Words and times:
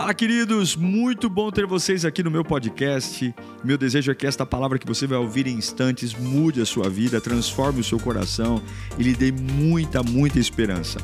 Fala, 0.00 0.14
queridos! 0.14 0.76
Muito 0.76 1.28
bom 1.28 1.50
ter 1.50 1.66
vocês 1.66 2.06
aqui 2.06 2.22
no 2.22 2.30
meu 2.30 2.42
podcast. 2.42 3.34
Meu 3.62 3.76
desejo 3.76 4.10
é 4.10 4.14
que 4.14 4.26
esta 4.26 4.46
palavra 4.46 4.78
que 4.78 4.86
você 4.86 5.06
vai 5.06 5.18
ouvir 5.18 5.46
em 5.46 5.52
instantes 5.52 6.14
mude 6.14 6.58
a 6.62 6.64
sua 6.64 6.88
vida, 6.88 7.20
transforme 7.20 7.80
o 7.80 7.84
seu 7.84 8.00
coração 8.00 8.62
e 8.98 9.02
lhe 9.02 9.14
dê 9.14 9.30
muita, 9.30 10.02
muita 10.02 10.38
esperança. 10.38 10.98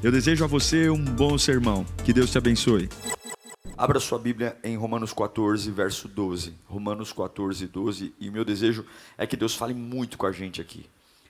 Eu 0.00 0.12
desejo 0.12 0.44
a 0.44 0.46
você 0.46 0.88
um 0.88 1.04
bom 1.04 1.36
sermão. 1.36 1.84
Que 2.04 2.12
Deus 2.12 2.30
te 2.30 2.38
abençoe. 2.38 2.88
Abra 3.76 3.98
sua 3.98 4.16
Bíblia 4.16 4.56
em 4.62 4.76
Romanos 4.76 5.12
14, 5.12 5.68
verso 5.72 6.06
12. 6.06 6.54
Romanos 6.66 7.12
14, 7.12 7.66
12. 7.66 8.14
E 8.20 8.30
meu 8.30 8.44
desejo 8.44 8.86
é 9.18 9.26
que 9.26 9.36
Deus 9.36 9.56
fale 9.56 9.74
muito 9.74 10.16
com 10.16 10.24
a 10.24 10.30
gente 10.30 10.60
aqui. 10.60 10.86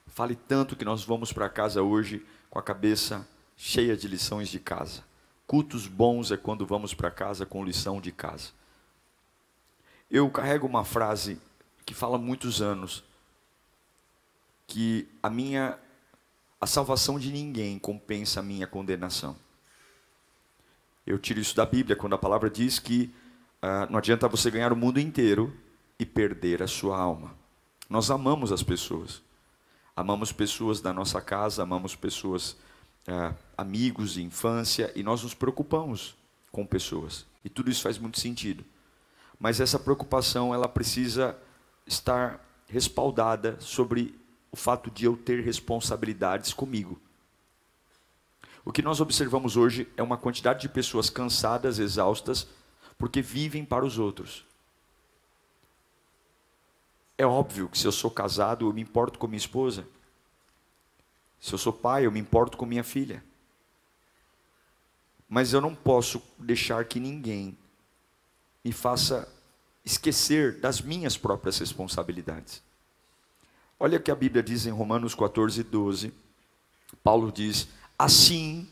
Fale 0.08 0.34
tanto 0.34 0.76
que 0.76 0.84
nós 0.84 1.02
vamos 1.02 1.32
para 1.32 1.48
casa 1.48 1.80
hoje 1.80 2.22
com 2.50 2.58
a 2.58 2.62
cabeça 2.62 3.26
cheia 3.56 3.96
de 3.96 4.06
lições 4.06 4.50
de 4.50 4.60
casa. 4.60 5.15
Cultos 5.46 5.86
bons 5.86 6.32
é 6.32 6.36
quando 6.36 6.66
vamos 6.66 6.92
para 6.92 7.10
casa 7.10 7.46
com 7.46 7.64
lição 7.64 8.00
de 8.00 8.10
casa. 8.10 8.50
Eu 10.10 10.28
carrego 10.30 10.66
uma 10.66 10.84
frase 10.84 11.40
que 11.84 11.94
fala 11.94 12.16
há 12.16 12.18
muitos 12.18 12.60
anos 12.60 13.04
que 14.66 15.08
a 15.22 15.30
minha 15.30 15.78
a 16.60 16.66
salvação 16.66 17.18
de 17.18 17.30
ninguém 17.30 17.78
compensa 17.78 18.40
a 18.40 18.42
minha 18.42 18.66
condenação. 18.66 19.36
Eu 21.06 21.18
tiro 21.18 21.38
isso 21.38 21.54
da 21.54 21.66
Bíblia 21.66 21.94
quando 21.94 22.14
a 22.14 22.18
palavra 22.18 22.50
diz 22.50 22.78
que 22.78 23.14
uh, 23.62 23.90
não 23.90 23.98
adianta 23.98 24.26
você 24.26 24.50
ganhar 24.50 24.72
o 24.72 24.76
mundo 24.76 24.98
inteiro 24.98 25.54
e 25.98 26.04
perder 26.04 26.62
a 26.62 26.66
sua 26.66 26.98
alma. 26.98 27.34
Nós 27.88 28.10
amamos 28.10 28.50
as 28.50 28.62
pessoas, 28.62 29.22
amamos 29.94 30.32
pessoas 30.32 30.80
da 30.80 30.92
nossa 30.92 31.20
casa, 31.20 31.62
amamos 31.62 31.94
pessoas 31.94 32.56
é, 33.06 33.34
amigos 33.56 34.14
de 34.14 34.22
infância 34.22 34.92
e 34.94 35.02
nós 35.02 35.22
nos 35.22 35.34
preocupamos 35.34 36.16
com 36.50 36.66
pessoas. 36.66 37.26
E 37.44 37.48
tudo 37.48 37.70
isso 37.70 37.82
faz 37.82 37.98
muito 37.98 38.18
sentido. 38.18 38.64
Mas 39.38 39.60
essa 39.60 39.78
preocupação 39.78 40.54
ela 40.54 40.68
precisa 40.68 41.36
estar 41.86 42.40
respaldada 42.68 43.56
sobre 43.60 44.18
o 44.50 44.56
fato 44.56 44.90
de 44.90 45.04
eu 45.04 45.16
ter 45.16 45.42
responsabilidades 45.42 46.52
comigo. 46.52 46.98
O 48.64 48.72
que 48.72 48.82
nós 48.82 49.00
observamos 49.00 49.56
hoje 49.56 49.88
é 49.96 50.02
uma 50.02 50.16
quantidade 50.16 50.62
de 50.62 50.68
pessoas 50.68 51.08
cansadas, 51.08 51.78
exaustas, 51.78 52.48
porque 52.98 53.22
vivem 53.22 53.64
para 53.64 53.84
os 53.84 53.98
outros. 53.98 54.44
É 57.16 57.24
óbvio 57.24 57.68
que 57.68 57.78
se 57.78 57.86
eu 57.86 57.92
sou 57.92 58.10
casado, 58.10 58.66
eu 58.66 58.72
me 58.72 58.82
importo 58.82 59.18
com 59.18 59.28
minha 59.28 59.38
esposa. 59.38 59.86
Se 61.46 61.52
eu 61.52 61.58
sou 61.58 61.72
pai, 61.72 62.04
eu 62.04 62.10
me 62.10 62.18
importo 62.18 62.56
com 62.56 62.66
minha 62.66 62.82
filha. 62.82 63.22
Mas 65.28 65.52
eu 65.52 65.60
não 65.60 65.76
posso 65.76 66.20
deixar 66.36 66.84
que 66.86 66.98
ninguém 66.98 67.56
me 68.64 68.72
faça 68.72 69.32
esquecer 69.84 70.58
das 70.58 70.80
minhas 70.80 71.16
próprias 71.16 71.56
responsabilidades. 71.58 72.60
Olha 73.78 73.96
o 73.96 74.02
que 74.02 74.10
a 74.10 74.16
Bíblia 74.16 74.42
diz 74.42 74.66
em 74.66 74.72
Romanos 74.72 75.14
14, 75.14 75.62
12. 75.62 76.12
Paulo 77.04 77.30
diz: 77.30 77.68
Assim, 77.96 78.68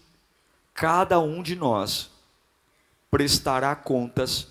cada 0.75 1.21
um 1.21 1.45
de 1.45 1.55
nós 1.55 2.11
prestará 3.09 3.77
contas 3.77 4.49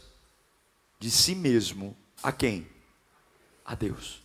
de 0.97 1.11
si 1.11 1.35
mesmo 1.35 1.93
a 2.23 2.31
quem? 2.31 2.69
A 3.65 3.75
Deus. 3.75 4.23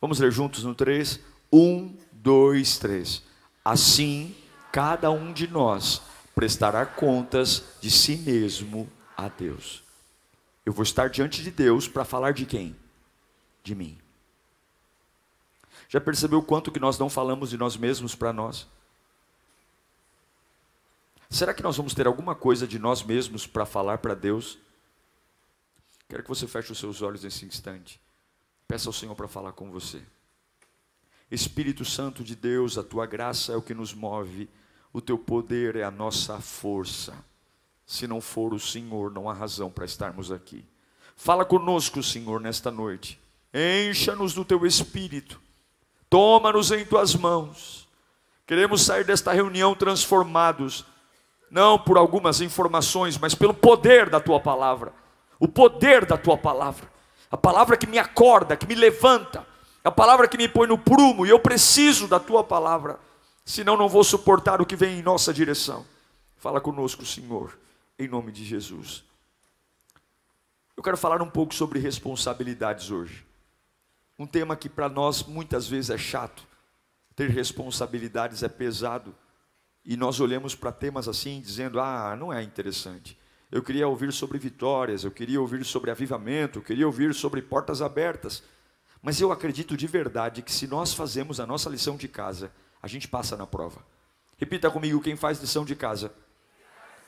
Vamos 0.00 0.18
ler 0.18 0.32
juntos 0.32 0.64
no 0.64 0.74
3. 0.74 1.29
Um, 1.52 1.96
dois, 2.12 2.78
três. 2.78 3.22
Assim, 3.64 4.34
cada 4.72 5.10
um 5.10 5.32
de 5.32 5.48
nós 5.48 6.02
prestará 6.34 6.86
contas 6.86 7.64
de 7.80 7.90
si 7.90 8.16
mesmo 8.16 8.90
a 9.16 9.28
Deus. 9.28 9.82
Eu 10.64 10.72
vou 10.72 10.82
estar 10.82 11.10
diante 11.10 11.42
de 11.42 11.50
Deus 11.50 11.88
para 11.88 12.04
falar 12.04 12.32
de 12.32 12.46
quem? 12.46 12.76
De 13.62 13.74
mim. 13.74 13.98
Já 15.88 16.00
percebeu 16.00 16.42
quanto 16.42 16.70
que 16.70 16.78
nós 16.78 16.98
não 16.98 17.10
falamos 17.10 17.50
de 17.50 17.56
nós 17.56 17.76
mesmos 17.76 18.14
para 18.14 18.32
nós? 18.32 18.66
Será 21.28 21.52
que 21.52 21.62
nós 21.62 21.76
vamos 21.76 21.94
ter 21.94 22.06
alguma 22.06 22.34
coisa 22.34 22.66
de 22.66 22.78
nós 22.78 23.02
mesmos 23.02 23.46
para 23.46 23.66
falar 23.66 23.98
para 23.98 24.14
Deus? 24.14 24.58
Quero 26.08 26.22
que 26.22 26.28
você 26.28 26.46
feche 26.46 26.72
os 26.72 26.78
seus 26.78 27.02
olhos 27.02 27.22
nesse 27.22 27.44
instante. 27.44 28.00
Peça 28.66 28.88
ao 28.88 28.92
Senhor 28.92 29.14
para 29.14 29.28
falar 29.28 29.52
com 29.52 29.70
você. 29.70 30.02
Espírito 31.30 31.84
Santo 31.84 32.24
de 32.24 32.34
Deus, 32.34 32.76
a 32.76 32.82
tua 32.82 33.06
graça 33.06 33.52
é 33.52 33.56
o 33.56 33.62
que 33.62 33.72
nos 33.72 33.94
move, 33.94 34.48
o 34.92 35.00
teu 35.00 35.16
poder 35.16 35.76
é 35.76 35.84
a 35.84 35.90
nossa 35.90 36.40
força. 36.40 37.14
Se 37.86 38.06
não 38.06 38.20
for 38.20 38.52
o 38.52 38.58
Senhor, 38.58 39.12
não 39.12 39.28
há 39.28 39.32
razão 39.32 39.70
para 39.70 39.84
estarmos 39.84 40.32
aqui. 40.32 40.64
Fala 41.16 41.44
conosco, 41.44 42.02
Senhor, 42.02 42.40
nesta 42.40 42.70
noite. 42.70 43.20
Encha-nos 43.54 44.34
do 44.34 44.44
teu 44.44 44.64
espírito. 44.66 45.40
Toma-nos 46.08 46.72
em 46.72 46.84
tuas 46.84 47.14
mãos. 47.14 47.88
Queremos 48.46 48.82
sair 48.82 49.04
desta 49.04 49.32
reunião 49.32 49.76
transformados, 49.76 50.84
não 51.50 51.78
por 51.78 51.96
algumas 51.96 52.40
informações, 52.40 53.16
mas 53.16 53.34
pelo 53.34 53.54
poder 53.54 54.10
da 54.10 54.18
tua 54.18 54.40
palavra. 54.40 54.92
O 55.38 55.46
poder 55.46 56.04
da 56.04 56.16
tua 56.16 56.36
palavra. 56.36 56.90
A 57.30 57.36
palavra 57.36 57.76
que 57.76 57.86
me 57.86 57.98
acorda, 57.98 58.56
que 58.56 58.66
me 58.66 58.74
levanta, 58.74 59.46
é 59.84 59.88
a 59.88 59.92
palavra 59.92 60.28
que 60.28 60.36
me 60.36 60.48
põe 60.48 60.66
no 60.68 60.78
prumo 60.78 61.26
e 61.26 61.30
eu 61.30 61.40
preciso 61.40 62.06
da 62.06 62.20
tua 62.20 62.44
palavra, 62.44 62.98
senão 63.44 63.76
não 63.76 63.88
vou 63.88 64.04
suportar 64.04 64.60
o 64.60 64.66
que 64.66 64.76
vem 64.76 64.98
em 64.98 65.02
nossa 65.02 65.32
direção. 65.32 65.86
Fala 66.36 66.60
conosco, 66.60 67.04
Senhor, 67.04 67.58
em 67.98 68.08
nome 68.08 68.32
de 68.32 68.44
Jesus. 68.44 69.04
Eu 70.76 70.82
quero 70.82 70.96
falar 70.96 71.20
um 71.20 71.28
pouco 71.28 71.54
sobre 71.54 71.78
responsabilidades 71.78 72.90
hoje. 72.90 73.26
Um 74.18 74.26
tema 74.26 74.56
que 74.56 74.68
para 74.68 74.88
nós 74.88 75.22
muitas 75.22 75.66
vezes 75.66 75.90
é 75.90 75.98
chato. 75.98 76.46
Ter 77.14 77.28
responsabilidades 77.28 78.42
é 78.42 78.48
pesado. 78.48 79.14
E 79.84 79.96
nós 79.96 80.20
olhamos 80.20 80.54
para 80.54 80.72
temas 80.72 81.08
assim, 81.08 81.40
dizendo: 81.40 81.80
ah, 81.80 82.14
não 82.16 82.32
é 82.32 82.42
interessante. 82.42 83.18
Eu 83.50 83.62
queria 83.62 83.88
ouvir 83.88 84.12
sobre 84.12 84.38
vitórias, 84.38 85.04
eu 85.04 85.10
queria 85.10 85.40
ouvir 85.40 85.64
sobre 85.64 85.90
avivamento, 85.90 86.60
eu 86.60 86.62
queria 86.62 86.86
ouvir 86.86 87.12
sobre 87.14 87.42
portas 87.42 87.82
abertas. 87.82 88.42
Mas 89.02 89.20
eu 89.20 89.32
acredito 89.32 89.76
de 89.76 89.86
verdade 89.86 90.42
que 90.42 90.52
se 90.52 90.66
nós 90.66 90.92
fazemos 90.92 91.40
a 91.40 91.46
nossa 91.46 91.70
lição 91.70 91.96
de 91.96 92.06
casa, 92.06 92.52
a 92.82 92.86
gente 92.86 93.08
passa 93.08 93.36
na 93.36 93.46
prova. 93.46 93.84
Repita 94.36 94.70
comigo: 94.70 95.00
quem 95.00 95.16
faz 95.16 95.40
lição 95.40 95.64
de 95.64 95.74
casa 95.74 96.12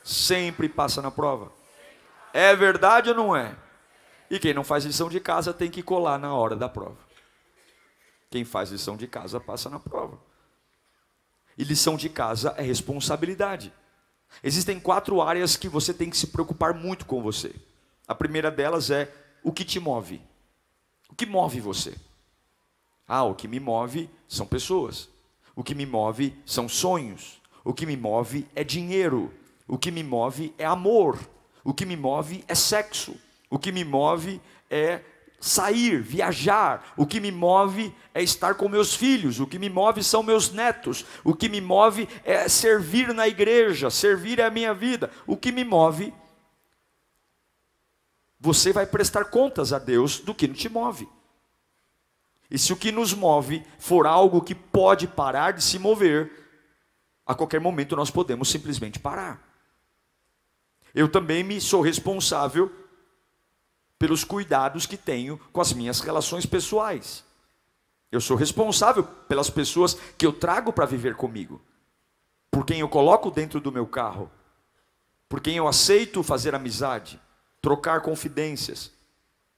sempre 0.03 0.69
passa 0.69 1.03
na 1.03 1.11
prova. 1.11 1.53
É 2.33 2.57
verdade 2.57 3.11
ou 3.11 3.15
não 3.15 3.37
é? 3.37 3.55
E 4.31 4.39
quem 4.39 4.55
não 4.55 4.65
faz 4.65 4.85
lição 4.85 5.09
de 5.09 5.21
casa 5.21 5.53
tem 5.53 5.71
que 5.71 5.83
colar 5.83 6.19
na 6.19 6.35
hora 6.35 6.57
da 6.57 6.69
prova. 6.69 6.97
Quem 8.31 8.45
faz 8.45 8.71
lição 8.71 8.97
de 8.97 9.07
casa 9.07 9.39
passa 9.39 9.69
na 9.69 9.79
prova. 9.79 10.19
E 11.59 11.65
lição 11.65 11.97
de 11.97 12.09
casa 12.09 12.55
é 12.57 12.63
responsabilidade. 12.63 13.73
Existem 14.43 14.81
quatro 14.81 15.21
áreas 15.21 15.57
que 15.57 15.69
você 15.69 15.93
tem 15.93 16.09
que 16.09 16.17
se 16.17 16.29
preocupar 16.29 16.73
muito 16.73 17.05
com 17.05 17.23
você. 17.23 17.55
A 18.09 18.15
primeira 18.15 18.51
delas 18.51 18.91
é 18.91 19.13
o 19.43 19.53
que 19.53 19.65
te 19.65 19.79
move. 19.79 20.23
O 21.12 21.15
que 21.15 21.27
move 21.27 21.61
você? 21.61 21.95
Ah, 23.06 23.23
o 23.23 23.34
que 23.34 23.47
me 23.47 23.61
move 23.61 24.09
são 24.27 24.47
pessoas. 24.47 25.11
O 25.55 25.62
que 25.62 25.75
me 25.75 25.84
move 25.84 26.34
são 26.47 26.67
sonhos. 26.67 27.39
O 27.62 27.75
que 27.75 27.84
me 27.84 27.99
move 27.99 28.49
é 28.55 28.65
dinheiro. 28.65 29.31
O 29.69 29.77
que 29.77 29.91
me 29.91 30.03
move 30.03 30.55
é 30.56 30.65
amor. 30.65 31.19
O 31.62 31.75
que 31.75 31.84
me 31.84 31.97
move 31.97 32.43
é 32.49 32.55
sexo. 32.55 33.15
O 33.50 33.59
que 33.59 33.71
me 33.71 33.84
move 33.84 34.41
é 34.71 35.03
sair, 35.39 36.00
viajar. 36.00 36.95
O 36.97 37.05
que 37.05 37.21
me 37.21 37.31
move 37.31 37.94
é 38.15 38.23
estar 38.23 38.55
com 38.55 38.67
meus 38.67 38.94
filhos. 38.94 39.39
O 39.39 39.47
que 39.47 39.59
me 39.59 39.69
move 39.69 40.03
são 40.03 40.23
meus 40.23 40.50
netos. 40.50 41.05
O 41.23 41.34
que 41.34 41.50
me 41.50 41.61
move 41.61 42.09
é 42.25 42.49
servir 42.49 43.12
na 43.12 43.29
igreja. 43.29 43.91
Servir 43.91 44.39
é 44.39 44.47
a 44.47 44.50
minha 44.50 44.73
vida. 44.73 45.11
O 45.27 45.37
que 45.37 45.53
me 45.53 45.62
move 45.62 46.14
você 48.43 48.73
vai 48.73 48.85
prestar 48.85 49.27
contas 49.27 49.73
a 49.73 49.79
Deus 49.79 50.19
do 50.19 50.35
que 50.35 50.49
te 50.49 50.69
move. 50.69 51.09
E 52.50 52.59
se 52.59 52.73
o 52.73 52.77
que 52.77 52.91
nos 52.91 53.15
move 53.15 53.65
for 53.79 54.05
algo 54.05 54.43
que 54.43 54.53
pode 54.53 55.06
parar 55.06 55.53
de 55.53 55.62
se 55.62 55.79
mover, 55.79 56.29
a 57.25 57.37
qualquer 57.37 57.61
momento 57.61 57.94
nós 57.94 58.11
podemos 58.11 58.50
simplesmente 58.50 58.99
parar. 58.99 59.41
Eu 60.93 61.09
também 61.09 61.44
me 61.44 61.61
sou 61.61 61.83
responsável 61.83 62.71
pelos 63.97 64.25
cuidados 64.25 64.87
que 64.87 64.97
tenho 64.97 65.38
com 65.53 65.61
as 65.61 65.73
minhas 65.73 66.00
relações 66.00 66.45
pessoais. 66.45 67.25
Eu 68.11 68.21
sou 68.21 68.37
responsável 68.37 69.05
pelas 69.05 69.49
pessoas 69.49 69.95
que 70.19 70.27
eu 70.27 70.33
trago 70.33 70.73
para 70.73 70.85
viver 70.85 71.15
comigo, 71.15 71.62
por 72.50 72.67
quem 72.67 72.81
eu 72.81 72.88
coloco 72.88 73.31
dentro 73.31 73.61
do 73.61 73.71
meu 73.71 73.87
carro, 73.87 74.29
por 75.29 75.41
quem 75.41 75.56
eu 75.56 75.69
aceito 75.69 76.25
fazer 76.25 76.56
amizade 76.56 77.22
trocar 77.62 78.03
confidências, 78.03 78.91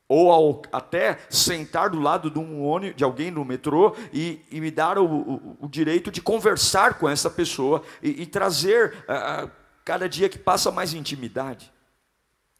ou 0.06 0.30
ao, 0.30 0.62
até 0.70 1.18
sentar 1.30 1.88
do 1.88 1.98
lado 1.98 2.30
de, 2.30 2.38
um 2.38 2.62
ônibus, 2.62 2.96
de 2.96 3.02
alguém 3.02 3.30
no 3.30 3.44
metrô 3.44 3.96
e, 4.12 4.40
e 4.50 4.60
me 4.60 4.70
dar 4.70 4.98
o, 4.98 5.06
o, 5.06 5.56
o, 5.62 5.68
direito 5.68 6.10
de 6.10 6.20
conversar 6.20 6.98
com 6.98 7.08
essa 7.08 7.30
pessoa 7.30 7.82
e, 8.02 8.22
e 8.22 8.26
trazer 8.26 8.94
uh, 9.08 9.50
cada 9.82 10.06
dia 10.06 10.28
que 10.28 10.38
passa 10.38 10.70
mais 10.70 10.92
intimidade. 10.92 11.72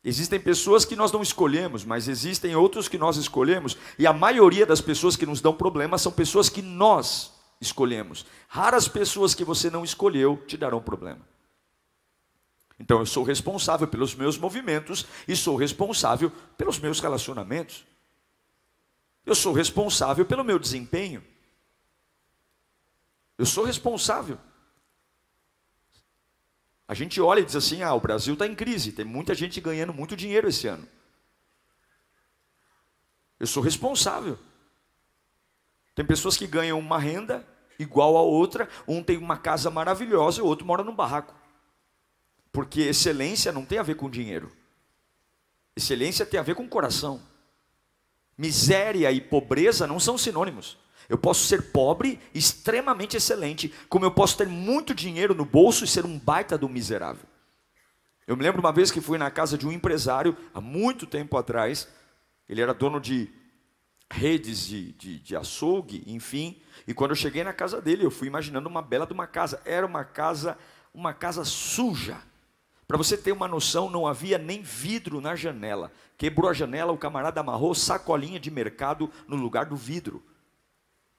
Existem 0.03 0.41
pessoas 0.41 0.85
que 0.85 0.97
nós 0.97 1.13
não 1.13 1.23
escolhemos, 1.23 1.85
mas 1.85 2.09
existem 2.09 2.57
outros 2.57 2.89
que 2.89 2.99
nós 2.99 3.17
escolhemos, 3.17 3.77
e 3.99 4.07
a 4.07 4.13
maioria 4.13 4.67
das 4.67 4.81
pessoas 4.81 5.17
que 5.17 5.27
nos 5.27 5.41
dão 5.41 5.55
problemas 5.55 6.03
são 6.03 6.13
pessoas 6.13 6.49
que 6.49 6.61
nós 6.61 7.33
escolhemos. 7.61 8.27
Raras 8.49 8.89
pessoas 8.89 9.35
que 9.35 9.45
você 9.45 9.71
não 9.71 9.85
escolheu 9.85 10.43
te 10.47 10.57
darão 10.57 10.81
problema. 10.81 11.34
Então 12.85 12.99
eu 12.99 13.07
sou 13.07 13.25
responsável 13.25 13.89
pelos 13.89 14.15
meus 14.15 14.37
movimentos 14.37 15.07
e 15.27 15.35
sou 15.35 15.57
responsável 15.57 16.31
pelos 16.55 16.79
meus 16.79 17.01
relacionamentos. 17.01 17.83
Eu 19.25 19.35
sou 19.35 19.55
responsável 19.55 20.27
pelo 20.27 20.45
meu 20.45 20.59
desempenho. 20.59 21.25
Eu 23.39 23.47
sou 23.47 23.65
responsável. 23.65 24.39
A 26.87 26.93
gente 26.93 27.23
olha 27.23 27.41
e 27.41 27.45
diz 27.47 27.57
assim: 27.57 27.83
ah, 27.83 27.95
o 27.95 28.01
Brasil 28.01 28.35
está 28.35 28.47
em 28.47 28.55
crise, 28.55 28.93
tem 28.93 29.03
muita 29.07 29.35
gente 29.35 29.63
ganhando 29.63 29.95
muito 29.95 30.15
dinheiro 30.15 30.47
esse 30.47 30.67
ano. 30.67 30.87
Eu 33.41 33.47
sou 33.47 33.63
responsável. 33.63 34.39
Tem 35.95 36.05
pessoas 36.05 36.37
que 36.37 36.47
ganham 36.47 36.79
uma 36.79 36.99
renda 36.99 37.49
igual 37.79 38.15
a 38.19 38.21
outra, 38.21 38.69
um 38.87 39.03
tem 39.03 39.17
uma 39.17 39.39
casa 39.39 39.71
maravilhosa 39.71 40.41
e 40.41 40.43
o 40.43 40.47
outro 40.47 40.67
mora 40.67 40.85
num 40.85 40.95
barraco. 40.95 41.44
Porque 42.55 42.83
excelência 42.83 43.51
não 43.51 43.65
tem 43.65 43.79
a 43.79 43.83
ver 43.83 43.97
com 43.97 44.09
dinheiro. 44.09 44.53
Excelência 45.75 46.25
tem 46.25 46.39
a 46.39 46.43
ver 46.45 46.55
com 46.55 46.69
coração. 46.69 47.21
Miséria 48.39 49.11
e 49.11 49.21
pobreza 49.21 49.89
não 49.89 49.99
são 49.99 50.17
sinônimos. 50.17 50.79
Eu 51.09 51.19
posso 51.19 51.47
ser 51.47 51.73
pobre, 51.73 52.21
extremamente 52.33 53.17
excelente, 53.17 53.75
como 53.89 54.05
eu 54.05 54.13
posso 54.13 54.39
ter 54.39 54.47
muito 54.47 54.95
dinheiro 54.95 55.35
no 55.35 55.45
bolso 55.45 55.85
e 55.85 55.89
ser 55.89 56.07
um 56.07 56.17
baita 56.17 56.57
do 56.57 56.69
miserável. 56.69 57.27
Eu 58.25 58.37
me 58.37 58.45
lembro 58.45 58.61
uma 58.61 58.73
vez 58.73 58.93
que 58.93 59.01
fui 59.01 59.19
na 59.19 59.33
casa 59.33 59.59
de 59.59 59.67
um 59.67 59.73
empresário, 59.73 60.37
há 60.55 60.61
muito 60.61 61.09
tempo 61.09 61.37
atrás, 61.37 61.89
ele 62.49 62.63
era 62.63 62.73
dono 62.73 63.01
de 63.01 63.29
redes 64.09 64.65
de, 64.65 64.93
de, 64.93 65.19
de 65.19 65.35
açougue, 65.35 66.05
enfim, 66.07 66.63
e 66.87 66.95
quando 66.95 67.11
eu 67.11 67.17
cheguei 67.17 67.43
na 67.43 67.53
casa 67.53 67.83
dele, 67.83 68.05
eu 68.07 68.13
fui 68.13 68.29
imaginando 68.29 68.69
uma 68.69 68.81
bela 68.81 69.07
de 69.07 69.13
uma 69.13 69.27
casa. 69.27 69.61
Era 69.65 69.85
uma 69.85 70.05
casa, 70.05 70.57
uma 70.95 71.13
casa 71.13 71.45
suja. 71.45 72.17
Para 72.87 72.99
você 72.99 73.17
ter 73.17 73.33
uma 73.33 73.49
noção, 73.49 73.89
não 73.89 74.07
havia 74.07 74.37
nem 74.37 74.63
vidro 74.63 75.21
na 75.21 75.35
janela. 75.35 75.91
Quebrou 76.19 76.51
a 76.51 76.53
janela, 76.53 76.93
o 76.93 76.99
camarada 76.99 77.41
amarrou 77.41 77.75
sacolinha 77.75 78.39
de 78.39 78.51
mercado 78.51 79.11
no 79.27 79.37
lugar 79.37 79.67
do 79.67 79.77
vidro. 79.77 80.23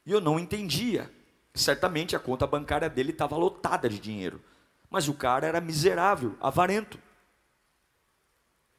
E 0.06 0.12
eu 0.12 0.22
não 0.22 0.40
entendia. 0.40 1.12
Certamente 1.54 2.16
a 2.16 2.20
conta 2.20 2.46
bancária 2.46 2.90
dele 2.90 3.12
estava 3.12 3.36
lotada 3.36 3.90
de 3.90 3.98
dinheiro. 3.98 4.42
Mas 4.90 5.08
o 5.08 5.14
cara 5.14 5.48
era 5.48 5.60
miserável, 5.60 6.36
avarento. 6.40 7.00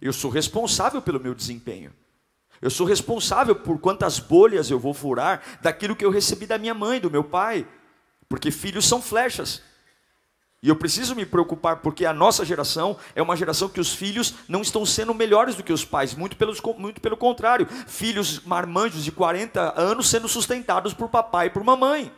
Eu 0.01 0.13
sou 0.13 0.31
responsável 0.31 1.03
pelo 1.03 1.19
meu 1.19 1.35
desempenho. 1.35 1.93
Eu 2.61 2.71
sou 2.71 2.87
responsável 2.87 3.57
por 3.57 3.79
quantas 3.81 4.19
bolhas 4.19 4.71
eu 4.71 4.79
vou 4.79 4.95
furar 4.95 5.43
daquilo 5.61 5.97
que 5.97 6.05
eu 6.05 6.11
recebi 6.11 6.47
da 6.47 6.57
minha 6.57 6.75
mãe, 6.75 7.01
do 7.01 7.11
meu 7.11 7.25
pai. 7.25 7.67
Porque 8.29 8.51
filhos 8.51 8.87
são 8.87 9.03
flechas. 9.03 9.63
E 10.67 10.69
eu 10.69 10.75
preciso 10.75 11.15
me 11.15 11.25
preocupar 11.25 11.77
porque 11.77 12.05
a 12.05 12.13
nossa 12.13 12.45
geração 12.45 12.99
é 13.15 13.23
uma 13.23 13.37
geração 13.37 13.69
que 13.69 13.79
os 13.79 13.95
filhos 13.95 14.35
não 14.49 14.63
estão 14.63 14.85
sendo 14.85 15.15
melhores 15.15 15.55
do 15.55 15.63
que 15.63 15.73
os 15.73 15.85
pais, 15.85 16.13
muito 16.13 16.37
pelo, 16.37 16.53
muito 16.77 17.01
pelo 17.01 17.17
contrário. 17.17 17.69
Filhos 17.87 18.41
marmanjos 18.41 19.05
de 19.05 19.13
40 19.13 19.81
anos 19.81 20.09
sendo 20.11 20.27
sustentados 20.27 20.93
por 20.93 21.09
papai 21.09 21.47
e 21.47 21.51
por 21.51 21.63
mamãe. 21.63 22.13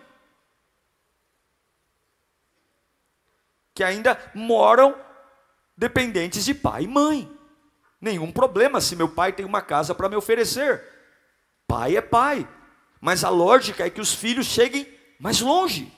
Que 3.75 3.85
ainda 3.85 4.19
moram 4.35 4.95
dependentes 5.77 6.43
de 6.43 6.55
pai 6.55 6.85
e 6.85 6.89
mãe. 6.89 7.31
Nenhum 8.01 8.33
problema 8.33 8.81
se 8.81 8.97
meu 8.97 9.11
pai 9.11 9.31
tem 9.31 9.45
uma 9.45 9.61
casa 9.61 9.95
para 9.95 10.09
me 10.09 10.17
oferecer. 10.17 10.83
Pai 11.67 11.99
é 11.99 12.01
pai. 12.01 12.49
Mas 12.99 13.25
a 13.25 13.29
lógica 13.29 13.85
é 13.85 13.91
que 13.91 14.01
os 14.01 14.15
filhos 14.15 14.47
cheguem 14.47 14.89
mais 15.21 15.39
longe. 15.43 15.98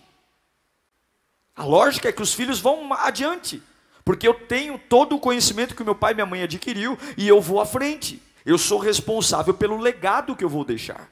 A 1.54 1.64
lógica 1.64 2.08
é 2.08 2.12
que 2.12 2.22
os 2.22 2.32
filhos 2.32 2.60
vão 2.60 2.92
adiante, 2.92 3.62
porque 4.04 4.26
eu 4.26 4.34
tenho 4.34 4.78
todo 4.78 5.16
o 5.16 5.20
conhecimento 5.20 5.74
que 5.74 5.84
meu 5.84 5.94
pai 5.94 6.12
e 6.12 6.14
minha 6.14 6.26
mãe 6.26 6.42
adquiriu 6.42 6.98
e 7.16 7.28
eu 7.28 7.40
vou 7.40 7.60
à 7.60 7.66
frente. 7.66 8.22
Eu 8.44 8.56
sou 8.56 8.78
responsável 8.78 9.52
pelo 9.52 9.78
legado 9.78 10.34
que 10.34 10.44
eu 10.44 10.48
vou 10.48 10.64
deixar. 10.64 11.10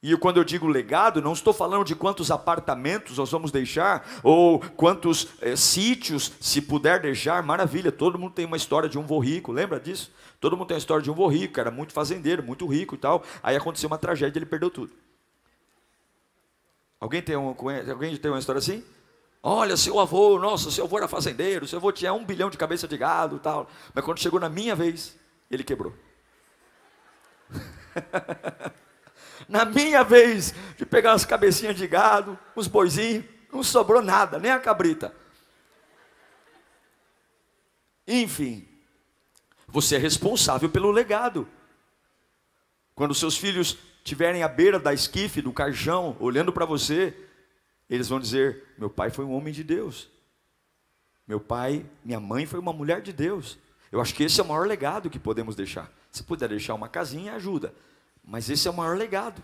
E 0.00 0.16
quando 0.16 0.36
eu 0.36 0.44
digo 0.44 0.68
legado, 0.68 1.20
não 1.20 1.32
estou 1.32 1.52
falando 1.52 1.84
de 1.84 1.96
quantos 1.96 2.30
apartamentos 2.30 3.18
nós 3.18 3.32
vamos 3.32 3.50
deixar, 3.50 4.08
ou 4.22 4.60
quantos 4.76 5.26
é, 5.40 5.56
sítios, 5.56 6.32
se 6.40 6.62
puder 6.62 7.00
deixar, 7.00 7.42
maravilha. 7.42 7.90
Todo 7.90 8.16
mundo 8.16 8.32
tem 8.32 8.46
uma 8.46 8.56
história 8.56 8.88
de 8.88 8.96
um 8.96 9.02
vô 9.02 9.18
rico, 9.18 9.50
lembra 9.50 9.80
disso? 9.80 10.12
Todo 10.38 10.56
mundo 10.56 10.68
tem 10.68 10.76
a 10.76 10.78
história 10.78 11.02
de 11.02 11.10
um 11.10 11.14
vô 11.14 11.26
rico, 11.26 11.58
era 11.58 11.72
muito 11.72 11.92
fazendeiro, 11.92 12.44
muito 12.44 12.64
rico 12.64 12.94
e 12.94 12.98
tal. 12.98 13.24
Aí 13.42 13.56
aconteceu 13.56 13.88
uma 13.88 13.98
tragédia, 13.98 14.38
ele 14.38 14.46
perdeu 14.46 14.70
tudo. 14.70 14.92
Alguém 17.00 17.20
tem, 17.20 17.36
um, 17.36 17.48
alguém 17.48 18.16
tem 18.16 18.30
uma 18.30 18.38
história 18.38 18.58
assim? 18.58 18.84
Olha, 19.50 19.78
seu 19.78 19.98
avô, 19.98 20.38
nossa, 20.38 20.70
seu 20.70 20.84
avô 20.84 20.98
era 20.98 21.08
fazendeiro, 21.08 21.66
seu 21.66 21.78
avô 21.78 21.90
tinha 21.90 22.12
um 22.12 22.22
bilhão 22.22 22.50
de 22.50 22.58
cabeça 22.58 22.86
de 22.86 22.98
gado 22.98 23.36
e 23.36 23.38
tal. 23.38 23.66
Mas 23.94 24.04
quando 24.04 24.20
chegou 24.20 24.38
na 24.38 24.50
minha 24.50 24.76
vez, 24.76 25.18
ele 25.50 25.64
quebrou. 25.64 25.94
na 29.48 29.64
minha 29.64 30.04
vez 30.04 30.54
de 30.76 30.84
pegar 30.84 31.12
as 31.12 31.24
cabecinhas 31.24 31.76
de 31.76 31.86
gado, 31.86 32.38
os 32.54 32.68
boizinhos, 32.68 33.24
não 33.50 33.62
sobrou 33.62 34.02
nada, 34.02 34.38
nem 34.38 34.50
a 34.50 34.60
cabrita. 34.60 35.14
Enfim, 38.06 38.68
você 39.66 39.96
é 39.96 39.98
responsável 39.98 40.68
pelo 40.68 40.90
legado. 40.90 41.48
Quando 42.94 43.14
seus 43.14 43.38
filhos 43.38 43.78
estiverem 44.04 44.42
à 44.42 44.48
beira 44.48 44.78
da 44.78 44.92
esquife, 44.92 45.40
do 45.40 45.54
caixão, 45.54 46.18
olhando 46.20 46.52
para 46.52 46.66
você, 46.66 47.27
eles 47.88 48.08
vão 48.08 48.20
dizer: 48.20 48.64
meu 48.76 48.90
pai 48.90 49.10
foi 49.10 49.24
um 49.24 49.32
homem 49.32 49.52
de 49.52 49.64
Deus. 49.64 50.08
Meu 51.26 51.40
pai, 51.40 51.84
minha 52.04 52.20
mãe 52.20 52.46
foi 52.46 52.58
uma 52.58 52.72
mulher 52.72 53.02
de 53.02 53.12
Deus. 53.12 53.58
Eu 53.92 54.00
acho 54.00 54.14
que 54.14 54.22
esse 54.24 54.40
é 54.40 54.42
o 54.42 54.46
maior 54.46 54.66
legado 54.66 55.10
que 55.10 55.18
podemos 55.18 55.54
deixar. 55.54 55.90
Se 56.10 56.22
puder 56.22 56.48
deixar 56.48 56.74
uma 56.74 56.88
casinha, 56.88 57.34
ajuda. 57.34 57.74
Mas 58.24 58.48
esse 58.50 58.66
é 58.66 58.70
o 58.70 58.74
maior 58.74 58.96
legado. 58.96 59.42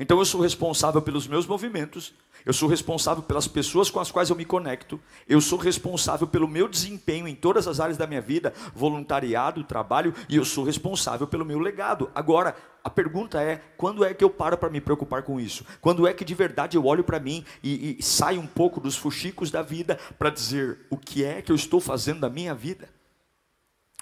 Então 0.00 0.18
eu 0.18 0.24
sou 0.24 0.40
responsável 0.40 1.02
pelos 1.02 1.26
meus 1.28 1.46
movimentos, 1.46 2.14
eu 2.46 2.54
sou 2.54 2.66
responsável 2.66 3.22
pelas 3.22 3.46
pessoas 3.46 3.90
com 3.90 4.00
as 4.00 4.10
quais 4.10 4.30
eu 4.30 4.34
me 4.34 4.46
conecto, 4.46 4.98
eu 5.28 5.42
sou 5.42 5.58
responsável 5.58 6.26
pelo 6.26 6.48
meu 6.48 6.66
desempenho 6.66 7.28
em 7.28 7.34
todas 7.34 7.68
as 7.68 7.80
áreas 7.80 7.98
da 7.98 8.06
minha 8.06 8.22
vida, 8.22 8.54
voluntariado, 8.74 9.62
trabalho, 9.62 10.14
e 10.26 10.36
eu 10.36 10.44
sou 10.44 10.64
responsável 10.64 11.26
pelo 11.26 11.44
meu 11.44 11.58
legado. 11.58 12.10
Agora, 12.14 12.56
a 12.82 12.88
pergunta 12.88 13.42
é: 13.42 13.62
quando 13.76 14.02
é 14.02 14.14
que 14.14 14.24
eu 14.24 14.30
paro 14.30 14.56
para 14.56 14.70
me 14.70 14.80
preocupar 14.80 15.22
com 15.22 15.38
isso? 15.38 15.66
Quando 15.82 16.06
é 16.06 16.14
que 16.14 16.24
de 16.24 16.34
verdade 16.34 16.78
eu 16.78 16.86
olho 16.86 17.04
para 17.04 17.20
mim 17.20 17.44
e, 17.62 17.98
e 17.98 18.02
saio 18.02 18.40
um 18.40 18.46
pouco 18.46 18.80
dos 18.80 18.96
fuxicos 18.96 19.50
da 19.50 19.60
vida 19.60 19.98
para 20.18 20.30
dizer 20.30 20.78
o 20.88 20.96
que 20.96 21.22
é 21.22 21.42
que 21.42 21.52
eu 21.52 21.56
estou 21.56 21.78
fazendo 21.78 22.20
da 22.20 22.30
minha 22.30 22.54
vida? 22.54 22.88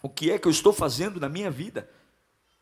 O 0.01 0.09
que 0.09 0.31
é 0.31 0.39
que 0.39 0.47
eu 0.47 0.53
estou 0.53 0.73
fazendo 0.73 1.19
na 1.19 1.29
minha 1.29 1.51
vida? 1.51 1.91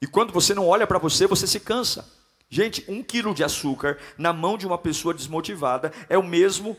E 0.01 0.07
quando 0.07 0.33
você 0.33 0.55
não 0.55 0.67
olha 0.67 0.87
para 0.87 0.99
você, 0.99 1.27
você 1.27 1.47
se 1.47 1.61
cansa. 1.61 2.17
Gente, 2.49 2.85
um 2.89 3.03
quilo 3.03 3.35
de 3.35 3.43
açúcar 3.43 3.99
na 4.17 4.33
mão 4.33 4.57
de 4.57 4.67
uma 4.67 4.79
pessoa 4.79 5.13
desmotivada 5.13 5.93
é 6.09 6.17
o 6.17 6.23
mesmo 6.23 6.77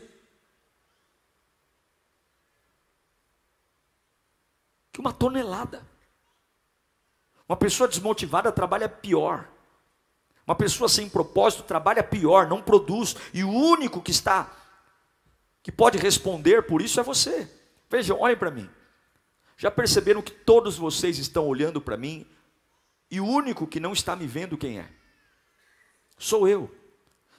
que 4.92 5.00
uma 5.00 5.12
tonelada. 5.12 5.86
Uma 7.48 7.56
pessoa 7.56 7.88
desmotivada 7.88 8.50
trabalha 8.50 8.88
pior. 8.88 9.48
Uma 10.46 10.54
pessoa 10.54 10.88
sem 10.88 11.08
propósito 11.08 11.62
trabalha 11.62 12.02
pior, 12.02 12.48
não 12.48 12.62
produz. 12.62 13.14
E 13.34 13.44
o 13.44 13.50
único 13.50 14.00
que 14.00 14.10
está, 14.10 14.50
que 15.62 15.70
pode 15.70 15.98
responder 15.98 16.62
por 16.62 16.80
isso 16.80 16.98
é 16.98 17.02
você. 17.02 17.50
Vejam, 17.90 18.18
olhem 18.18 18.36
para 18.36 18.50
mim. 18.50 18.68
Já 19.56 19.70
perceberam 19.70 20.22
que 20.22 20.32
todos 20.32 20.78
vocês 20.78 21.18
estão 21.18 21.46
olhando 21.46 21.80
para 21.80 21.96
mim 21.96 22.26
e 23.10 23.20
o 23.20 23.26
único 23.26 23.66
que 23.66 23.80
não 23.80 23.92
está 23.92 24.16
me 24.16 24.26
vendo 24.26 24.56
quem 24.56 24.78
é? 24.78 24.88
Sou 26.18 26.48
eu. 26.48 26.74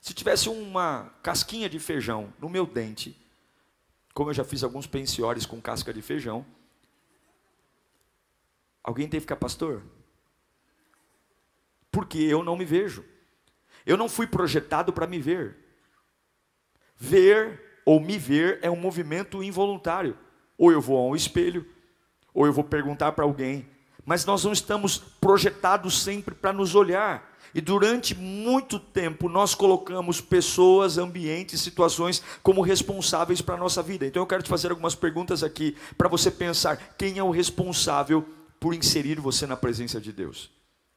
Se 0.02 0.14
tivesse 0.14 0.48
uma 0.48 1.14
casquinha 1.22 1.70
de 1.70 1.78
feijão 1.78 2.34
no 2.40 2.50
meu 2.50 2.66
dente, 2.66 3.16
como 4.14 4.30
eu 4.30 4.34
já 4.34 4.44
fiz 4.44 4.64
alguns 4.64 4.88
pensiores 4.88 5.46
com 5.46 5.62
casca 5.62 5.94
de 5.94 6.02
feijão, 6.02 6.46
alguém 8.84 9.08
tem 9.08 9.20
que 9.20 9.26
ficar 9.26 9.36
pastor? 9.36 9.84
Porque 11.92 12.18
eu 12.18 12.44
não 12.44 12.56
me 12.56 12.66
vejo. 12.66 13.04
Eu 13.86 13.98
não 13.98 14.08
fui 14.08 14.26
projetado 14.26 14.94
para 14.94 15.08
me 15.08 15.20
ver. 15.20 15.58
Ver 16.96 17.82
ou 17.86 18.00
me 18.00 18.18
ver 18.18 18.60
é 18.62 18.70
um 18.70 18.76
movimento 18.76 19.44
involuntário. 19.44 20.18
Ou 20.58 20.72
eu 20.72 20.82
vou 20.82 20.98
a 20.98 21.12
um 21.12 21.16
espelho, 21.16 21.66
ou 22.34 22.46
eu 22.46 22.54
vou 22.54 22.64
perguntar 22.64 23.14
para 23.14 23.26
alguém, 23.26 23.70
mas 24.06 24.26
nós 24.26 24.44
não 24.44 24.52
estamos 24.52 24.98
projetados 24.98 26.02
sempre 26.02 26.36
para 26.36 26.54
nos 26.54 26.76
olhar. 26.76 27.29
E 27.54 27.62
durante 27.62 28.16
muito 28.16 28.80
tempo 28.80 29.28
nós 29.28 29.56
colocamos 29.56 30.22
pessoas, 30.22 30.98
ambientes, 30.98 31.62
situações 31.62 32.22
como 32.44 32.62
responsáveis 32.62 33.42
para 33.42 33.56
a 33.56 33.60
nossa 33.60 33.82
vida. 33.82 34.06
Então 34.06 34.22
eu 34.22 34.28
quero 34.28 34.44
te 34.44 34.50
fazer 34.50 34.70
algumas 34.72 34.96
perguntas 34.96 35.44
aqui 35.44 35.76
para 35.98 36.10
você 36.10 36.30
pensar: 36.30 36.78
quem 36.98 37.18
é 37.18 37.24
o 37.24 37.32
responsável 37.32 38.28
por 38.60 38.74
inserir 38.74 39.20
você 39.20 39.48
na 39.48 39.58
presença 39.58 40.00
de 40.00 40.12
Deus? 40.12 40.50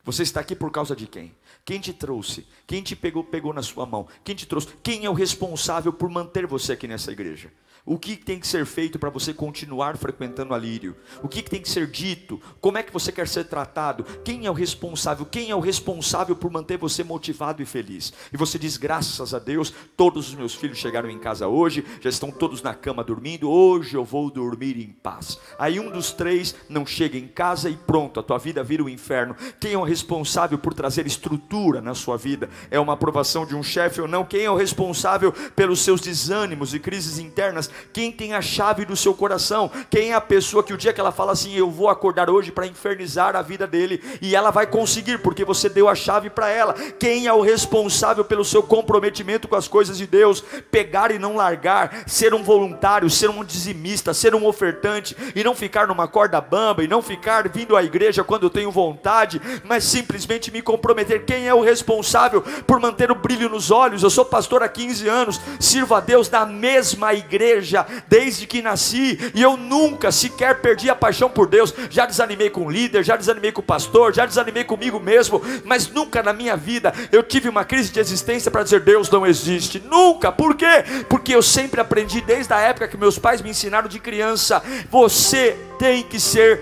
Você 0.05 0.25
está 0.25 0.41
aqui 0.41 0.57
por 0.57 0.71
causa 0.73 0.97
de 0.97 1.07
quem? 1.07 1.33
Quem 1.65 1.79
te 1.79 1.93
trouxe? 1.93 2.45
Quem 2.67 2.83
te 2.83 2.97
pegou, 2.97 3.23
pegou 3.23 3.53
na 3.53 3.63
sua 3.63 3.87
mão? 3.87 4.09
Quem 4.25 4.35
te 4.35 4.47
trouxe? 4.47 4.69
Quem 4.83 5.05
é 5.05 5.11
o 5.11 5.15
responsável 5.15 5.93
por 5.93 6.11
manter 6.11 6.45
você 6.45 6.73
aqui 6.73 6.89
nessa 6.89 7.13
igreja? 7.13 7.53
O 7.85 7.99
que 7.99 8.17
tem 8.17 8.39
que 8.39 8.47
ser 8.47 8.65
feito 8.65 8.97
para 8.97 9.11
você 9.11 9.35
continuar 9.35 9.97
frequentando 9.97 10.55
a 10.55 10.59
Lírio? 10.59 10.95
O 11.21 11.27
que 11.27 11.43
tem 11.43 11.61
que 11.61 11.69
ser 11.69 11.89
dito? 11.89 12.41
Como 12.61 12.79
é 12.79 12.83
que 12.83 12.93
você 12.93 13.11
quer 13.11 13.27
ser 13.27 13.45
tratado? 13.45 14.05
Quem 14.25 14.47
é 14.47 14.51
o 14.51 14.55
responsável? 14.55 15.27
Quem 15.27 15.51
é 15.51 15.57
o 15.57 15.61
responsável 15.61 16.37
por 16.37 16.49
manter 16.49 16.79
você 16.79 17.03
motivado 17.03 17.61
e 17.61 17.67
feliz? 17.67 18.13
E 18.33 18.37
você 18.37 18.57
diz: 18.57 18.77
graças 18.77 19.35
a 19.35 19.41
Deus, 19.41 19.75
todos 19.97 20.29
os 20.29 20.35
meus 20.37 20.55
filhos 20.55 20.79
chegaram 20.79 21.11
em 21.11 21.19
casa 21.19 21.49
hoje, 21.49 21.85
já 22.01 22.09
estão 22.09 22.31
todos 22.31 22.63
na 22.63 22.73
cama 22.73 23.03
dormindo. 23.03 23.51
Hoje 23.51 23.97
eu 23.97 24.05
vou 24.05 24.31
dormir 24.31 24.79
em 24.79 24.93
paz. 24.93 25.41
Aí 25.59 25.81
um 25.81 25.91
dos 25.91 26.13
três 26.13 26.55
não 26.69 26.87
chega 26.87 27.19
em 27.19 27.27
casa 27.27 27.69
e 27.69 27.77
pronto, 27.77 28.21
a 28.21 28.23
tua 28.23 28.39
vida 28.39 28.63
vira 28.63 28.85
um 28.85 28.89
inferno. 28.89 29.35
Quem 29.59 29.73
é 29.73 29.79
o 29.79 29.83
responsável 29.83 30.57
por 30.57 30.73
trazer 30.73 31.05
estrutura 31.05 31.81
na 31.81 31.97
sua 31.97 32.17
vida? 32.17 32.49
É 32.71 32.79
uma 32.79 32.93
aprovação 32.93 33.45
de 33.45 33.57
um 33.57 33.63
chefe 33.63 34.01
ou 34.01 34.07
não? 34.07 34.25
Quem 34.25 34.45
é 34.45 34.51
o 34.51 34.57
responsável 34.57 35.33
pelos 35.57 35.81
seus 35.81 36.01
desânimos 36.01 36.75
e 36.75 36.79
crises 36.79 37.19
internas? 37.19 37.72
Quem 37.93 38.11
tem 38.11 38.35
a 38.35 38.43
chave 38.43 38.85
do 38.85 38.97
seu 38.97 39.15
coração, 39.15 39.71
quem 39.91 40.11
é 40.11 40.15
a 40.15 40.21
pessoa 40.21 40.63
que 40.63 40.73
o 40.73 40.77
dia 40.77 40.93
que 40.93 41.01
ela 41.01 41.13
fala 41.13 41.33
assim, 41.33 41.55
eu 41.55 41.71
vou 41.71 41.89
acordar 41.89 42.31
hoje 42.31 42.51
para 42.51 42.67
infernizar 42.67 43.37
a 43.37 43.43
vida 43.43 43.67
dele, 43.67 44.03
e 44.21 44.35
ela 44.35 44.51
vai 44.51 44.67
conseguir, 44.67 45.19
porque 45.19 45.45
você 45.45 45.69
deu 45.69 45.89
a 45.89 45.95
chave 45.95 46.31
para 46.31 46.49
ela, 46.49 46.75
quem 46.99 47.27
é 47.27 47.33
o 47.33 47.41
responsável 47.41 48.25
pelo 48.25 48.45
seu 48.45 48.63
comprometimento 48.63 49.49
com 49.49 49.57
as 49.57 49.69
coisas 49.69 49.99
de 49.99 50.07
Deus, 50.07 50.43
pegar 50.71 51.11
e 51.11 51.19
não 51.19 51.37
largar, 51.37 52.05
ser 52.07 52.35
um 52.35 52.43
voluntário, 52.43 53.09
ser 53.09 53.31
um 53.31 53.45
dizimista, 53.45 54.15
ser 54.15 54.35
um 54.35 54.47
ofertante, 54.47 55.17
e 55.35 55.45
não 55.45 55.55
ficar 55.55 55.87
numa 55.87 56.09
corda 56.09 56.41
bamba, 56.41 56.83
e 56.83 56.89
não 56.89 57.03
ficar 57.03 57.49
vindo 57.49 57.77
à 57.77 57.83
igreja 57.83 58.25
quando 58.25 58.45
eu 58.45 58.51
tenho 58.51 58.71
vontade, 58.71 59.41
mas 59.65 59.85
simplesmente 59.85 60.51
me 60.51 60.63
comprometer, 60.63 61.25
quem 61.25 61.47
é 61.47 61.55
o 61.55 61.63
responsável 61.63 62.43
por 62.67 62.81
manter 62.81 63.11
o 63.11 63.15
brilho 63.15 63.49
nos 63.49 63.71
olhos, 63.71 64.03
eu 64.03 64.11
sou 64.11 64.25
pastor 64.25 64.63
há 64.63 64.69
15 64.69 65.09
anos, 65.09 65.41
sirvo 65.61 65.95
a 65.95 66.01
Deus 66.01 66.29
na 66.31 66.45
mesma 66.45 67.15
igreja, 67.15 67.62
igreja 67.63 67.87
desde 68.09 68.47
que 68.47 68.61
nasci 68.61 69.19
e 69.35 69.41
eu 69.41 69.57
nunca 69.57 70.11
sequer 70.11 70.61
perdi 70.61 70.91
a 70.91 70.95
paixão 70.95 71.31
por 71.31 71.47
Deus. 71.47 71.73
Já 71.89 72.05
desanimei 72.05 72.51
com 72.51 72.67
o 72.67 72.71
líder, 72.71 73.05
já 73.05 73.17
desanimei 73.17 73.53
com 73.53 73.61
o 73.61 73.65
pastor, 73.65 74.13
já 74.15 74.27
desanimei 74.27 74.65
comigo 74.65 75.01
mesmo, 75.01 75.41
mas 75.65 75.89
nunca 75.89 76.23
na 76.23 76.33
minha 76.33 76.57
vida 76.57 76.93
eu 77.11 77.23
tive 77.23 77.49
uma 77.49 77.65
crise 77.65 77.91
de 77.91 78.01
existência 78.01 78.51
para 78.51 78.65
dizer 78.65 78.81
Deus 78.81 79.09
não 79.09 79.27
existe. 79.27 79.81
Nunca. 79.81 80.31
Por 80.31 80.57
quê? 80.57 80.85
Porque 81.09 81.35
eu 81.35 81.43
sempre 81.43 81.81
aprendi 81.81 82.21
desde 82.21 82.53
a 82.53 82.59
época 82.59 82.89
que 82.89 82.97
meus 82.97 83.19
pais 83.19 83.41
me 83.41 83.51
ensinaram 83.51 83.89
de 83.89 83.99
criança, 83.99 84.63
você 84.91 85.57
tem 85.79 86.03
que 86.03 86.19
ser 86.19 86.61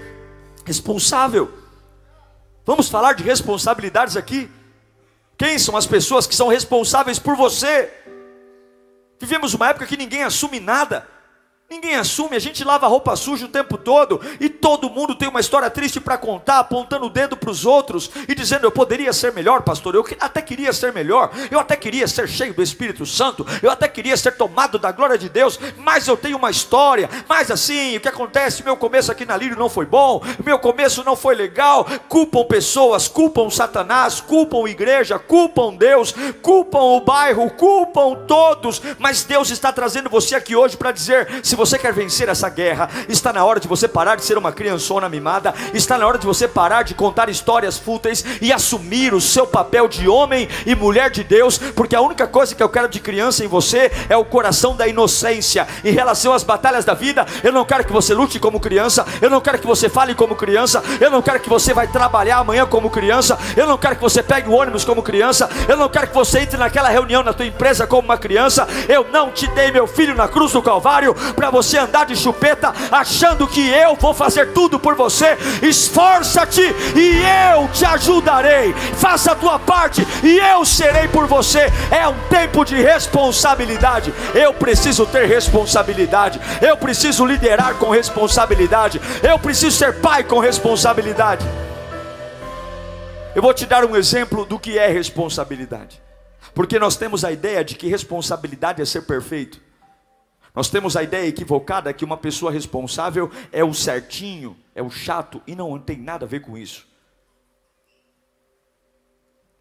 responsável. 0.64 1.50
Vamos 2.64 2.88
falar 2.88 3.14
de 3.14 3.24
responsabilidades 3.24 4.16
aqui? 4.16 4.48
Quem 5.36 5.58
são 5.58 5.74
as 5.74 5.86
pessoas 5.86 6.26
que 6.26 6.36
são 6.36 6.48
responsáveis 6.48 7.18
por 7.18 7.34
você? 7.34 7.88
Vivemos 9.20 9.52
uma 9.52 9.68
época 9.68 9.86
que 9.86 9.98
ninguém 9.98 10.22
assume 10.22 10.58
nada. 10.58 11.06
Ninguém 11.70 11.94
assume, 11.94 12.34
a 12.34 12.40
gente 12.40 12.64
lava 12.64 12.88
roupa 12.88 13.14
suja 13.14 13.46
o 13.46 13.48
tempo 13.48 13.78
todo 13.78 14.20
e 14.40 14.48
todo 14.48 14.90
mundo 14.90 15.14
tem 15.14 15.28
uma 15.28 15.38
história 15.38 15.70
triste 15.70 16.00
para 16.00 16.18
contar, 16.18 16.58
apontando 16.58 17.06
o 17.06 17.08
dedo 17.08 17.36
para 17.36 17.48
os 17.48 17.64
outros 17.64 18.10
e 18.26 18.34
dizendo: 18.34 18.66
Eu 18.66 18.72
poderia 18.72 19.12
ser 19.12 19.32
melhor, 19.32 19.62
pastor. 19.62 19.94
Eu 19.94 20.04
até 20.18 20.42
queria 20.42 20.72
ser 20.72 20.92
melhor, 20.92 21.30
eu 21.48 21.60
até 21.60 21.76
queria 21.76 22.08
ser 22.08 22.28
cheio 22.28 22.52
do 22.52 22.60
Espírito 22.60 23.06
Santo, 23.06 23.46
eu 23.62 23.70
até 23.70 23.86
queria 23.86 24.16
ser 24.16 24.32
tomado 24.32 24.80
da 24.80 24.90
glória 24.90 25.16
de 25.16 25.28
Deus, 25.28 25.60
mas 25.76 26.08
eu 26.08 26.16
tenho 26.16 26.38
uma 26.38 26.50
história. 26.50 27.08
Mas 27.28 27.52
assim, 27.52 27.96
o 27.96 28.00
que 28.00 28.08
acontece? 28.08 28.64
Meu 28.64 28.76
começo 28.76 29.12
aqui 29.12 29.24
na 29.24 29.36
Lírio 29.36 29.56
não 29.56 29.70
foi 29.70 29.86
bom, 29.86 30.20
meu 30.44 30.58
começo 30.58 31.04
não 31.04 31.14
foi 31.14 31.36
legal. 31.36 31.86
Culpam 32.08 32.46
pessoas, 32.46 33.06
culpam 33.06 33.48
Satanás, 33.48 34.20
culpam 34.20 34.68
igreja, 34.68 35.20
culpam 35.20 35.72
Deus, 35.72 36.12
culpam 36.42 36.96
o 36.96 37.00
bairro, 37.00 37.48
culpam 37.50 38.16
todos, 38.26 38.82
mas 38.98 39.22
Deus 39.22 39.50
está 39.50 39.72
trazendo 39.72 40.10
você 40.10 40.34
aqui 40.34 40.56
hoje 40.56 40.76
para 40.76 40.90
dizer: 40.90 41.28
se 41.44 41.59
você 41.60 41.78
quer 41.78 41.92
vencer 41.92 42.26
essa 42.30 42.48
guerra, 42.48 42.88
está 43.06 43.34
na 43.34 43.44
hora 43.44 43.60
de 43.60 43.68
você 43.68 43.86
parar 43.86 44.16
de 44.16 44.24
ser 44.24 44.38
uma 44.38 44.50
criançona 44.50 45.10
mimada, 45.10 45.54
está 45.74 45.98
na 45.98 46.06
hora 46.06 46.16
de 46.16 46.26
você 46.26 46.48
parar 46.48 46.84
de 46.84 46.94
contar 46.94 47.28
histórias 47.28 47.76
fúteis 47.76 48.24
e 48.40 48.50
assumir 48.50 49.12
o 49.12 49.20
seu 49.20 49.46
papel 49.46 49.86
de 49.86 50.08
homem 50.08 50.48
e 50.64 50.74
mulher 50.74 51.10
de 51.10 51.22
Deus, 51.22 51.58
porque 51.58 51.94
a 51.94 52.00
única 52.00 52.26
coisa 52.26 52.54
que 52.54 52.62
eu 52.62 52.68
quero 52.70 52.88
de 52.88 52.98
criança 52.98 53.44
em 53.44 53.46
você 53.46 53.92
é 54.08 54.16
o 54.16 54.24
coração 54.24 54.74
da 54.74 54.88
inocência. 54.88 55.68
Em 55.84 55.92
relação 55.92 56.32
às 56.32 56.42
batalhas 56.42 56.86
da 56.86 56.94
vida, 56.94 57.26
eu 57.44 57.52
não 57.52 57.66
quero 57.66 57.84
que 57.84 57.92
você 57.92 58.14
lute 58.14 58.38
como 58.38 58.58
criança, 58.58 59.06
eu 59.20 59.28
não 59.28 59.40
quero 59.42 59.58
que 59.58 59.66
você 59.66 59.90
fale 59.90 60.14
como 60.14 60.34
criança, 60.34 60.82
eu 60.98 61.10
não 61.10 61.20
quero 61.20 61.40
que 61.40 61.48
você 61.48 61.74
vai 61.74 61.86
trabalhar 61.88 62.38
amanhã 62.38 62.64
como 62.64 62.88
criança, 62.88 63.38
eu 63.54 63.66
não 63.66 63.76
quero 63.76 63.96
que 63.96 64.02
você 64.02 64.22
pegue 64.22 64.48
o 64.48 64.52
ônibus 64.52 64.82
como 64.82 65.02
criança, 65.02 65.50
eu 65.68 65.76
não 65.76 65.90
quero 65.90 66.08
que 66.08 66.14
você 66.14 66.40
entre 66.40 66.56
naquela 66.56 66.88
reunião 66.88 67.22
na 67.22 67.34
tua 67.34 67.44
empresa 67.44 67.86
como 67.86 68.08
uma 68.08 68.16
criança. 68.16 68.66
Eu 68.88 69.06
não 69.12 69.30
te 69.30 69.46
dei 69.48 69.70
meu 69.70 69.86
filho 69.86 70.14
na 70.14 70.26
cruz 70.26 70.52
do 70.52 70.62
Calvário 70.62 71.14
para 71.34 71.49
você 71.50 71.78
andar 71.78 72.06
de 72.06 72.16
chupeta 72.16 72.72
achando 72.90 73.46
que 73.46 73.68
eu 73.68 73.94
vou 73.96 74.14
fazer 74.14 74.52
tudo 74.52 74.78
por 74.78 74.94
você. 74.94 75.36
Esforça-te 75.62 76.62
e 76.62 77.22
eu 77.52 77.68
te 77.68 77.84
ajudarei. 77.84 78.72
Faça 78.96 79.32
a 79.32 79.36
tua 79.36 79.58
parte 79.58 80.06
e 80.22 80.38
eu 80.38 80.64
serei 80.64 81.08
por 81.08 81.26
você. 81.26 81.66
É 81.90 82.06
um 82.06 82.18
tempo 82.28 82.64
de 82.64 82.76
responsabilidade. 82.76 84.12
Eu 84.34 84.54
preciso 84.54 85.06
ter 85.06 85.26
responsabilidade. 85.26 86.40
Eu 86.60 86.76
preciso 86.76 87.24
liderar 87.24 87.74
com 87.74 87.90
responsabilidade. 87.90 89.00
Eu 89.22 89.38
preciso 89.38 89.76
ser 89.76 90.00
pai 90.00 90.24
com 90.24 90.38
responsabilidade. 90.38 91.44
Eu 93.34 93.42
vou 93.42 93.54
te 93.54 93.64
dar 93.64 93.84
um 93.84 93.96
exemplo 93.96 94.44
do 94.44 94.58
que 94.58 94.78
é 94.78 94.88
responsabilidade. 94.88 96.00
Porque 96.54 96.78
nós 96.78 96.96
temos 96.96 97.24
a 97.24 97.30
ideia 97.30 97.64
de 97.64 97.74
que 97.74 97.88
responsabilidade 97.88 98.82
é 98.82 98.84
ser 98.84 99.02
perfeito. 99.02 99.60
Nós 100.54 100.68
temos 100.68 100.96
a 100.96 101.02
ideia 101.02 101.28
equivocada 101.28 101.92
que 101.92 102.04
uma 102.04 102.16
pessoa 102.16 102.50
responsável 102.50 103.30
é 103.52 103.62
o 103.62 103.72
certinho, 103.72 104.56
é 104.74 104.82
o 104.82 104.90
chato, 104.90 105.42
e 105.46 105.54
não 105.54 105.78
tem 105.78 105.96
nada 105.96 106.24
a 106.24 106.28
ver 106.28 106.40
com 106.40 106.58
isso. 106.58 106.88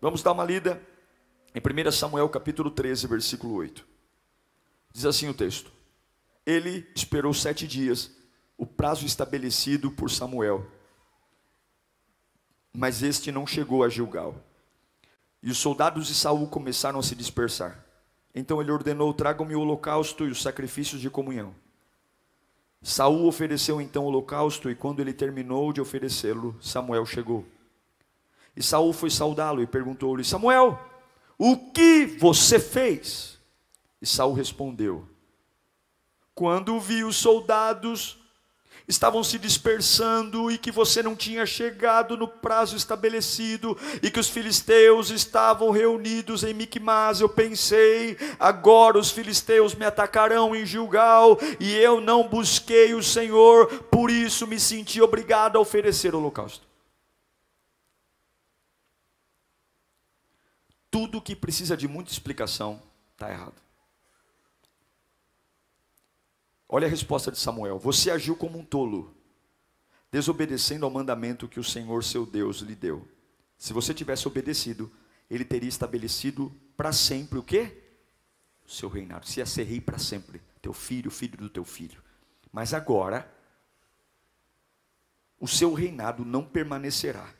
Vamos 0.01 0.24
dar 0.24 0.31
uma 0.31 0.43
lida 0.43 0.81
em 1.53 1.60
1 1.60 1.91
Samuel 1.91 2.29
capítulo 2.29 2.72
13, 2.72 3.08
versículo 3.08 3.53
8. 3.55 3.86
Diz 4.91 5.05
assim 5.05 5.27
o 5.27 5.34
texto: 5.34 5.72
Ele 6.46 6.88
esperou 6.96 7.34
sete 7.34 7.67
dias, 7.67 8.12
o 8.58 8.65
prazo 8.65 9.05
estabelecido 9.05 9.91
por 9.91 10.10
Samuel, 10.10 10.65
mas 12.74 13.03
este 13.03 13.31
não 13.31 13.46
chegou 13.46 13.84
a 13.84 13.89
Gilgal. 13.89 14.36
E 15.41 15.51
os 15.51 15.58
soldados 15.58 16.08
de 16.08 16.15
Saul 16.15 16.48
começaram 16.48 17.00
a 17.00 17.03
se 17.03 17.15
dispersar. 17.15 17.86
Então 18.34 18.62
ele 18.62 18.72
ordenou: 18.72 19.14
tragam-me 19.14 19.56
o 19.56 19.62
holocausto 19.62 20.26
e 20.26 20.30
os 20.30 20.42
sacrifícios 20.42 21.02
de 21.02 21.10
comunhão. 21.10 21.54
Saul 22.82 23.28
ofereceu 23.28 23.82
então 23.82 24.04
o 24.04 24.08
holocausto, 24.08 24.70
e 24.70 24.76
quando 24.76 25.02
ele 25.02 25.14
terminou 25.14 25.74
de 25.74 25.82
oferecê-lo, 25.82 26.56
Samuel 26.62 27.06
chegou. 27.06 27.46
E 28.56 28.64
Saul 28.64 28.94
foi 28.94 29.10
saudá-lo 29.10 29.62
e 29.62 29.68
perguntou-lhe: 29.68 30.24
Samuel, 30.24 30.80
o 31.38 31.58
que 31.72 32.06
você 32.06 32.60
fez? 32.60 33.40
E 34.02 34.06
Saul 34.06 34.34
respondeu: 34.34 35.08
Quando 36.34 36.80
vi 36.80 37.04
os 37.04 37.16
soldados 37.16 38.19
estavam 38.89 39.24
se 39.24 39.38
dispersando 39.38 40.50
e 40.50 40.58
que 40.58 40.72
você 40.72 41.03
não 41.03 41.15
tinha 41.15 41.46
chegado 41.46 42.17
no 42.17 42.27
prazo 42.27 42.75
estabelecido 42.75 43.77
e 44.01 44.10
que 44.10 44.19
os 44.19 44.27
filisteus 44.27 45.12
estavam 45.12 45.69
reunidos 45.69 46.43
em 46.43 46.55
Micmas, 46.55 47.22
eu 47.22 47.29
pensei, 47.29 48.17
agora 48.39 48.98
os 48.98 49.12
filisteus 49.12 49.75
me 49.75 49.86
atacarão 49.86 50.55
em 50.55 50.65
Gilgal 50.65 51.38
e 51.60 51.75
eu 51.75 52.01
não 52.01 52.27
busquei 52.27 52.96
o 52.96 53.03
Senhor, 53.03 53.67
por 53.84 54.10
isso 54.10 54.48
me 54.48 54.60
senti 54.60 55.00
obrigado 55.00 55.58
a 55.58 55.62
oferecer 55.62 56.15
o 56.15 56.17
holocausto. 56.17 56.67
Tudo 60.89 61.22
que 61.22 61.36
precisa 61.36 61.77
de 61.77 61.88
muita 61.88 62.12
explicação 62.12 62.81
está 63.13 63.29
errado. 63.29 63.69
Olha 66.72 66.86
a 66.86 66.90
resposta 66.90 67.32
de 67.32 67.40
Samuel: 67.40 67.80
Você 67.80 68.12
agiu 68.12 68.36
como 68.36 68.60
um 68.60 68.64
tolo, 68.64 69.12
desobedecendo 70.12 70.86
ao 70.86 70.92
mandamento 70.92 71.48
que 71.48 71.60
o 71.60 71.64
Senhor 71.64 72.04
seu 72.04 72.28
Deus 72.28 72.60
lhe 72.60 72.76
deu. 72.76 73.08
Se 73.58 73.74
você 73.74 73.92
tivesse 73.92 74.28
obedecido, 74.28 74.92
ele 75.30 75.44
teria 75.44 75.68
estabelecido 75.68 76.54
para 76.78 76.94
sempre 76.94 77.40
o 77.40 77.44
quê? 77.44 77.76
O 78.66 78.70
seu 78.70 78.88
reinado. 78.88 79.28
Se 79.28 79.40
ia 79.40 79.46
ser 79.48 79.64
rei 79.64 79.82
para 79.82 79.98
sempre. 79.98 80.40
Teu 80.62 80.72
filho, 80.72 81.10
filho 81.10 81.38
do 81.38 81.50
teu 81.50 81.66
filho. 81.66 82.02
Mas 82.52 82.74
agora, 82.74 83.30
o 85.40 85.48
seu 85.48 85.74
reinado 85.74 86.24
não 86.24 86.44
permanecerá. 86.44 87.34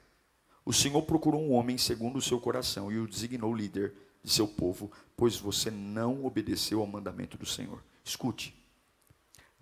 O 0.65 0.74
Senhor 0.74 1.01
procurou 1.03 1.41
um 1.41 1.53
homem 1.53 1.77
segundo 1.77 2.17
o 2.17 2.21
seu 2.21 2.39
coração 2.39 2.91
e 2.91 2.98
o 2.98 3.07
designou 3.07 3.55
líder 3.55 3.93
de 4.24 4.31
seu 4.31 4.48
povo, 4.48 4.91
pois 5.15 5.38
você 5.38 5.71
não 5.71 6.25
obedeceu 6.25 6.81
ao 6.81 6.88
mandamento 6.88 7.38
do 7.38 7.45
Senhor. 7.45 7.83
Escute. 8.03 8.58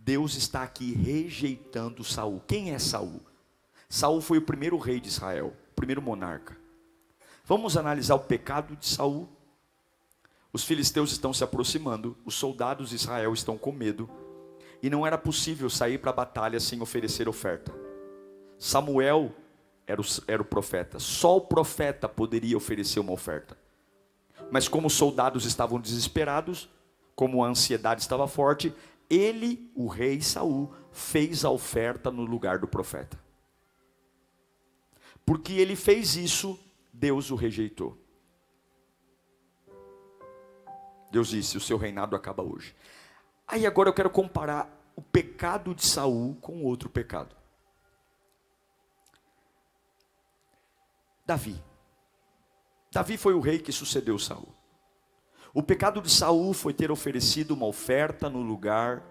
Deus 0.08 0.36
está 0.36 0.64
aqui 0.64 0.94
rejeitando 0.94 2.02
Saul. 2.02 2.42
Quem 2.48 2.74
é 2.74 2.80
Saul? 2.80 3.20
Saul 3.90 4.22
foi 4.22 4.38
o 4.38 4.42
primeiro 4.42 4.78
rei 4.78 5.02
de 5.02 5.10
Israel, 5.10 5.54
o 5.72 5.76
primeiro 5.76 6.02
monarca. 6.02 6.56
Vamos 7.44 7.76
analisar 7.76 8.16
o 8.16 8.22
pecado 8.22 8.78
de 8.78 8.88
Saul. 8.88 9.28
Os 10.54 10.64
filisteus 10.64 11.12
estão 11.12 11.34
se 11.34 11.44
aproximando, 11.44 12.16
os 12.24 12.36
soldados 12.36 12.92
de 12.92 12.96
Israel 12.96 13.34
estão 13.34 13.58
com 13.58 13.74
medo, 13.74 14.10
e 14.82 14.90
não 14.90 15.06
era 15.06 15.18
possível 15.18 15.70
sair 15.70 15.98
para 15.98 16.12
a 16.12 16.14
batalha 16.14 16.62
sem 16.62 16.82
oferecer 16.82 17.28
oferta. 17.28 17.74
Samuel 18.58 19.36
era 19.86 20.00
o, 20.00 20.06
era 20.26 20.42
o 20.42 20.46
profeta, 20.46 21.00
só 21.00 21.36
o 21.36 21.42
profeta 21.42 22.08
poderia 22.08 22.56
oferecer 22.56 23.02
uma 23.02 23.12
oferta. 23.12 23.58
Mas 24.50 24.70
como 24.70 24.88
os 24.88 24.94
soldados 24.94 25.44
estavam 25.44 25.82
desesperados, 25.82 26.70
como 27.14 27.44
a 27.44 27.50
ansiedade 27.50 28.00
estava 28.00 28.26
forte, 28.26 28.74
ele, 29.10 29.72
o 29.76 29.88
rei 29.88 30.22
Saul, 30.22 30.74
fez 30.92 31.46
a 31.46 31.50
oferta 31.50 32.12
no 32.12 32.24
lugar 32.24 32.60
do 32.60 32.68
profeta. 32.68 33.20
Porque 35.26 35.54
ele 35.54 35.76
fez 35.76 36.16
isso, 36.16 36.60
Deus 36.92 37.32
o 37.32 37.36
rejeitou. 37.36 37.98
Deus 41.12 41.30
disse: 41.30 41.58
"O 41.58 41.62
seu 41.62 41.78
reinado 41.78 42.16
acaba 42.16 42.44
hoje". 42.44 42.76
Aí 43.48 43.66
agora 43.66 43.90
eu 43.90 43.94
quero 43.94 44.10
comparar 44.10 44.70
o 44.96 45.02
pecado 45.02 45.74
de 45.74 45.86
Saul 45.86 46.36
com 46.42 46.64
outro 46.64 46.90
pecado. 46.90 47.36
Davi. 51.26 51.62
Davi 52.92 53.18
foi 53.18 53.34
o 53.34 53.40
rei 53.40 53.60
que 53.60 53.72
sucedeu 53.72 54.18
Saul. 54.18 54.48
O 55.58 55.64
pecado 55.64 56.00
de 56.04 56.12
Saul 56.12 56.54
foi 56.54 56.72
ter 56.72 56.92
oferecido 56.92 57.56
uma 57.56 57.66
oferta 57.66 58.30
no 58.30 58.44
lugar 58.44 59.02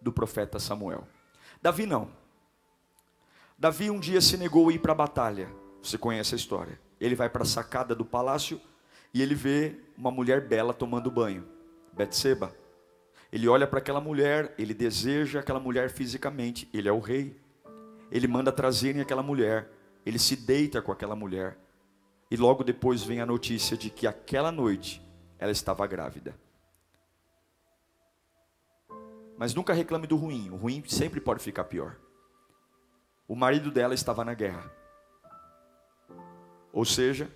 do 0.00 0.10
profeta 0.10 0.58
Samuel. 0.58 1.06
Davi 1.60 1.84
não. 1.84 2.08
Davi 3.58 3.90
um 3.90 4.00
dia 4.00 4.22
se 4.22 4.38
negou 4.38 4.70
a 4.70 4.72
ir 4.72 4.78
para 4.78 4.92
a 4.92 4.94
batalha. 4.94 5.50
Você 5.82 5.98
conhece 5.98 6.34
a 6.34 6.38
história. 6.38 6.80
Ele 6.98 7.14
vai 7.14 7.28
para 7.28 7.42
a 7.42 7.46
sacada 7.46 7.94
do 7.94 8.06
palácio 8.06 8.58
e 9.12 9.20
ele 9.20 9.34
vê 9.34 9.76
uma 9.98 10.10
mulher 10.10 10.48
bela 10.48 10.72
tomando 10.72 11.10
banho, 11.10 11.46
Betseba. 11.92 12.56
Ele 13.30 13.46
olha 13.46 13.66
para 13.66 13.80
aquela 13.80 14.00
mulher, 14.00 14.54
ele 14.56 14.72
deseja 14.72 15.40
aquela 15.40 15.60
mulher 15.60 15.90
fisicamente, 15.90 16.66
ele 16.72 16.88
é 16.88 16.92
o 16.92 17.00
rei. 17.00 17.38
Ele 18.10 18.26
manda 18.26 18.50
trazerem 18.50 19.02
aquela 19.02 19.22
mulher, 19.22 19.70
ele 20.06 20.18
se 20.18 20.34
deita 20.34 20.80
com 20.80 20.90
aquela 20.90 21.14
mulher. 21.14 21.58
E 22.30 22.36
logo 22.38 22.64
depois 22.64 23.02
vem 23.02 23.20
a 23.20 23.26
notícia 23.26 23.76
de 23.76 23.90
que 23.90 24.06
aquela 24.06 24.50
noite 24.50 25.06
ela 25.38 25.52
estava 25.52 25.86
grávida. 25.86 26.34
Mas 29.36 29.54
nunca 29.54 29.72
reclame 29.72 30.06
do 30.06 30.16
ruim, 30.16 30.50
o 30.50 30.56
ruim 30.56 30.82
sempre 30.86 31.20
pode 31.20 31.42
ficar 31.42 31.64
pior. 31.64 31.96
O 33.26 33.36
marido 33.36 33.70
dela 33.70 33.94
estava 33.94 34.24
na 34.24 34.34
guerra. 34.34 34.70
Ou 36.72 36.84
seja, 36.84 37.30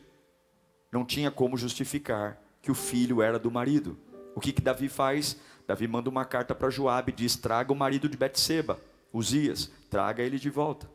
não 0.91 1.05
tinha 1.05 1.31
como 1.31 1.57
justificar 1.57 2.41
que 2.61 2.71
o 2.71 2.75
filho 2.75 3.23
era 3.23 3.39
do 3.39 3.51
marido. 3.51 3.97
O 4.35 4.41
que, 4.41 4.53
que 4.53 4.61
Davi 4.61 4.89
faz? 4.89 5.39
Davi 5.67 5.87
manda 5.87 6.11
uma 6.11 6.25
carta 6.25 6.55
para 6.55 6.71
Joabe 6.71 7.13
e 7.13 7.15
diz: 7.15 7.37
traga 7.37 7.73
o 7.73 7.77
marido 7.77 8.09
de 8.09 8.17
Betseba, 8.17 8.81
Uzias, 9.13 9.71
traga 9.89 10.23
ele 10.23 10.39
de 10.39 10.51
volta. 10.51 10.91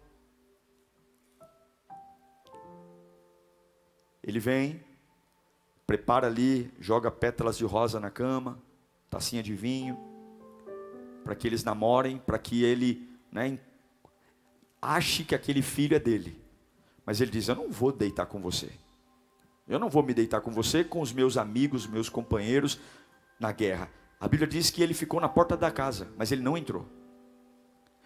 Ele 4.23 4.39
vem, 4.39 4.83
prepara 5.87 6.27
ali, 6.27 6.69
joga 6.79 7.09
pétalas 7.09 7.57
de 7.57 7.63
rosa 7.63 7.97
na 7.97 8.11
cama, 8.11 8.59
tacinha 9.09 9.41
de 9.41 9.55
vinho, 9.55 9.97
para 11.23 11.33
que 11.33 11.47
eles 11.47 11.63
namorem, 11.63 12.17
para 12.17 12.37
que 12.37 12.63
ele 12.63 13.09
né, 13.31 13.57
ache 14.81 15.23
que 15.23 15.33
aquele 15.33 15.61
filho 15.61 15.95
é 15.95 15.99
dele. 15.99 16.39
Mas 17.05 17.21
ele 17.21 17.31
diz: 17.31 17.47
Eu 17.47 17.55
não 17.55 17.71
vou 17.71 17.91
deitar 17.91 18.25
com 18.25 18.41
você. 18.41 18.69
Eu 19.67 19.79
não 19.79 19.89
vou 19.89 20.03
me 20.03 20.13
deitar 20.13 20.41
com 20.41 20.51
você, 20.51 20.83
com 20.83 21.01
os 21.01 21.11
meus 21.11 21.37
amigos, 21.37 21.87
meus 21.87 22.09
companheiros 22.09 22.79
na 23.39 23.51
guerra. 23.51 23.89
A 24.19 24.27
Bíblia 24.27 24.47
diz 24.47 24.69
que 24.69 24.81
ele 24.81 24.93
ficou 24.93 25.19
na 25.19 25.29
porta 25.29 25.55
da 25.55 25.71
casa, 25.71 26.07
mas 26.17 26.31
ele 26.31 26.41
não 26.41 26.57
entrou. 26.57 26.85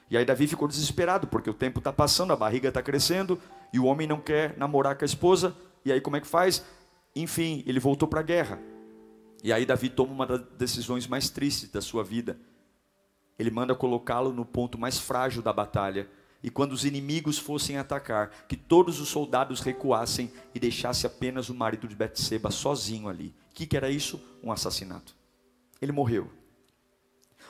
E 0.10 0.18
aí 0.18 0.26
Davi 0.26 0.46
ficou 0.46 0.68
desesperado, 0.68 1.28
porque 1.28 1.50
o 1.50 1.54
tempo 1.54 1.80
está 1.80 1.94
passando, 1.94 2.34
a 2.34 2.36
barriga 2.36 2.68
está 2.68 2.82
crescendo, 2.82 3.40
e 3.72 3.80
o 3.80 3.86
homem 3.86 4.08
não 4.08 4.20
quer 4.20 4.58
namorar 4.58 4.98
com 4.98 5.04
a 5.04 5.06
esposa, 5.06 5.56
e 5.86 5.92
aí 5.92 6.02
como 6.02 6.18
é 6.18 6.22
que 6.22 6.28
faz? 6.28 6.66
Enfim, 7.16 7.64
ele 7.66 7.80
voltou 7.80 8.08
para 8.08 8.22
a 8.22 8.24
guerra. 8.24 8.60
E 9.44 9.52
aí 9.52 9.66
Davi 9.66 9.90
toma 9.90 10.14
uma 10.14 10.28
das 10.28 10.42
decisões 10.58 11.08
mais 11.08 11.30
tristes 11.30 11.70
da 11.70 11.82
sua 11.82 12.04
vida. 12.04 12.40
Ele 13.38 13.50
manda 13.50 13.76
colocá-lo 13.76 14.32
no 14.32 14.46
ponto 14.46 14.78
mais 14.78 15.00
frágil 15.00 15.42
da 15.42 15.52
batalha. 15.52 16.08
E 16.44 16.50
quando 16.50 16.72
os 16.72 16.86
inimigos 16.86 17.38
fossem 17.38 17.78
atacar, 17.78 18.30
que 18.48 18.56
todos 18.56 19.00
os 19.00 19.10
soldados 19.10 19.62
recuassem 19.62 20.32
e 20.56 20.60
deixasse 20.60 21.06
apenas 21.06 21.50
o 21.50 21.56
marido 21.56 21.88
de 21.88 21.96
Betseba 21.96 22.50
sozinho 22.50 23.10
ali. 23.10 23.36
O 23.52 23.54
que, 23.54 23.66
que 23.66 23.78
era 23.78 23.90
isso? 23.90 24.22
Um 24.44 24.52
assassinato. 24.52 25.16
Ele 25.82 25.92
morreu. 25.92 26.32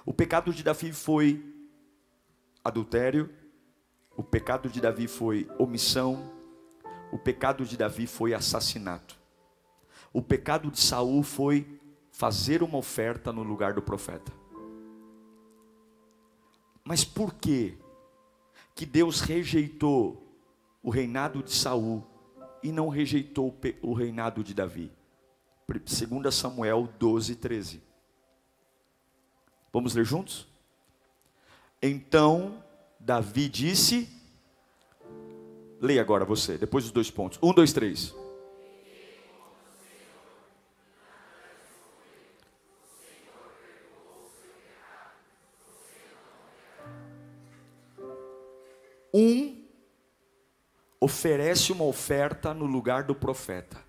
O 0.05 0.13
pecado 0.13 0.53
de 0.53 0.63
Davi 0.63 0.91
foi 0.91 1.45
adultério, 2.63 3.29
o 4.15 4.23
pecado 4.23 4.69
de 4.69 4.81
Davi 4.81 5.07
foi 5.07 5.47
omissão, 5.57 6.31
o 7.11 7.17
pecado 7.17 7.65
de 7.65 7.77
Davi 7.77 8.07
foi 8.07 8.33
assassinato. 8.33 9.20
O 10.13 10.21
pecado 10.21 10.69
de 10.69 10.79
Saul 10.79 11.23
foi 11.23 11.79
fazer 12.11 12.61
uma 12.61 12.77
oferta 12.77 13.31
no 13.31 13.43
lugar 13.43 13.73
do 13.73 13.81
profeta. 13.81 14.31
Mas 16.83 17.03
por 17.03 17.33
que 17.33 17.77
que 18.75 18.85
Deus 18.85 19.21
rejeitou 19.21 20.27
o 20.83 20.89
reinado 20.89 21.41
de 21.43 21.51
Saul 21.51 22.05
e 22.63 22.71
não 22.71 22.89
rejeitou 22.89 23.57
o 23.81 23.93
reinado 23.93 24.43
de 24.43 24.53
Davi? 24.53 24.91
2 25.67 26.35
Samuel 26.35 26.89
12, 26.99 27.35
13. 27.35 27.81
Vamos 29.71 29.95
ler 29.95 30.03
juntos? 30.03 30.47
Então 31.81 32.61
Davi 32.99 33.47
disse 33.47 34.09
Leia 35.81 35.99
agora 35.99 36.23
você, 36.23 36.59
depois 36.59 36.83
dos 36.83 36.93
dois 36.93 37.09
pontos. 37.09 37.39
Um, 37.41 37.51
dois, 37.51 37.73
três. 37.73 38.13
Oferece 51.01 51.71
uma 51.71 51.83
oferta 51.83 52.53
no 52.53 52.65
lugar 52.65 53.03
do 53.03 53.15
profeta. 53.15 53.83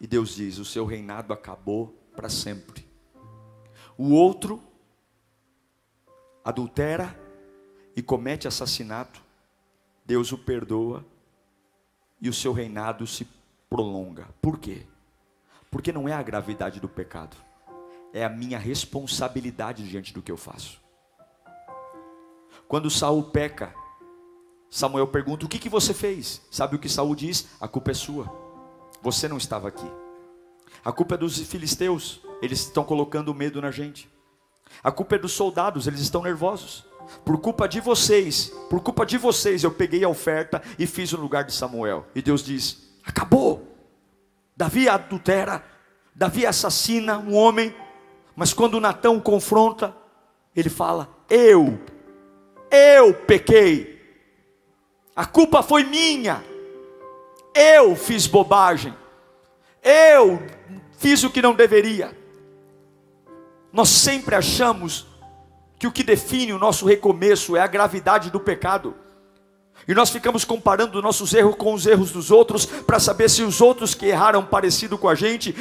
E 0.00 0.06
Deus 0.06 0.34
diz: 0.34 0.58
o 0.58 0.64
seu 0.64 0.84
reinado 0.84 1.32
acabou 1.32 1.96
para 2.16 2.28
sempre. 2.28 2.84
O 3.96 4.12
outro 4.12 4.60
adultera 6.44 7.16
e 7.94 8.02
comete 8.02 8.48
assassinato. 8.48 9.22
Deus 10.04 10.32
o 10.32 10.36
perdoa 10.36 11.06
e 12.20 12.28
o 12.28 12.32
seu 12.32 12.52
reinado 12.52 13.06
se 13.06 13.26
prolonga. 13.70 14.28
Por 14.42 14.58
quê? 14.58 14.82
Porque 15.70 15.92
não 15.92 16.08
é 16.08 16.12
a 16.12 16.22
gravidade 16.22 16.78
do 16.80 16.88
pecado, 16.88 17.36
é 18.12 18.24
a 18.24 18.28
minha 18.28 18.58
responsabilidade 18.58 19.88
diante 19.88 20.12
do 20.12 20.20
que 20.20 20.30
eu 20.30 20.36
faço. 20.36 20.80
Quando 22.68 22.90
Saul 22.90 23.24
peca, 23.24 23.74
Samuel 24.74 25.06
pergunta: 25.06 25.46
"O 25.46 25.48
que 25.48 25.60
que 25.60 25.68
você 25.68 25.94
fez?" 25.94 26.42
Sabe 26.50 26.74
o 26.74 26.78
que 26.80 26.88
Saul 26.88 27.14
diz? 27.14 27.46
"A 27.60 27.68
culpa 27.68 27.92
é 27.92 27.94
sua. 27.94 28.26
Você 29.00 29.28
não 29.28 29.36
estava 29.36 29.68
aqui. 29.68 29.86
A 30.84 30.90
culpa 30.90 31.14
é 31.14 31.18
dos 31.18 31.38
filisteus, 31.38 32.20
eles 32.42 32.58
estão 32.58 32.82
colocando 32.82 33.32
medo 33.32 33.62
na 33.62 33.70
gente. 33.70 34.10
A 34.82 34.90
culpa 34.90 35.14
é 35.14 35.18
dos 35.18 35.30
soldados, 35.30 35.86
eles 35.86 36.00
estão 36.00 36.22
nervosos. 36.22 36.84
Por 37.24 37.38
culpa 37.38 37.68
de 37.68 37.80
vocês, 37.80 38.52
por 38.68 38.80
culpa 38.80 39.06
de 39.06 39.16
vocês, 39.16 39.62
eu 39.62 39.70
peguei 39.70 40.02
a 40.02 40.08
oferta 40.08 40.60
e 40.76 40.88
fiz 40.88 41.12
o 41.12 41.20
lugar 41.20 41.44
de 41.44 41.52
Samuel. 41.52 42.04
E 42.12 42.20
Deus 42.20 42.42
diz: 42.42 42.82
acabou. 43.04 43.76
Davi 44.56 44.88
adultera, 44.88 45.64
Davi 46.12 46.44
assassina 46.46 47.18
um 47.18 47.36
homem, 47.36 47.72
mas 48.34 48.52
quando 48.52 48.80
Natão 48.80 49.20
confronta, 49.20 49.96
ele 50.56 50.68
fala: 50.68 51.08
Eu, 51.30 51.78
eu 52.72 53.14
pequei, 53.14 53.93
a 55.14 55.24
culpa 55.24 55.62
foi 55.62 55.84
minha, 55.84 56.44
eu 57.54 57.94
fiz 57.94 58.26
bobagem, 58.26 58.94
eu 59.82 60.42
fiz 60.98 61.22
o 61.22 61.30
que 61.30 61.42
não 61.42 61.54
deveria. 61.54 62.16
Nós 63.72 63.88
sempre 63.88 64.34
achamos 64.34 65.06
que 65.78 65.86
o 65.86 65.92
que 65.92 66.02
define 66.02 66.52
o 66.52 66.58
nosso 66.58 66.86
recomeço 66.86 67.56
é 67.56 67.60
a 67.60 67.66
gravidade 67.66 68.30
do 68.30 68.40
pecado. 68.40 68.94
E 69.86 69.94
nós 69.94 70.10
ficamos 70.10 70.44
comparando 70.44 71.02
nossos 71.02 71.34
erros 71.34 71.56
com 71.56 71.74
os 71.74 71.86
erros 71.86 72.10
dos 72.10 72.30
outros 72.30 72.64
para 72.64 72.98
saber 72.98 73.28
se 73.28 73.42
os 73.42 73.60
outros 73.60 73.94
que 73.94 74.06
erraram 74.06 74.44
parecido 74.44 74.96
com 74.96 75.08
a 75.08 75.14
gente 75.14 75.54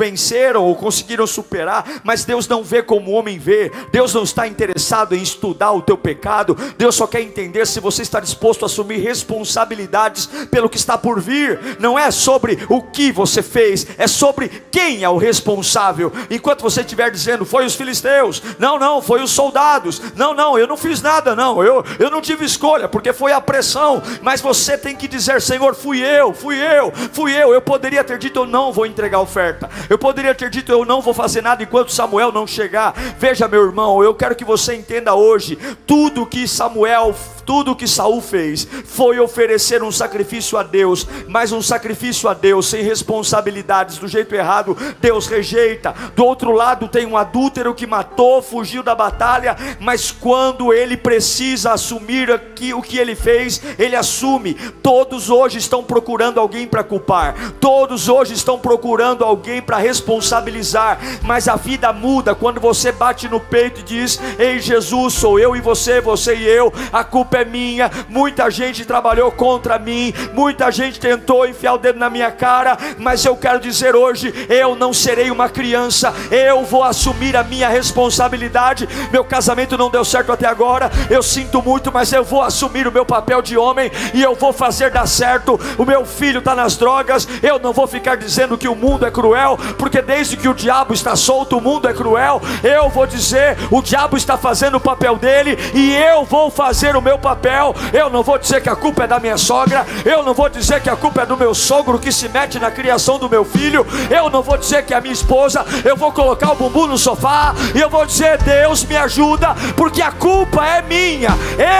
venceram 0.00 0.64
ou 0.64 0.74
conseguiram 0.74 1.26
superar, 1.26 2.00
mas 2.02 2.24
Deus 2.24 2.48
não 2.48 2.64
vê 2.64 2.82
como 2.82 3.10
o 3.10 3.14
homem 3.14 3.38
vê. 3.38 3.70
Deus 3.92 4.14
não 4.14 4.22
está 4.22 4.48
interessado 4.48 5.14
em 5.14 5.22
estudar 5.22 5.72
o 5.72 5.82
teu 5.82 5.98
pecado. 5.98 6.56
Deus 6.78 6.94
só 6.94 7.06
quer 7.06 7.20
entender 7.20 7.66
se 7.66 7.80
você 7.80 8.00
está 8.00 8.18
disposto 8.18 8.62
a 8.62 8.66
assumir 8.66 8.96
responsabilidades 8.96 10.26
pelo 10.50 10.70
que 10.70 10.78
está 10.78 10.96
por 10.96 11.20
vir. 11.20 11.76
Não 11.78 11.98
é 11.98 12.10
sobre 12.10 12.58
o 12.70 12.80
que 12.80 13.12
você 13.12 13.42
fez, 13.42 13.86
é 13.98 14.06
sobre 14.06 14.48
quem 14.70 15.04
é 15.04 15.08
o 15.08 15.18
responsável. 15.18 16.10
Enquanto 16.30 16.62
você 16.62 16.80
estiver 16.80 17.10
dizendo, 17.10 17.44
foi 17.44 17.66
os 17.66 17.74
filisteus, 17.74 18.42
não, 18.58 18.78
não, 18.78 19.02
foi 19.02 19.22
os 19.22 19.30
soldados, 19.30 20.00
não, 20.16 20.32
não, 20.32 20.58
eu 20.58 20.66
não 20.66 20.78
fiz 20.78 21.02
nada, 21.02 21.36
não, 21.36 21.62
eu, 21.62 21.84
eu 21.98 22.10
não 22.10 22.22
tive 22.22 22.46
escolha, 22.46 22.88
porque 22.88 23.12
foi 23.12 23.32
a 23.32 23.40
pressão. 23.40 24.02
Mas 24.22 24.40
você 24.40 24.78
tem 24.78 24.96
que 24.96 25.06
dizer, 25.06 25.42
Senhor, 25.42 25.74
fui 25.74 26.00
eu, 26.00 26.32
fui 26.32 26.56
eu, 26.56 26.90
fui 27.12 27.32
eu. 27.36 27.52
Eu 27.52 27.60
poderia 27.60 28.02
ter 28.02 28.16
dito, 28.16 28.40
eu 28.40 28.46
não 28.46 28.72
vou 28.72 28.86
entregar 28.86 29.20
oferta. 29.20 29.68
Eu 29.90 29.98
poderia 29.98 30.34
ter 30.36 30.48
dito: 30.48 30.70
Eu 30.70 30.84
não 30.84 31.02
vou 31.02 31.12
fazer 31.12 31.42
nada 31.42 31.64
enquanto 31.64 31.92
Samuel 31.92 32.30
não 32.30 32.46
chegar. 32.46 32.94
Veja, 33.18 33.48
meu 33.48 33.66
irmão, 33.66 34.04
eu 34.04 34.14
quero 34.14 34.36
que 34.36 34.44
você 34.44 34.76
entenda 34.76 35.14
hoje: 35.16 35.58
tudo 35.84 36.24
que 36.24 36.46
Samuel 36.46 37.12
tudo 37.50 37.74
que 37.74 37.88
Saul 37.88 38.20
fez 38.20 38.64
foi 38.84 39.18
oferecer 39.18 39.82
um 39.82 39.90
sacrifício 39.90 40.56
a 40.56 40.62
Deus, 40.62 41.04
mas 41.26 41.50
um 41.50 41.60
sacrifício 41.60 42.28
a 42.28 42.32
Deus 42.32 42.68
sem 42.68 42.80
responsabilidades, 42.80 43.98
do 43.98 44.06
jeito 44.06 44.32
errado, 44.36 44.76
Deus 45.00 45.26
rejeita. 45.26 45.92
Do 46.14 46.24
outro 46.24 46.52
lado 46.52 46.86
tem 46.86 47.04
um 47.06 47.16
adúltero 47.16 47.74
que 47.74 47.88
matou, 47.88 48.40
fugiu 48.40 48.84
da 48.84 48.94
batalha, 48.94 49.56
mas 49.80 50.12
quando 50.12 50.72
ele 50.72 50.96
precisa 50.96 51.72
assumir 51.72 52.30
aqui, 52.30 52.72
o 52.72 52.80
que 52.80 52.96
ele 52.96 53.16
fez, 53.16 53.60
ele 53.76 53.96
assume. 53.96 54.54
Todos 54.80 55.28
hoje 55.28 55.58
estão 55.58 55.82
procurando 55.82 56.38
alguém 56.38 56.68
para 56.68 56.84
culpar, 56.84 57.34
todos 57.58 58.08
hoje 58.08 58.32
estão 58.32 58.60
procurando 58.60 59.24
alguém 59.24 59.60
para 59.60 59.78
responsabilizar, 59.80 60.98
mas 61.22 61.48
a 61.48 61.56
vida 61.56 61.92
muda 61.92 62.34
quando 62.34 62.60
você 62.60 62.92
bate 62.92 63.28
no 63.28 63.40
peito 63.40 63.80
e 63.80 63.82
diz: 63.84 64.20
Ei, 64.38 64.58
Jesus, 64.58 65.14
sou 65.14 65.38
eu 65.38 65.56
e 65.56 65.60
você, 65.60 66.00
você 66.00 66.34
e 66.34 66.46
eu, 66.46 66.72
a 66.92 67.02
culpa 67.02 67.38
é 67.38 67.44
minha. 67.44 67.90
Muita 68.08 68.50
gente 68.50 68.84
trabalhou 68.84 69.30
contra 69.32 69.78
mim, 69.78 70.12
muita 70.32 70.70
gente 70.70 71.00
tentou 71.00 71.46
enfiar 71.46 71.74
o 71.74 71.78
dedo 71.78 71.98
na 71.98 72.10
minha 72.10 72.30
cara, 72.30 72.76
mas 72.98 73.24
eu 73.24 73.36
quero 73.36 73.60
dizer 73.60 73.94
hoje: 73.96 74.32
eu 74.48 74.74
não 74.76 74.92
serei 74.92 75.30
uma 75.30 75.48
criança, 75.48 76.14
eu 76.30 76.64
vou 76.64 76.84
assumir 76.84 77.36
a 77.36 77.42
minha 77.42 77.68
responsabilidade. 77.68 78.88
Meu 79.10 79.24
casamento 79.24 79.76
não 79.76 79.90
deu 79.90 80.04
certo 80.04 80.32
até 80.32 80.46
agora, 80.46 80.90
eu 81.08 81.22
sinto 81.22 81.62
muito, 81.62 81.92
mas 81.92 82.12
eu 82.12 82.24
vou 82.24 82.42
assumir 82.42 82.86
o 82.86 82.92
meu 82.92 83.04
papel 83.04 83.42
de 83.42 83.56
homem 83.56 83.90
e 84.14 84.22
eu 84.22 84.34
vou 84.34 84.52
fazer 84.52 84.90
dar 84.90 85.06
certo. 85.06 85.58
O 85.78 85.84
meu 85.84 86.04
filho 86.04 86.38
está 86.38 86.54
nas 86.54 86.76
drogas, 86.76 87.26
eu 87.42 87.58
não 87.58 87.72
vou 87.72 87.86
ficar 87.86 88.16
dizendo 88.16 88.58
que 88.58 88.68
o 88.68 88.74
mundo 88.74 89.06
é 89.06 89.10
cruel, 89.10 89.58
porque 89.78 90.02
desde 90.02 90.36
que 90.36 90.48
o 90.48 90.54
diabo 90.54 90.94
está 90.94 91.16
solto, 91.16 91.58
o 91.58 91.60
mundo 91.60 91.88
é 91.88 91.92
cruel. 91.92 92.40
Eu 92.62 92.88
vou 92.88 93.06
dizer: 93.06 93.56
o 93.70 93.82
diabo 93.82 94.16
está 94.16 94.36
fazendo 94.36 94.76
o 94.76 94.80
papel 94.80 95.16
dele 95.16 95.58
e 95.74 95.92
eu 95.94 96.24
vou 96.24 96.50
fazer 96.50 96.96
o 96.96 97.02
meu 97.02 97.18
papel. 97.18 97.74
Eu 97.92 98.10
não 98.10 98.22
vou 98.22 98.38
dizer 98.38 98.60
que 98.60 98.68
a 98.68 98.76
culpa 98.76 99.04
é 99.04 99.06
da 99.06 99.20
minha 99.20 99.36
sogra. 99.36 99.86
Eu 100.04 100.22
não 100.22 100.34
vou 100.34 100.48
dizer 100.48 100.80
que 100.80 100.90
a 100.90 100.96
culpa 100.96 101.22
é 101.22 101.26
do 101.26 101.36
meu 101.36 101.54
sogro 101.54 101.98
que 101.98 102.12
se 102.12 102.28
mete 102.28 102.58
na 102.58 102.70
criação 102.70 103.18
do 103.18 103.28
meu 103.28 103.44
filho. 103.44 103.86
Eu 104.10 104.30
não 104.30 104.42
vou 104.42 104.56
dizer 104.56 104.84
que 104.84 104.94
é 104.94 104.96
a 104.96 105.00
minha 105.00 105.12
esposa. 105.12 105.64
Eu 105.84 105.96
vou 105.96 106.12
colocar 106.12 106.52
o 106.52 106.56
bumbum 106.56 106.86
no 106.86 106.98
sofá 106.98 107.54
e 107.74 107.80
eu 107.80 107.90
vou 107.90 108.06
dizer: 108.06 108.38
Deus 108.38 108.84
me 108.84 108.96
ajuda, 108.96 109.54
porque 109.76 110.02
a 110.02 110.12
culpa 110.12 110.64
é 110.66 110.82
minha. 110.82 111.30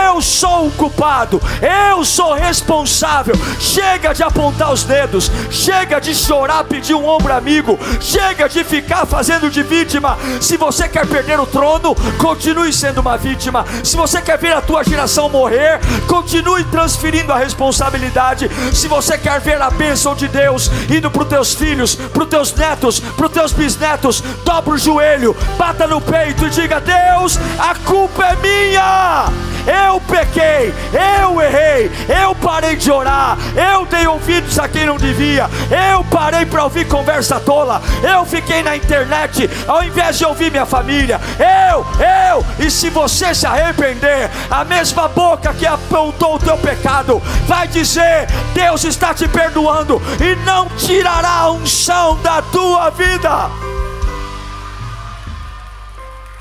Eu 0.05 0.21
sou 0.21 0.67
o 0.67 0.71
culpado. 0.71 1.41
Eu 1.61 2.03
sou 2.03 2.33
responsável. 2.33 3.35
Chega 3.59 4.13
de 4.13 4.23
apontar 4.23 4.71
os 4.71 4.83
dedos. 4.83 5.31
Chega 5.49 5.99
de 5.99 6.13
chorar, 6.13 6.63
pedir 6.63 6.93
um 6.93 7.07
ombro 7.07 7.33
amigo. 7.33 7.70
Chega 7.99 8.49
de 8.49 8.63
ficar 8.63 9.05
fazendo 9.05 9.49
de 9.49 9.63
vítima. 9.63 10.17
Se 10.39 10.57
você 10.57 10.87
quer 10.89 11.05
perder 11.05 11.39
o 11.39 11.45
trono, 11.45 11.95
continue 12.17 12.73
sendo 12.73 13.01
uma 13.01 13.17
vítima. 13.17 13.65
Se 13.83 13.95
você 13.95 14.21
quer 14.21 14.37
ver 14.37 14.53
a 14.53 14.61
tua 14.61 14.83
geração 14.83 15.29
morrer, 15.29 15.51
morrer, 15.51 15.79
continue 16.07 16.63
transferindo 16.65 17.33
a 17.33 17.37
responsabilidade. 17.37 18.49
Se 18.73 18.87
você 18.87 19.17
quer 19.17 19.39
ver 19.39 19.61
a 19.61 19.69
bênção 19.69 20.15
de 20.15 20.27
Deus 20.27 20.71
indo 20.89 21.11
para 21.11 21.23
os 21.23 21.29
teus 21.29 21.53
filhos, 21.53 21.95
para 21.95 22.23
os 22.23 22.29
teus 22.29 22.53
netos, 22.53 22.99
para 22.99 23.25
os 23.25 23.31
teus 23.31 23.51
bisnetos, 23.51 24.21
dobra 24.45 24.73
o 24.73 24.77
joelho, 24.77 25.35
bata 25.57 25.87
no 25.87 25.99
peito 25.99 26.45
e 26.45 26.49
diga: 26.49 26.79
Deus, 26.79 27.37
a 27.59 27.75
culpa 27.75 28.23
é 28.25 28.35
minha. 28.37 29.50
Eu 29.65 30.01
pequei, 30.01 30.73
eu 31.21 31.41
errei, 31.41 31.91
eu 32.23 32.33
parei 32.35 32.75
de 32.75 32.91
orar, 32.91 33.37
eu 33.55 33.85
dei 33.85 34.07
ouvidos 34.07 34.57
a 34.57 34.67
quem 34.67 34.85
não 34.85 34.97
devia, 34.97 35.49
eu 35.91 36.03
parei 36.05 36.45
para 36.45 36.63
ouvir 36.63 36.87
conversa 36.87 37.39
tola, 37.39 37.81
eu 38.01 38.25
fiquei 38.25 38.63
na 38.63 38.75
internet 38.75 39.49
ao 39.67 39.83
invés 39.83 40.17
de 40.17 40.25
ouvir 40.25 40.51
minha 40.51 40.65
família. 40.65 41.19
Eu, 41.39 41.85
eu, 41.99 42.65
e 42.65 42.71
se 42.71 42.89
você 42.89 43.33
se 43.35 43.45
arrepender, 43.45 44.29
a 44.49 44.63
mesma 44.63 45.07
boca 45.07 45.53
que 45.53 45.65
apontou 45.65 46.35
o 46.35 46.39
teu 46.39 46.57
pecado 46.57 47.21
vai 47.45 47.67
dizer: 47.67 48.27
Deus 48.53 48.83
está 48.83 49.13
te 49.13 49.27
perdoando 49.27 50.01
e 50.19 50.35
não 50.43 50.67
tirará 50.69 51.29
a 51.29 51.51
unção 51.51 52.17
da 52.21 52.41
tua 52.41 52.89
vida. 52.89 53.49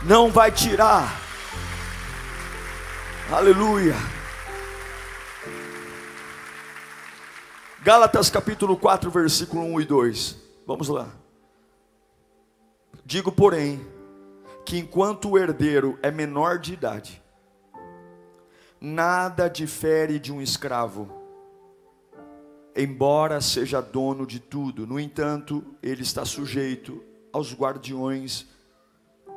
Não 0.02 0.30
vai 0.30 0.50
tirar. 0.50 1.19
Aleluia. 3.32 3.94
Gálatas 7.80 8.28
capítulo 8.28 8.76
4, 8.76 9.08
versículo 9.08 9.62
1 9.62 9.80
e 9.82 9.84
2. 9.84 10.36
Vamos 10.66 10.88
lá. 10.88 11.08
Digo, 13.04 13.30
porém, 13.30 13.86
que 14.66 14.78
enquanto 14.78 15.30
o 15.30 15.38
herdeiro 15.38 15.96
é 16.02 16.10
menor 16.10 16.58
de 16.58 16.72
idade, 16.72 17.22
nada 18.80 19.46
difere 19.46 20.18
de 20.18 20.32
um 20.32 20.42
escravo, 20.42 21.08
embora 22.74 23.40
seja 23.40 23.80
dono 23.80 24.26
de 24.26 24.40
tudo. 24.40 24.88
No 24.88 24.98
entanto, 24.98 25.64
ele 25.80 26.02
está 26.02 26.24
sujeito 26.24 27.00
aos 27.32 27.54
guardiões 27.54 28.48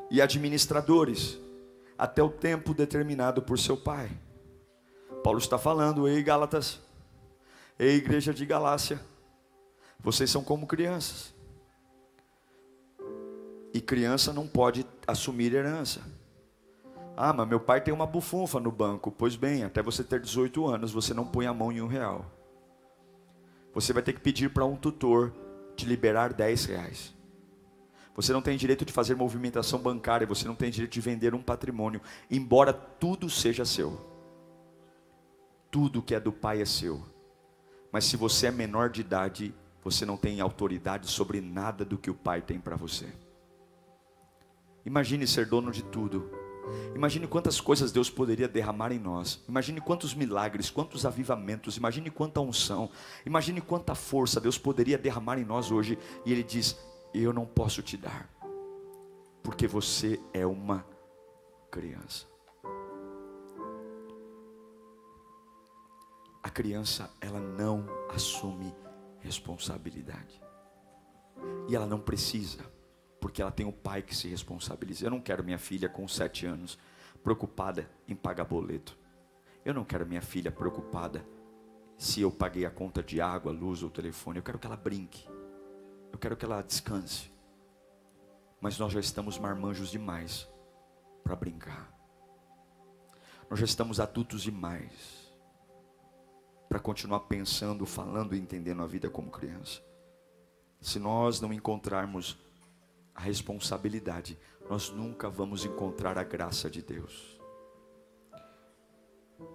e 0.09 0.19
administradores, 0.19 1.42
até 2.03 2.21
o 2.21 2.27
tempo 2.27 2.73
determinado 2.73 3.41
por 3.41 3.57
seu 3.57 3.77
pai. 3.77 4.11
Paulo 5.23 5.39
está 5.39 5.57
falando, 5.57 6.05
ei 6.05 6.21
Gálatas, 6.21 6.81
ei 7.79 7.95
igreja 7.95 8.33
de 8.33 8.45
Galácia, 8.45 8.99
vocês 10.01 10.29
são 10.29 10.43
como 10.43 10.67
crianças. 10.67 11.33
E 13.73 13.79
criança 13.79 14.33
não 14.33 14.45
pode 14.45 14.85
assumir 15.07 15.53
herança. 15.53 16.01
Ah, 17.15 17.31
mas 17.31 17.47
meu 17.47 17.61
pai 17.61 17.79
tem 17.79 17.93
uma 17.93 18.05
bufunfa 18.05 18.59
no 18.59 18.69
banco. 18.69 19.09
Pois 19.09 19.37
bem, 19.37 19.63
até 19.63 19.81
você 19.81 20.03
ter 20.03 20.19
18 20.19 20.67
anos, 20.67 20.91
você 20.91 21.13
não 21.13 21.25
põe 21.25 21.47
a 21.47 21.53
mão 21.53 21.71
em 21.71 21.81
um 21.81 21.87
real. 21.87 22.25
Você 23.73 23.93
vai 23.93 24.03
ter 24.03 24.11
que 24.11 24.19
pedir 24.19 24.49
para 24.49 24.65
um 24.65 24.75
tutor 24.75 25.31
te 25.77 25.85
liberar 25.85 26.33
10 26.33 26.65
reais. 26.65 27.12
Você 28.15 28.31
não 28.31 28.41
tem 28.41 28.57
direito 28.57 28.85
de 28.85 28.93
fazer 28.93 29.15
movimentação 29.15 29.79
bancária, 29.79 30.27
você 30.27 30.47
não 30.47 30.55
tem 30.55 30.69
direito 30.69 30.93
de 30.93 31.01
vender 31.01 31.33
um 31.33 31.41
patrimônio, 31.41 32.01
embora 32.29 32.71
tudo 32.71 33.29
seja 33.29 33.65
seu. 33.65 33.99
Tudo 35.71 36.01
que 36.01 36.13
é 36.13 36.19
do 36.19 36.31
pai 36.31 36.61
é 36.61 36.65
seu. 36.65 37.03
Mas 37.91 38.05
se 38.05 38.15
você 38.15 38.47
é 38.47 38.51
menor 38.51 38.89
de 38.89 39.01
idade, 39.01 39.53
você 39.83 40.05
não 40.05 40.17
tem 40.17 40.39
autoridade 40.39 41.09
sobre 41.09 41.41
nada 41.41 41.83
do 41.83 41.97
que 41.97 42.11
o 42.11 42.15
pai 42.15 42.41
tem 42.41 42.59
para 42.59 42.75
você. 42.75 43.07
Imagine 44.85 45.25
ser 45.25 45.47
dono 45.47 45.71
de 45.71 45.83
tudo 45.83 46.43
Imagine 46.95 47.27
quantas 47.27 47.59
coisas 47.59 47.91
Deus 47.91 48.09
poderia 48.09 48.47
derramar 48.47 48.91
em 48.91 48.99
nós. 48.99 49.43
Imagine 49.47 49.81
quantos 49.81 50.13
milagres, 50.13 50.69
quantos 50.69 51.05
avivamentos. 51.05 51.77
Imagine 51.77 52.09
quanta 52.09 52.39
unção. 52.39 52.89
Imagine 53.25 53.61
quanta 53.61 53.95
força 53.95 54.39
Deus 54.39 54.57
poderia 54.57 54.97
derramar 54.97 55.37
em 55.37 55.45
nós 55.45 55.71
hoje. 55.71 55.97
E 56.25 56.31
Ele 56.31 56.43
diz: 56.43 56.77
Eu 57.13 57.31
não 57.31 57.45
posso 57.45 57.81
te 57.81 57.95
dar, 57.95 58.27
porque 59.43 59.67
você 59.67 60.19
é 60.33 60.45
uma 60.45 60.85
criança. 61.69 62.25
A 66.41 66.49
criança, 66.49 67.09
ela 67.21 67.39
não 67.39 67.85
assume 68.09 68.73
responsabilidade. 69.19 70.41
E 71.69 71.75
ela 71.75 71.85
não 71.85 71.99
precisa 71.99 72.73
porque 73.23 73.41
ela 73.41 73.51
tem 73.51 73.65
um 73.65 73.71
pai 73.71 74.01
que 74.01 74.13
se 74.13 74.27
responsabiliza. 74.27 75.05
Eu 75.05 75.09
não 75.09 75.21
quero 75.21 75.45
minha 75.45 75.57
filha 75.57 75.87
com 75.87 76.05
sete 76.09 76.45
anos 76.45 76.77
preocupada 77.23 77.89
em 78.05 78.13
pagar 78.13 78.43
boleto. 78.43 78.97
Eu 79.63 79.73
não 79.73 79.85
quero 79.85 80.05
minha 80.05 80.21
filha 80.21 80.51
preocupada 80.51 81.25
se 81.97 82.19
eu 82.19 82.29
paguei 82.29 82.65
a 82.65 82.69
conta 82.69 83.01
de 83.01 83.21
água, 83.21 83.49
luz 83.49 83.81
ou 83.81 83.89
telefone. 83.89 84.39
Eu 84.39 84.43
quero 84.43 84.59
que 84.59 84.67
ela 84.67 84.75
brinque. 84.75 85.25
Eu 86.13 86.19
quero 86.19 86.37
que 86.37 86.45
ela 86.45 86.61
descanse. 86.61 87.33
Mas 88.61 88.79
nós 88.79 88.93
já 88.93 88.99
estamos 89.01 89.37
marmanjos 89.37 89.89
demais 89.89 90.47
para 91.23 91.35
brincar. 91.35 91.91
Nós 93.49 93.59
já 93.59 93.65
estamos 93.65 93.99
adultos 93.99 94.41
demais 94.43 95.33
para 96.69 96.79
continuar 96.79 97.21
pensando, 97.21 97.85
falando 97.85 98.35
e 98.35 98.39
entendendo 98.39 98.81
a 98.81 98.87
vida 98.87 99.09
como 99.09 99.29
criança. 99.29 99.81
Se 100.79 100.99
nós 100.99 101.41
não 101.41 101.51
encontrarmos 101.51 102.37
a 103.13 103.21
responsabilidade, 103.21 104.39
nós 104.69 104.89
nunca 104.89 105.29
vamos 105.29 105.65
encontrar 105.65 106.17
a 106.17 106.23
graça 106.23 106.69
de 106.69 106.81
Deus. 106.81 107.39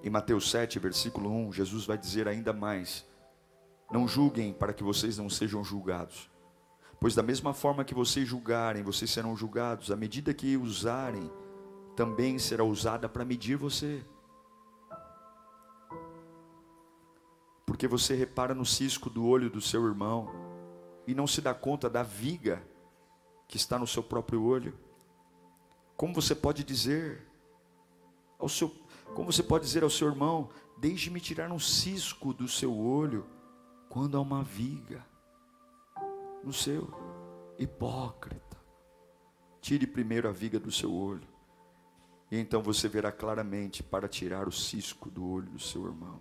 Em 0.02 0.10
Mateus 0.10 0.50
7, 0.50 0.78
versículo 0.78 1.30
1, 1.30 1.52
Jesus 1.52 1.86
vai 1.86 1.98
dizer 1.98 2.28
ainda 2.28 2.52
mais: 2.52 3.06
Não 3.90 4.06
julguem 4.06 4.52
para 4.52 4.72
que 4.72 4.84
vocês 4.84 5.18
não 5.18 5.28
sejam 5.28 5.64
julgados, 5.64 6.30
pois 7.00 7.14
da 7.14 7.22
mesma 7.22 7.54
forma 7.54 7.84
que 7.84 7.94
vocês 7.94 8.26
julgarem, 8.26 8.82
vocês 8.82 9.11
serão 9.11 9.37
julgados, 9.37 9.90
a 9.90 9.96
medida 9.96 10.34
que 10.34 10.56
usarem, 10.56 11.30
também 11.94 12.38
será 12.38 12.64
usada 12.64 13.08
para 13.08 13.24
medir 13.24 13.56
você. 13.56 14.04
Porque 17.64 17.87
você 17.87 18.14
repara 18.14 18.54
no 18.54 18.64
cisco 18.64 19.08
do 19.08 19.26
olho 19.26 19.50
do 19.50 19.61
seu 19.61 19.87
irmão 19.87 20.30
e 21.06 21.14
não 21.14 21.26
se 21.26 21.40
dá 21.40 21.54
conta 21.54 21.88
da 21.88 22.02
viga 22.02 22.62
que 23.46 23.56
está 23.56 23.78
no 23.78 23.87
seu 23.87 24.02
próprio 24.02 24.42
olho. 24.42 24.76
Como 25.96 26.14
você 26.14 26.34
pode 26.34 26.64
dizer 26.64 27.26
ao 28.38 28.48
seu, 28.48 28.68
como 29.14 29.32
você 29.32 29.42
pode 29.42 29.64
dizer 29.64 29.82
ao 29.82 29.90
seu 29.90 30.08
irmão, 30.08 30.50
deixe-me 30.76 31.20
tirar 31.20 31.50
um 31.50 31.58
cisco 31.58 32.32
do 32.32 32.48
seu 32.48 32.76
olho, 32.76 33.26
quando 33.88 34.16
há 34.16 34.20
uma 34.20 34.42
viga 34.42 35.07
no 36.42 36.53
seu 36.53 36.88
hipócrita. 37.59 38.57
Tire 39.61 39.87
primeiro 39.87 40.29
a 40.29 40.33
viga 40.33 40.59
do 40.59 40.70
seu 40.70 40.92
olho, 40.92 41.27
e 42.31 42.38
então 42.38 42.62
você 42.62 42.88
verá 42.88 43.11
claramente 43.11 43.83
para 43.83 44.09
tirar 44.09 44.46
o 44.46 44.53
cisco 44.53 45.11
do 45.11 45.27
olho 45.27 45.51
do 45.51 45.59
seu 45.59 45.85
irmão. 45.87 46.20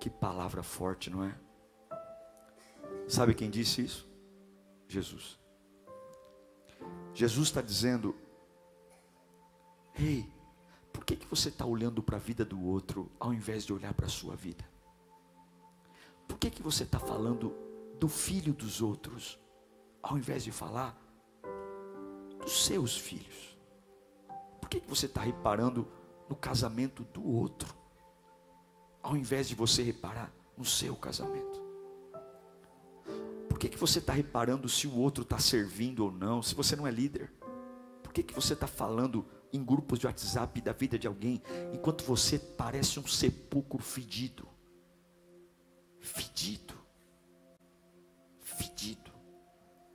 Que 0.00 0.08
palavra 0.08 0.62
forte, 0.62 1.10
não 1.10 1.24
é? 1.24 1.38
Sabe 3.06 3.34
quem 3.34 3.50
disse 3.50 3.82
isso? 3.82 4.08
Jesus. 4.88 5.38
Jesus 7.12 7.48
está 7.48 7.60
dizendo: 7.60 8.16
Ei, 9.94 10.26
por 10.92 11.04
que, 11.04 11.16
que 11.16 11.26
você 11.26 11.50
está 11.50 11.66
olhando 11.66 12.02
para 12.02 12.16
a 12.16 12.20
vida 12.20 12.44
do 12.44 12.62
outro 12.64 13.10
ao 13.20 13.34
invés 13.34 13.64
de 13.64 13.72
olhar 13.72 13.92
para 13.92 14.06
a 14.06 14.10
sua 14.10 14.34
vida? 14.34 14.64
Por 16.26 16.38
que, 16.38 16.50
que 16.50 16.62
você 16.62 16.84
está 16.84 16.98
falando 16.98 17.69
do 18.00 18.08
filho 18.08 18.52
dos 18.52 18.82
outros 18.82 19.38
ao 20.02 20.18
invés 20.18 20.42
de 20.42 20.50
falar 20.50 20.98
dos 22.40 22.64
seus 22.64 22.96
filhos? 22.96 23.56
Por 24.60 24.68
que, 24.68 24.80
que 24.80 24.88
você 24.88 25.06
está 25.06 25.20
reparando 25.20 25.86
no 26.28 26.34
casamento 26.34 27.04
do 27.04 27.24
outro 27.24 27.72
ao 29.02 29.16
invés 29.16 29.48
de 29.48 29.54
você 29.54 29.82
reparar 29.82 30.32
no 30.56 30.64
seu 30.64 30.96
casamento? 30.96 31.60
Por 33.48 33.58
que, 33.58 33.68
que 33.68 33.78
você 33.78 33.98
está 33.98 34.12
reparando 34.12 34.68
se 34.68 34.88
o 34.88 34.96
outro 34.96 35.22
está 35.22 35.38
servindo 35.38 36.04
ou 36.04 36.10
não, 36.10 36.42
se 36.42 36.54
você 36.54 36.74
não 36.74 36.86
é 36.86 36.90
líder? 36.90 37.32
Por 38.02 38.12
que, 38.12 38.22
que 38.22 38.34
você 38.34 38.54
está 38.54 38.66
falando 38.66 39.24
em 39.52 39.64
grupos 39.64 39.98
de 39.98 40.06
WhatsApp 40.06 40.60
da 40.60 40.72
vida 40.72 40.98
de 40.98 41.06
alguém, 41.06 41.42
enquanto 41.72 42.04
você 42.04 42.38
parece 42.38 43.00
um 43.00 43.06
sepulcro 43.06 43.82
fedido. 43.82 44.48
Fedido. 45.98 46.79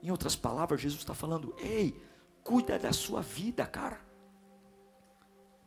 Em 0.06 0.12
outras 0.12 0.36
palavras, 0.36 0.82
Jesus 0.82 1.02
está 1.02 1.16
falando: 1.16 1.56
ei, 1.58 2.00
cuida 2.44 2.78
da 2.78 2.94
sua 2.94 3.24
vida, 3.24 3.66
cara. 3.66 4.00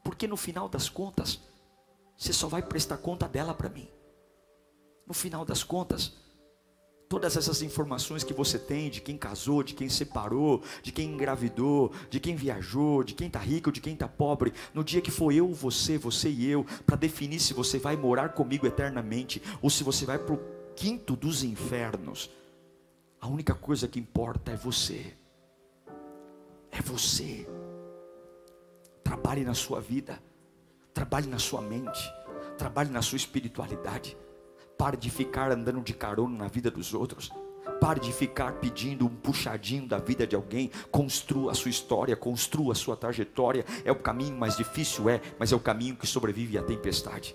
Porque 0.04 0.28
no 0.28 0.36
final 0.36 0.68
das 0.68 0.88
contas, 0.88 1.40
você 2.16 2.32
só 2.32 2.46
vai 2.46 2.62
prestar 2.62 2.98
conta 2.98 3.26
dela 3.26 3.52
para 3.52 3.68
mim. 3.68 3.88
No 5.04 5.12
final 5.12 5.44
das 5.44 5.64
contas, 5.64 6.12
todas 7.08 7.36
essas 7.36 7.62
informações 7.62 8.22
que 8.22 8.32
você 8.32 8.60
tem 8.60 8.88
de 8.88 9.00
quem 9.00 9.18
casou, 9.18 9.64
de 9.64 9.74
quem 9.74 9.88
separou, 9.88 10.62
de 10.84 10.92
quem 10.92 11.14
engravidou, 11.14 11.90
de 12.08 12.20
quem 12.20 12.36
viajou, 12.36 13.02
de 13.02 13.14
quem 13.14 13.26
está 13.26 13.40
rico, 13.40 13.72
de 13.72 13.80
quem 13.80 13.94
está 13.94 14.06
pobre, 14.06 14.54
no 14.72 14.84
dia 14.84 15.00
que 15.00 15.10
for 15.10 15.32
eu, 15.32 15.52
você, 15.52 15.98
você 15.98 16.30
e 16.30 16.46
eu, 16.46 16.64
para 16.86 16.94
definir 16.94 17.40
se 17.40 17.54
você 17.54 17.76
vai 17.76 17.96
morar 17.96 18.34
comigo 18.34 18.68
eternamente 18.68 19.42
ou 19.60 19.68
se 19.68 19.82
você 19.82 20.06
vai 20.06 20.16
para 20.16 20.36
o 20.36 20.40
quinto 20.76 21.16
dos 21.16 21.42
infernos, 21.42 22.30
a 23.20 23.26
única 23.26 23.54
coisa 23.54 23.88
que 23.88 23.98
importa 23.98 24.52
é 24.52 24.56
você. 24.56 25.14
É 26.70 26.80
você. 26.80 27.46
Trabalhe 29.02 29.44
na 29.44 29.54
sua 29.54 29.80
vida, 29.80 30.22
trabalhe 30.92 31.26
na 31.26 31.38
sua 31.38 31.60
mente, 31.60 32.12
trabalhe 32.56 32.90
na 32.90 33.02
sua 33.02 33.16
espiritualidade 33.16 34.16
Pare 34.78 34.96
de 34.96 35.10
ficar 35.10 35.50
andando 35.50 35.80
de 35.80 35.92
carona 35.92 36.38
na 36.38 36.46
vida 36.46 36.70
dos 36.70 36.94
outros. 36.94 37.32
Pare 37.80 37.98
de 37.98 38.12
ficar 38.12 38.52
pedindo 38.60 39.06
um 39.06 39.08
puxadinho 39.08 39.88
da 39.88 39.98
vida 39.98 40.24
de 40.24 40.36
alguém. 40.36 40.70
Construa 40.88 41.50
a 41.50 41.54
sua 41.54 41.68
história, 41.68 42.14
construa 42.14 42.72
a 42.72 42.76
sua 42.76 42.96
trajetória. 42.96 43.64
É 43.84 43.90
o 43.90 43.96
caminho 43.96 44.36
mais 44.36 44.56
difícil, 44.56 45.10
é, 45.10 45.20
mas 45.36 45.50
é 45.50 45.56
o 45.56 45.60
caminho 45.60 45.96
que 45.96 46.06
sobrevive 46.06 46.56
à 46.56 46.62
tempestade. 46.62 47.34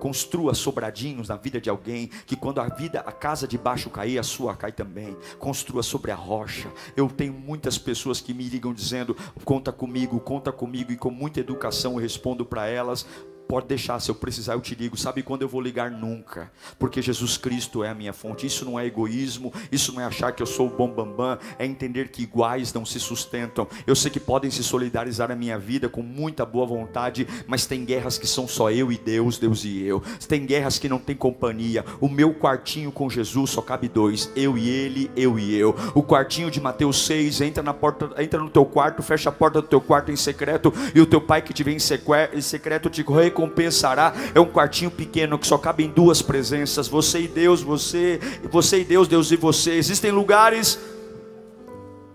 Construa 0.00 0.54
sobradinhos 0.54 1.28
na 1.28 1.36
vida 1.36 1.60
de 1.60 1.70
alguém, 1.70 2.08
que 2.26 2.34
quando 2.34 2.60
a 2.60 2.68
vida, 2.68 3.00
a 3.00 3.12
casa 3.12 3.46
de 3.46 3.56
baixo 3.56 3.90
cair, 3.90 4.18
a 4.18 4.22
sua 4.22 4.56
cai 4.56 4.72
também. 4.72 5.16
Construa 5.38 5.82
sobre 5.82 6.10
a 6.10 6.16
rocha. 6.16 6.68
Eu 6.96 7.08
tenho 7.08 7.34
muitas 7.34 7.78
pessoas 7.78 8.20
que 8.20 8.34
me 8.34 8.48
ligam 8.48 8.72
dizendo: 8.72 9.16
conta 9.44 9.70
comigo, 9.70 10.18
conta 10.18 10.50
comigo, 10.50 10.90
e 10.90 10.96
com 10.96 11.10
muita 11.10 11.38
educação 11.38 11.92
eu 11.92 11.98
respondo 11.98 12.44
para 12.44 12.66
elas: 12.66 13.06
Pode 13.50 13.66
deixar, 13.66 13.98
se 13.98 14.08
eu 14.08 14.14
precisar 14.14 14.52
eu 14.52 14.60
te 14.60 14.76
ligo. 14.76 14.96
Sabe 14.96 15.24
quando 15.24 15.42
eu 15.42 15.48
vou 15.48 15.60
ligar? 15.60 15.90
Nunca. 15.90 16.52
Porque 16.78 17.02
Jesus 17.02 17.36
Cristo 17.36 17.82
é 17.82 17.88
a 17.88 17.94
minha 17.94 18.12
fonte. 18.12 18.46
Isso 18.46 18.64
não 18.64 18.78
é 18.78 18.86
egoísmo, 18.86 19.52
isso 19.72 19.92
não 19.92 20.00
é 20.00 20.04
achar 20.04 20.30
que 20.30 20.40
eu 20.40 20.46
sou 20.46 20.68
o 20.68 20.70
bom 20.70 20.86
bambam, 20.86 21.36
bam, 21.36 21.38
é 21.58 21.66
entender 21.66 22.10
que 22.10 22.22
iguais 22.22 22.72
não 22.72 22.86
se 22.86 23.00
sustentam. 23.00 23.66
Eu 23.84 23.96
sei 23.96 24.08
que 24.08 24.20
podem 24.20 24.52
se 24.52 24.62
solidarizar 24.62 25.32
a 25.32 25.34
minha 25.34 25.58
vida 25.58 25.88
com 25.88 26.00
muita 26.00 26.46
boa 26.46 26.64
vontade, 26.64 27.26
mas 27.48 27.66
tem 27.66 27.84
guerras 27.84 28.18
que 28.18 28.26
são 28.28 28.46
só 28.46 28.70
eu 28.70 28.92
e 28.92 28.96
Deus, 28.96 29.36
Deus 29.36 29.64
e 29.64 29.82
eu. 29.82 30.00
Tem 30.28 30.46
guerras 30.46 30.78
que 30.78 30.88
não 30.88 31.00
tem 31.00 31.16
companhia. 31.16 31.84
O 32.00 32.08
meu 32.08 32.32
quartinho 32.32 32.92
com 32.92 33.10
Jesus 33.10 33.50
só 33.50 33.60
cabe 33.60 33.88
dois, 33.88 34.30
eu 34.36 34.56
e 34.56 34.68
ele, 34.68 35.10
eu 35.16 35.36
e 35.40 35.56
eu. 35.56 35.74
O 35.92 36.04
quartinho 36.04 36.52
de 36.52 36.60
Mateus 36.60 37.04
6, 37.04 37.40
entra 37.40 37.64
na 37.64 37.74
porta, 37.74 38.10
entra 38.22 38.38
no 38.38 38.48
teu 38.48 38.64
quarto, 38.64 39.02
fecha 39.02 39.28
a 39.28 39.32
porta 39.32 39.60
do 39.60 39.66
teu 39.66 39.80
quarto 39.80 40.12
em 40.12 40.16
secreto 40.16 40.72
e 40.94 41.00
o 41.00 41.06
teu 41.06 41.20
pai 41.20 41.42
que 41.42 41.52
te 41.52 41.64
vem 41.64 41.78
em 41.78 42.40
secreto 42.40 42.88
te 42.88 43.02
recompensa 43.02 43.39
recompensará. 43.40 44.12
É 44.34 44.40
um 44.40 44.46
quartinho 44.46 44.90
pequeno 44.90 45.38
que 45.38 45.46
só 45.46 45.56
cabe 45.56 45.84
em 45.84 45.90
duas 45.90 46.20
presenças, 46.20 46.88
você 46.88 47.22
e 47.22 47.28
Deus, 47.28 47.62
você, 47.62 48.18
você 48.50 48.80
e 48.80 48.84
Deus, 48.84 49.08
Deus 49.08 49.30
e 49.30 49.36
você. 49.36 49.72
Existem 49.72 50.10
lugares 50.10 50.78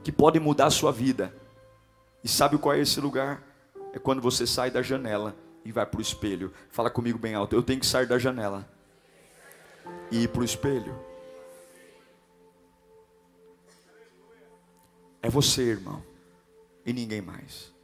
que 0.03 0.11
podem 0.11 0.41
mudar 0.41 0.67
a 0.67 0.71
sua 0.71 0.91
vida. 0.91 1.33
E 2.23 2.27
sabe 2.27 2.57
qual 2.57 2.75
é 2.75 2.79
esse 2.79 2.99
lugar? 2.99 3.41
É 3.93 3.99
quando 3.99 4.21
você 4.21 4.45
sai 4.45 4.69
da 4.69 4.81
janela 4.81 5.35
e 5.63 5.71
vai 5.71 5.85
para 5.85 5.97
o 5.97 6.01
espelho. 6.01 6.53
Fala 6.69 6.89
comigo 6.89 7.17
bem 7.17 7.33
alto. 7.33 7.55
Eu 7.55 7.63
tenho 7.63 7.79
que 7.79 7.85
sair 7.85 8.05
da 8.05 8.19
janela 8.19 8.67
e 10.11 10.23
ir 10.23 10.27
para 10.27 10.41
o 10.41 10.45
espelho. 10.45 10.93
É 15.21 15.29
você, 15.29 15.63
irmão, 15.63 16.03
e 16.85 16.93
ninguém 16.93 17.19
mais. 17.19 17.74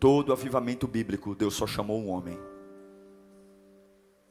Todo 0.00 0.32
avivamento 0.32 0.86
bíblico, 0.86 1.34
Deus 1.34 1.54
só 1.54 1.66
chamou 1.66 2.00
um 2.00 2.08
homem. 2.10 2.38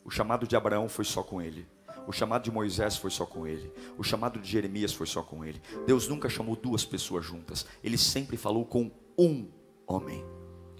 O 0.01 0.09
chamado 0.09 0.47
de 0.47 0.55
Abraão 0.55 0.87
foi 0.87 1.03
só 1.03 1.21
com 1.21 1.41
ele. 1.41 1.67
O 2.07 2.13
chamado 2.13 2.43
de 2.43 2.51
Moisés 2.51 2.95
foi 2.95 3.11
só 3.11 3.25
com 3.25 3.45
ele. 3.45 3.69
O 3.97 4.03
chamado 4.03 4.39
de 4.39 4.49
Jeremias 4.49 4.93
foi 4.93 5.05
só 5.05 5.21
com 5.21 5.43
ele. 5.43 5.61
Deus 5.85 6.07
nunca 6.07 6.29
chamou 6.29 6.55
duas 6.55 6.85
pessoas 6.85 7.25
juntas. 7.25 7.65
Ele 7.83 7.97
sempre 7.97 8.37
falou 8.37 8.65
com 8.65 8.89
um 9.17 9.49
homem. 9.85 10.23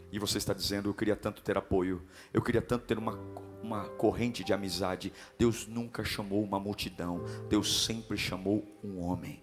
E 0.09 0.17
você 0.19 0.37
está 0.37 0.53
dizendo: 0.53 0.87
Eu 0.87 0.93
queria 0.93 1.17
tanto 1.17 1.41
ter 1.41 1.57
apoio. 1.57 2.01
Eu 2.33 2.41
queria 2.41 2.61
tanto 2.61 2.85
ter 2.85 2.97
uma, 2.97 3.19
uma 3.61 3.89
corrente 3.89 4.41
de 4.41 4.53
amizade. 4.53 5.11
Deus 5.37 5.67
nunca 5.67 6.05
chamou 6.05 6.41
uma 6.41 6.61
multidão. 6.61 7.25
Deus 7.49 7.83
sempre 7.83 8.17
chamou 8.17 8.63
um 8.81 9.01
homem 9.01 9.41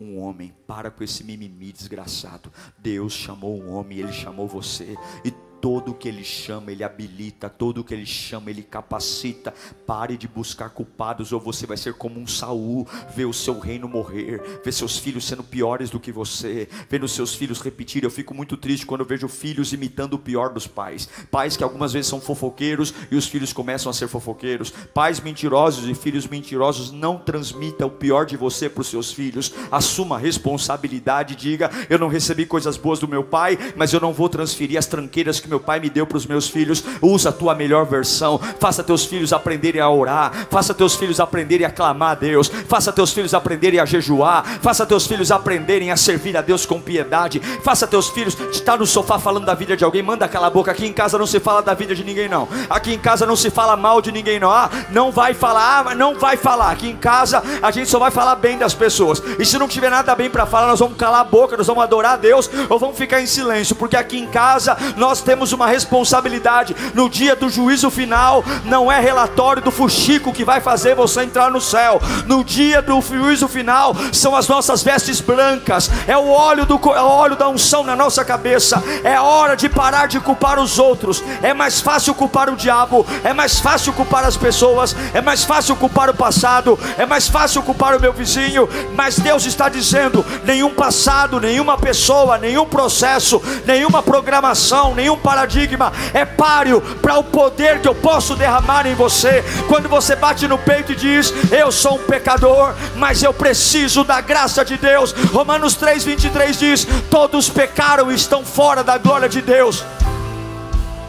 um 0.00 0.18
homem. 0.18 0.54
Para 0.66 0.90
com 0.90 1.04
esse 1.04 1.24
mimimi 1.24 1.72
desgraçado. 1.72 2.50
Deus 2.78 3.12
chamou 3.12 3.60
um 3.60 3.72
homem, 3.72 3.98
ele 3.98 4.12
chamou 4.12 4.48
você. 4.48 4.96
E 5.24 5.32
todo 5.64 5.94
que 5.94 6.06
ele 6.06 6.22
chama, 6.22 6.72
ele 6.72 6.84
habilita, 6.84 7.48
todo 7.48 7.82
que 7.82 7.94
ele 7.94 8.04
chama, 8.04 8.50
ele 8.50 8.62
capacita. 8.62 9.54
Pare 9.86 10.14
de 10.14 10.28
buscar 10.28 10.68
culpados, 10.68 11.32
ou 11.32 11.40
você 11.40 11.66
vai 11.66 11.78
ser 11.78 11.94
como 11.94 12.20
um 12.20 12.26
Saul, 12.26 12.86
ver 13.16 13.24
o 13.24 13.32
seu 13.32 13.58
reino 13.58 13.88
morrer, 13.88 14.60
ver 14.62 14.72
seus 14.72 14.98
filhos 14.98 15.24
sendo 15.24 15.42
piores 15.42 15.88
do 15.88 15.98
que 15.98 16.12
você, 16.12 16.68
vendo 16.90 17.08
seus 17.08 17.34
filhos 17.34 17.62
repetir. 17.62 18.04
Eu 18.04 18.10
fico 18.10 18.34
muito 18.34 18.58
triste 18.58 18.84
quando 18.84 19.06
vejo 19.06 19.26
filhos 19.26 19.72
imitando 19.72 20.12
o 20.12 20.18
pior 20.18 20.52
dos 20.52 20.66
pais. 20.66 21.08
Pais 21.30 21.56
que 21.56 21.64
algumas 21.64 21.94
vezes 21.94 22.10
são 22.10 22.20
fofoqueiros 22.20 22.92
e 23.10 23.16
os 23.16 23.26
filhos 23.26 23.50
começam 23.50 23.88
a 23.88 23.94
ser 23.94 24.06
fofoqueiros. 24.06 24.68
Pais 24.92 25.18
mentirosos 25.18 25.88
e 25.88 25.94
filhos 25.94 26.26
mentirosos. 26.26 26.92
Não 26.92 27.16
transmita 27.16 27.86
o 27.86 27.90
pior 27.90 28.26
de 28.26 28.36
você 28.36 28.68
para 28.68 28.82
os 28.82 28.88
seus 28.88 29.14
filhos. 29.14 29.50
Assuma 29.72 30.16
a 30.16 30.18
responsabilidade, 30.18 31.34
diga: 31.34 31.70
Eu 31.88 31.98
não 31.98 32.08
recebi 32.08 32.44
coisas 32.44 32.76
boas 32.76 32.98
do 32.98 33.08
meu 33.08 33.24
pai, 33.24 33.56
mas 33.74 33.94
eu 33.94 34.00
não 34.00 34.12
vou 34.12 34.28
transferir 34.28 34.78
as 34.78 34.84
tranqueiras 34.84 35.40
que 35.40 35.53
meu 35.53 35.53
pai 35.60 35.80
me 35.80 35.90
deu 35.90 36.06
para 36.06 36.16
os 36.16 36.26
meus 36.26 36.48
filhos. 36.48 36.82
Usa 37.00 37.30
a 37.30 37.32
tua 37.32 37.54
melhor 37.54 37.84
versão. 37.84 38.40
Faça 38.58 38.82
teus 38.82 39.04
filhos 39.04 39.32
aprenderem 39.32 39.80
a 39.80 39.88
orar. 39.88 40.46
Faça 40.50 40.74
teus 40.74 40.94
filhos 40.94 41.20
aprenderem 41.20 41.66
a 41.66 41.70
clamar 41.70 42.12
a 42.12 42.14
Deus. 42.14 42.48
Faça 42.48 42.92
teus 42.92 43.12
filhos 43.12 43.34
aprenderem 43.34 43.80
a 43.80 43.84
jejuar. 43.84 44.44
Faça 44.60 44.86
teus 44.86 45.06
filhos 45.06 45.30
aprenderem 45.30 45.90
a 45.90 45.96
servir 45.96 46.36
a 46.36 46.42
Deus 46.42 46.66
com 46.66 46.80
piedade. 46.80 47.40
Faça 47.62 47.86
teus 47.86 48.08
filhos 48.08 48.36
estar 48.52 48.78
no 48.78 48.86
sofá 48.86 49.18
falando 49.18 49.44
da 49.44 49.54
vida 49.54 49.76
de 49.76 49.84
alguém. 49.84 50.02
Manda 50.02 50.24
aquela 50.24 50.50
boca. 50.50 50.70
Aqui 50.70 50.86
em 50.86 50.92
casa 50.92 51.18
não 51.18 51.26
se 51.26 51.40
fala 51.40 51.62
da 51.62 51.74
vida 51.74 51.94
de 51.94 52.04
ninguém, 52.04 52.28
não. 52.28 52.48
Aqui 52.68 52.94
em 52.94 52.98
casa 52.98 53.26
não 53.26 53.36
se 53.36 53.50
fala 53.50 53.76
mal 53.76 54.00
de 54.00 54.10
ninguém, 54.10 54.38
não. 54.40 54.50
Ah, 54.50 54.70
não 54.90 55.10
vai 55.10 55.34
falar, 55.34 55.86
ah, 55.88 55.94
não 55.94 56.18
vai 56.18 56.36
falar. 56.36 56.70
Aqui 56.70 56.88
em 56.88 56.96
casa 56.96 57.42
a 57.62 57.70
gente 57.70 57.88
só 57.88 57.98
vai 57.98 58.10
falar 58.10 58.36
bem 58.36 58.58
das 58.58 58.74
pessoas. 58.74 59.22
E 59.38 59.44
se 59.44 59.58
não 59.58 59.68
tiver 59.68 59.90
nada 59.90 60.14
bem 60.14 60.30
para 60.30 60.46
falar, 60.46 60.68
nós 60.68 60.80
vamos 60.80 60.96
calar 60.96 61.20
a 61.20 61.24
boca, 61.24 61.56
nós 61.56 61.66
vamos 61.66 61.82
adorar 61.82 62.14
a 62.14 62.16
Deus 62.16 62.50
ou 62.68 62.78
vamos 62.78 62.96
ficar 62.96 63.20
em 63.20 63.26
silêncio, 63.26 63.76
porque 63.76 63.96
aqui 63.96 64.18
em 64.18 64.26
casa 64.26 64.76
nós 64.96 65.20
temos 65.20 65.43
uma 65.52 65.66
responsabilidade. 65.66 66.74
No 66.94 67.08
dia 67.08 67.36
do 67.36 67.48
juízo 67.48 67.90
final, 67.90 68.44
não 68.64 68.90
é 68.90 69.00
relatório 69.00 69.62
do 69.62 69.70
fuxico 69.70 70.32
que 70.32 70.44
vai 70.44 70.60
fazer 70.60 70.94
você 70.94 71.22
entrar 71.22 71.50
no 71.50 71.60
céu. 71.60 72.00
No 72.26 72.44
dia 72.44 72.80
do 72.80 73.00
juízo 73.00 73.48
final, 73.48 73.94
são 74.12 74.34
as 74.36 74.48
nossas 74.48 74.82
vestes 74.82 75.20
brancas, 75.20 75.90
é 76.06 76.16
o 76.16 76.28
óleo 76.28 76.64
do 76.66 76.74
é 76.94 77.00
o 77.00 77.08
óleo 77.08 77.36
da 77.36 77.48
unção 77.48 77.82
na 77.82 77.96
nossa 77.96 78.24
cabeça. 78.24 78.82
É 79.02 79.18
hora 79.20 79.56
de 79.56 79.68
parar 79.68 80.06
de 80.06 80.20
culpar 80.20 80.58
os 80.58 80.78
outros. 80.78 81.22
É 81.42 81.54
mais 81.54 81.80
fácil 81.80 82.14
culpar 82.14 82.50
o 82.50 82.56
diabo, 82.56 83.06
é 83.22 83.32
mais 83.32 83.58
fácil 83.58 83.92
culpar 83.92 84.24
as 84.24 84.36
pessoas, 84.36 84.94
é 85.12 85.20
mais 85.20 85.44
fácil 85.44 85.76
culpar 85.76 86.10
o 86.10 86.14
passado, 86.14 86.78
é 86.98 87.06
mais 87.06 87.28
fácil 87.28 87.62
culpar 87.62 87.96
o 87.96 88.00
meu 88.00 88.12
vizinho, 88.12 88.68
mas 88.94 89.18
Deus 89.18 89.44
está 89.44 89.68
dizendo: 89.68 90.24
nenhum 90.44 90.70
passado, 90.70 91.40
nenhuma 91.40 91.76
pessoa, 91.76 92.38
nenhum 92.38 92.66
processo, 92.66 93.42
nenhuma 93.66 94.02
programação, 94.02 94.94
nenhum 94.94 95.16
paradigma 95.24 95.90
é 96.12 96.26
páreo 96.26 96.82
para 97.00 97.16
o 97.18 97.24
poder 97.24 97.80
que 97.80 97.88
eu 97.88 97.94
posso 97.94 98.36
derramar 98.36 98.86
em 98.86 98.94
você. 98.94 99.42
Quando 99.66 99.88
você 99.88 100.14
bate 100.14 100.46
no 100.46 100.58
peito 100.58 100.92
e 100.92 100.96
diz: 100.96 101.32
Eu 101.50 101.72
sou 101.72 101.96
um 101.96 102.04
pecador, 102.04 102.74
mas 102.94 103.22
eu 103.22 103.32
preciso 103.32 104.04
da 104.04 104.20
graça 104.20 104.62
de 104.62 104.76
Deus. 104.76 105.12
Romanos 105.32 105.74
3,23 105.76 106.58
diz: 106.58 106.86
Todos 107.10 107.48
pecaram 107.48 108.12
e 108.12 108.14
estão 108.14 108.44
fora 108.44 108.84
da 108.84 108.98
glória 108.98 109.28
de 109.28 109.40
Deus. 109.40 109.82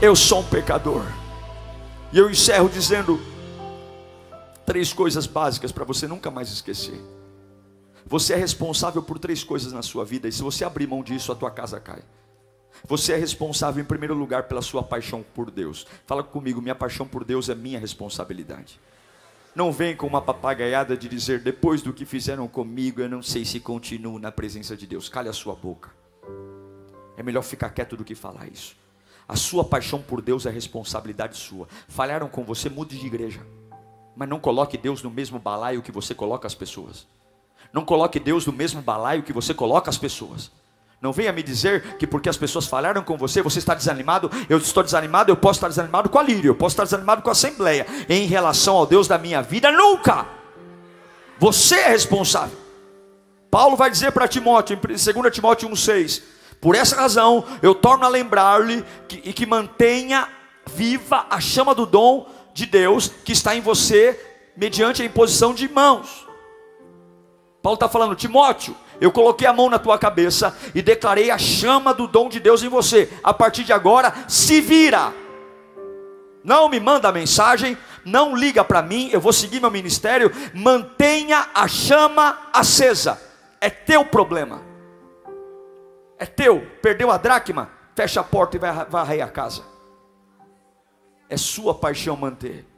Eu 0.02 0.16
sou 0.16 0.40
um 0.40 0.44
pecador. 0.44 1.04
E 2.14 2.18
eu 2.18 2.30
encerro 2.30 2.70
dizendo 2.70 3.20
três 4.66 4.94
coisas 4.94 5.28
básicas 5.28 5.74
para 5.74 5.84
você 5.84 6.08
nunca 6.08 6.32
mais 6.32 6.50
esquecer. 6.50 7.00
Você 8.06 8.34
é 8.34 8.38
responsável 8.38 9.02
por 9.02 9.20
três 9.20 9.44
coisas 9.44 9.74
na 9.74 9.82
sua 9.82 10.06
vida, 10.06 10.28
e 10.28 10.32
se 10.32 10.42
você 10.42 10.64
abrir 10.64 10.88
mão 10.88 11.04
disso, 11.04 11.32
a 11.32 11.36
tua 11.36 11.50
casa 11.50 11.80
cai. 11.80 12.04
Você 12.88 13.14
é 13.14 13.18
responsável 13.18 13.82
em 13.82 13.86
primeiro 13.86 14.14
lugar 14.14 14.44
pela 14.44 14.62
sua 14.62 14.84
paixão 14.84 15.26
por 15.34 15.50
Deus. 15.50 15.88
Fala 16.06 16.24
comigo, 16.24 16.62
minha 16.62 16.76
paixão 16.76 17.08
por 17.08 17.24
Deus 17.24 17.50
é 17.50 17.56
minha 17.56 17.80
responsabilidade. 17.80 18.80
Não 19.56 19.72
vem 19.72 19.96
com 19.96 20.06
uma 20.06 20.22
papagaiada 20.22 20.96
de 20.96 21.10
dizer 21.10 21.40
depois 21.40 21.82
do 21.82 21.92
que 21.92 22.06
fizeram 22.06 22.48
comigo, 22.48 23.02
eu 23.02 23.10
não 23.10 23.24
sei 23.24 23.44
se 23.44 23.60
continuo 23.60 24.20
na 24.20 24.32
presença 24.32 24.78
de 24.78 24.86
Deus. 24.86 25.10
Cale 25.10 25.30
a 25.30 25.34
sua 25.34 25.56
boca. 25.56 25.90
É 27.18 27.24
melhor 27.24 27.42
ficar 27.42 27.70
quieto 27.72 27.98
do 27.98 28.04
que 28.04 28.14
falar 28.14 28.48
isso. 28.48 28.76
A 29.28 29.36
sua 29.36 29.64
paixão 29.64 30.00
por 30.00 30.22
Deus 30.22 30.46
é 30.46 30.52
responsabilidade 30.52 31.38
sua. 31.38 31.68
Falharam 31.88 32.28
com 32.28 32.44
você, 32.44 32.70
mude 32.70 33.00
de 33.00 33.08
igreja. 33.08 33.42
Mas 34.16 34.30
não 34.30 34.40
coloque 34.40 34.78
Deus 34.78 35.02
no 35.02 35.10
mesmo 35.10 35.40
balaio 35.40 35.82
que 35.82 35.92
você 35.92 36.14
coloca 36.14 36.46
as 36.46 36.54
pessoas. 36.54 37.08
Não 37.74 37.84
coloque 37.84 38.20
Deus 38.20 38.46
no 38.46 38.54
mesmo 38.54 38.82
balaio 38.82 39.24
que 39.24 39.34
você 39.34 39.56
coloca 39.56 39.90
as 39.90 39.98
pessoas. 39.98 40.52
Não 41.06 41.14
venha 41.14 41.32
me 41.32 41.44
dizer 41.44 41.98
que 42.00 42.08
porque 42.08 42.28
as 42.28 42.36
pessoas 42.36 42.66
falharam 42.66 43.04
com 43.04 43.16
você, 43.16 43.40
você 43.40 43.60
está 43.60 43.76
desanimado. 43.76 44.28
Eu 44.50 44.58
estou 44.58 44.82
desanimado, 44.82 45.32
eu 45.32 45.38
posso 45.38 45.58
estar 45.58 45.68
desanimado 45.68 46.10
com 46.10 46.18
a 46.18 46.24
lírio, 46.24 46.50
eu 46.50 46.56
posso 46.56 46.74
estar 46.74 46.84
desanimado 46.84 47.22
com 47.22 47.30
a 47.30 47.32
assembleia. 47.32 47.86
Em 48.10 48.26
relação 48.26 48.76
ao 48.76 48.88
Deus 48.88 49.08
da 49.08 49.16
minha 49.16 49.40
vida, 49.44 49.72
nunca. 49.72 50.26
Você 51.38 51.76
é 51.76 51.90
responsável. 51.90 52.58
Paulo 53.52 53.78
vai 53.78 53.92
dizer 53.92 54.14
para 54.14 54.28
Timóteo, 54.28 54.76
em 54.76 54.80
2 54.80 55.32
Timóteo 55.32 55.70
1,6: 55.70 56.24
Por 56.60 56.74
essa 56.74 56.96
razão, 56.96 57.46
eu 57.62 57.76
torno 57.76 58.04
a 58.04 58.08
lembrar-lhe 58.08 58.84
que, 59.08 59.22
e 59.24 59.32
que 59.32 59.46
mantenha 59.46 60.28
viva 60.74 61.28
a 61.30 61.40
chama 61.40 61.76
do 61.76 61.86
dom 61.86 62.28
de 62.52 62.66
Deus 62.66 63.12
que 63.24 63.32
está 63.32 63.56
em 63.56 63.62
você, 63.62 64.20
mediante 64.58 65.04
a 65.04 65.06
imposição 65.06 65.54
de 65.54 65.70
mãos. 65.70 66.26
Paulo 67.66 67.78
está 67.78 67.90
falando, 67.90 68.16
Timóteo, 68.16 68.76
eu 69.02 69.12
coloquei 69.12 69.48
a 69.48 69.52
mão 69.52 69.72
na 69.72 69.80
tua 69.80 69.98
cabeça 69.98 70.56
e 70.76 70.84
declarei 70.84 71.32
a 71.32 71.38
chama 71.40 71.96
do 71.96 72.08
dom 72.08 72.30
de 72.30 72.40
Deus 72.40 72.62
em 72.62 72.70
você. 72.70 73.12
A 73.24 73.34
partir 73.34 73.64
de 73.64 73.74
agora, 73.74 74.14
se 74.28 74.62
vira. 74.62 75.12
Não 76.44 76.70
me 76.70 76.80
manda 76.80 77.12
mensagem, 77.12 77.76
não 78.06 78.36
liga 78.36 78.64
para 78.64 78.84
mim, 78.84 79.10
eu 79.12 79.20
vou 79.20 79.34
seguir 79.34 79.60
meu 79.60 79.72
ministério. 79.72 80.32
Mantenha 80.54 81.50
a 81.56 81.68
chama 81.68 82.38
acesa. 82.54 83.20
É 83.60 83.72
teu 83.72 84.06
problema. 84.06 84.62
É 86.20 86.26
teu. 86.28 86.68
Perdeu 86.84 87.10
a 87.10 87.18
dracma? 87.18 87.72
Fecha 87.96 88.22
a 88.22 88.24
porta 88.24 88.58
e 88.58 88.60
vai 88.60 88.86
varrer 88.86 89.24
a 89.24 89.28
casa. 89.28 89.64
É 91.28 91.36
sua 91.36 91.74
paixão 91.74 92.16
manter. 92.16 92.75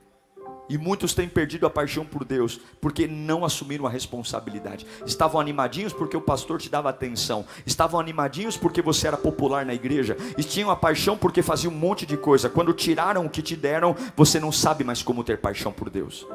E 0.70 0.78
muitos 0.78 1.14
têm 1.14 1.30
perdido 1.30 1.66
a 1.66 1.70
paixão 1.70 2.06
por 2.06 2.26
Deus, 2.26 2.60
porque 2.82 3.08
não 3.08 3.46
assumiram 3.46 3.86
a 3.86 3.90
responsabilidade. 3.90 4.86
Estavam 5.06 5.40
animadinhos 5.40 5.94
porque 5.94 6.18
o 6.18 6.22
pastor 6.22 6.60
te 6.60 6.70
dava 6.70 6.90
atenção, 6.90 7.46
estavam 7.66 8.00
animadinhos 8.00 8.58
porque 8.58 8.82
você 8.82 9.08
era 9.08 9.18
popular 9.18 9.66
na 9.66 9.74
igreja, 9.74 10.18
e 10.38 10.44
tinham 10.44 10.70
a 10.70 10.76
paixão 10.76 11.18
porque 11.18 11.42
faziam 11.42 11.74
um 11.74 11.78
monte 11.78 12.06
de 12.06 12.18
coisa. 12.18 12.50
Quando 12.50 12.74
tiraram 12.74 13.26
o 13.26 13.30
que 13.30 13.42
te 13.42 13.56
deram, 13.56 13.96
você 14.16 14.40
não 14.40 14.52
sabe 14.52 14.84
mais 14.84 15.02
como 15.02 15.24
ter 15.24 15.38
paixão 15.38 15.72
por 15.72 15.90
Deus 15.90 16.26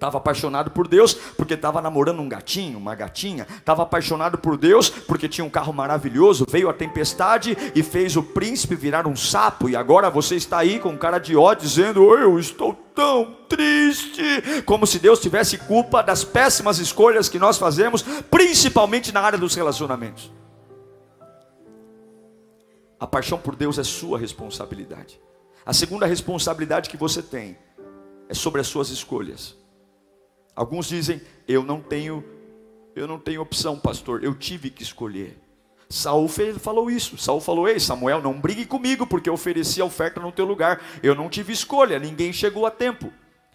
estava 0.00 0.16
apaixonado 0.16 0.70
por 0.70 0.88
Deus 0.88 1.12
porque 1.12 1.52
estava 1.52 1.82
namorando 1.82 2.20
um 2.20 2.28
gatinho, 2.28 2.78
uma 2.78 2.94
gatinha, 2.94 3.46
estava 3.58 3.82
apaixonado 3.82 4.38
por 4.38 4.56
Deus 4.56 4.88
porque 4.88 5.28
tinha 5.28 5.44
um 5.44 5.50
carro 5.50 5.74
maravilhoso, 5.74 6.46
veio 6.48 6.70
a 6.70 6.72
tempestade 6.72 7.56
e 7.74 7.82
fez 7.82 8.16
o 8.16 8.22
príncipe 8.22 8.74
virar 8.74 9.06
um 9.06 9.14
sapo, 9.14 9.68
e 9.68 9.76
agora 9.76 10.08
você 10.08 10.36
está 10.36 10.58
aí 10.58 10.78
com 10.78 10.96
cara 10.96 11.18
de 11.18 11.36
ódio 11.36 11.68
dizendo: 11.68 12.14
Eu 12.14 12.38
estou 12.38 12.72
tão 12.94 13.36
triste, 13.46 14.22
como 14.64 14.86
se 14.86 14.98
Deus 14.98 15.20
tivesse 15.20 15.58
culpa 15.58 16.02
das 16.02 16.24
péssimas 16.24 16.78
escolhas 16.78 17.28
que 17.28 17.38
nós 17.38 17.58
fazemos, 17.58 18.02
principalmente 18.30 19.12
na 19.12 19.20
área 19.20 19.38
dos 19.38 19.54
relacionamentos. 19.54 20.32
A 22.98 23.06
paixão 23.06 23.38
por 23.38 23.54
Deus 23.54 23.78
é 23.78 23.84
sua 23.84 24.18
responsabilidade. 24.18 25.20
A 25.64 25.74
segunda 25.74 26.06
responsabilidade 26.06 26.88
que 26.88 26.96
você 26.96 27.22
tem 27.22 27.58
é 28.30 28.34
sobre 28.34 28.62
as 28.62 28.66
suas 28.66 28.88
escolhas. 28.88 29.59
Alguns 30.54 30.88
dizem: 30.88 31.20
"Eu 31.46 31.62
não 31.62 31.80
tenho 31.80 32.24
eu 32.94 33.06
não 33.06 33.18
tenho 33.18 33.40
opção, 33.40 33.78
pastor, 33.78 34.22
eu 34.24 34.34
tive 34.34 34.70
que 34.70 34.82
escolher". 34.82 35.38
Saul 35.88 36.28
falou 36.28 36.90
isso. 36.90 37.18
Saul 37.18 37.40
falou: 37.40 37.68
"Ei, 37.68 37.80
Samuel, 37.80 38.22
não 38.22 38.40
brigue 38.40 38.66
comigo, 38.66 39.06
porque 39.06 39.28
eu 39.28 39.34
ofereci 39.34 39.80
a 39.80 39.84
oferta 39.84 40.20
no 40.20 40.32
teu 40.32 40.44
lugar. 40.44 40.80
Eu 41.02 41.14
não 41.14 41.28
tive 41.28 41.52
escolha, 41.52 41.98
ninguém 41.98 42.32
chegou 42.32 42.66
a 42.66 42.70
tempo". 42.70 43.12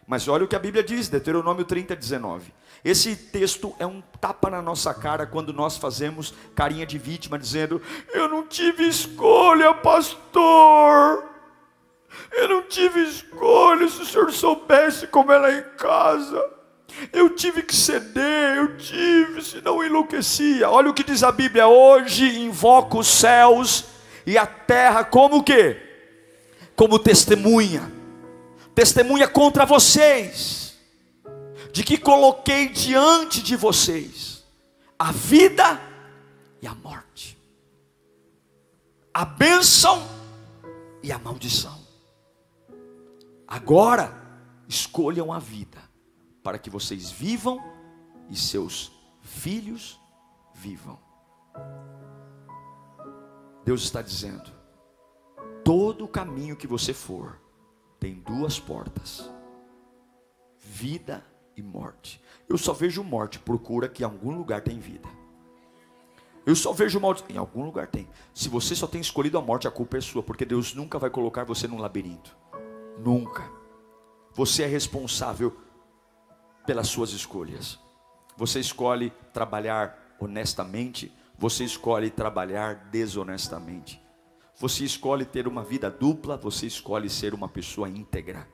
Mas 0.08 0.28
olha 0.28 0.46
o 0.46 0.48
que 0.48 0.56
a 0.56 0.60
Bíblia 0.60 0.84
diz, 0.84 1.10
Deuteronômio 1.10 1.66
30, 1.66 1.96
19. 1.96 2.54
Esse 2.84 3.16
texto 3.16 3.76
é 3.80 3.86
um 3.86 4.02
tapa 4.22 4.48
na 4.48 4.62
nossa 4.62 4.94
cara 4.94 5.26
quando 5.26 5.52
nós 5.52 5.76
fazemos 5.76 6.36
carinha 6.54 6.86
de 6.86 7.00
vítima, 7.00 7.40
dizendo: 7.40 7.82
Eu 8.14 8.30
não 8.30 8.46
tive 8.46 8.88
escolha, 8.88 9.74
pastor. 9.74 11.26
Eu 12.32 12.48
não 12.48 12.62
tive 12.62 13.02
escolha. 13.02 13.88
Se 13.90 14.04
o 14.04 14.06
senhor 14.06 14.32
soubesse 14.32 15.08
como 15.08 15.32
é 15.32 15.58
em 15.58 15.64
casa. 15.78 16.55
Eu 17.12 17.36
tive 17.36 17.62
que 17.62 17.76
ceder, 17.76 18.58
eu 18.58 18.78
tive, 18.78 19.42
senão 19.42 19.84
enlouquecia. 19.84 20.70
Olha 20.70 20.90
o 20.90 20.94
que 20.94 21.04
diz 21.04 21.24
a 21.24 21.32
Bíblia: 21.32 21.68
hoje 21.68 22.40
invoco 22.40 23.00
os 23.00 23.08
céus 23.08 23.86
e 24.26 24.38
a 24.38 24.46
terra 24.46 25.04
como 25.04 25.38
o 25.38 25.44
quê? 25.44 25.78
Como 26.76 27.00
testemunha. 27.00 27.92
Testemunha 28.74 29.28
contra 29.28 29.66
vocês, 29.66 30.78
de 31.72 31.84
que 31.84 31.98
coloquei 31.98 32.68
diante 32.68 33.42
de 33.42 33.56
vocês 33.56 34.44
a 35.00 35.12
vida 35.12 35.80
e 36.62 36.68
a 36.68 36.76
morte, 36.76 37.38
a 39.14 39.24
bênção 39.24 40.06
e 41.02 41.12
a 41.12 41.18
maldição. 41.18 41.80
Agora, 43.48 44.14
escolham 44.68 45.32
a 45.32 45.40
vida 45.40 45.75
para 46.46 46.60
que 46.60 46.70
vocês 46.70 47.10
vivam 47.10 47.60
e 48.30 48.36
seus 48.36 48.92
filhos 49.20 50.00
vivam. 50.54 51.00
Deus 53.66 53.82
está 53.82 54.00
dizendo: 54.00 54.52
todo 55.64 56.08
caminho 56.08 56.56
que 56.56 56.68
você 56.68 56.94
for 56.94 57.42
tem 58.00 58.14
duas 58.14 58.60
portas: 58.60 59.28
vida 60.60 61.26
e 61.58 61.64
morte. 61.64 62.22
Eu 62.48 62.60
só 62.60 62.74
vejo 62.74 63.04
morte, 63.04 63.40
procura 63.40 63.90
que 63.90 64.04
em 64.04 64.06
algum 64.06 64.38
lugar 64.38 64.62
tem 64.62 64.78
vida. 64.78 65.10
Eu 66.46 66.56
só 66.56 66.72
vejo 66.72 67.00
maldição. 67.00 67.28
Em 67.28 67.38
algum 67.38 67.66
lugar 67.66 67.88
tem. 67.88 68.08
Se 68.36 68.50
você 68.50 68.76
só 68.76 68.86
tem 68.86 69.02
escolhido 69.02 69.40
a 69.40 69.42
morte, 69.42 69.68
a 69.68 69.72
culpa 69.72 69.98
é 69.98 70.02
sua, 70.02 70.22
porque 70.22 70.46
Deus 70.46 70.76
nunca 70.76 71.00
vai 71.00 71.10
colocar 71.10 71.44
você 71.44 71.68
num 71.68 71.80
labirinto. 71.80 72.38
Nunca. 73.00 73.50
Você 74.32 74.62
é 74.62 74.68
responsável 74.68 75.65
pelas 76.66 76.88
suas 76.88 77.12
escolhas. 77.12 77.80
Você 78.38 78.60
escolhe 78.60 79.12
trabalhar 79.32 80.16
honestamente, 80.20 81.12
você 81.38 81.64
escolhe 81.64 82.10
trabalhar 82.10 82.90
desonestamente. 82.92 84.02
Você 84.58 84.86
escolhe 84.86 85.26
ter 85.26 85.48
uma 85.48 85.64
vida 85.64 85.92
dupla, 85.92 86.38
você 86.38 86.66
escolhe 86.66 87.10
ser 87.10 87.34
uma 87.34 87.50
pessoa 87.50 87.90
íntegra. 87.90 88.48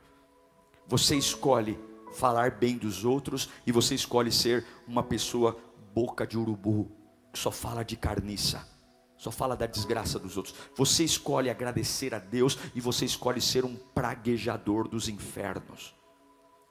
Você 0.88 1.16
escolhe 1.16 1.80
falar 2.14 2.52
bem 2.52 2.78
dos 2.78 3.06
outros 3.06 3.50
e 3.66 3.72
você 3.72 3.96
escolhe 3.96 4.32
ser 4.32 4.66
uma 4.88 5.04
pessoa 5.04 5.58
boca 5.94 6.26
de 6.26 6.38
urubu, 6.38 6.92
que 7.32 7.40
só 7.40 7.52
fala 7.52 7.84
de 7.84 7.96
carniça, 7.96 8.68
só 9.16 9.32
fala 9.32 9.56
da 9.56 9.68
desgraça 9.68 10.18
dos 10.18 10.38
outros. 10.38 10.56
Você 10.76 11.04
escolhe 11.04 11.50
agradecer 11.50 12.14
a 12.16 12.20
Deus 12.20 12.58
e 12.74 12.82
você 12.82 13.06
escolhe 13.06 13.40
ser 13.40 13.64
um 13.64 13.76
praguejador 13.76 14.88
dos 14.88 15.08
infernos. 15.08 15.96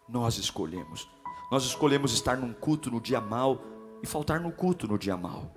Nós 0.08 0.38
escolhemos. 0.38 1.08
Nós 1.50 1.64
escolhemos 1.64 2.12
estar 2.12 2.36
num 2.36 2.52
culto 2.52 2.90
no 2.90 3.00
dia 3.00 3.20
mal 3.20 3.60
e 4.02 4.06
faltar 4.06 4.38
no 4.38 4.52
culto 4.52 4.86
no 4.86 4.96
dia 4.96 5.16
mal. 5.16 5.52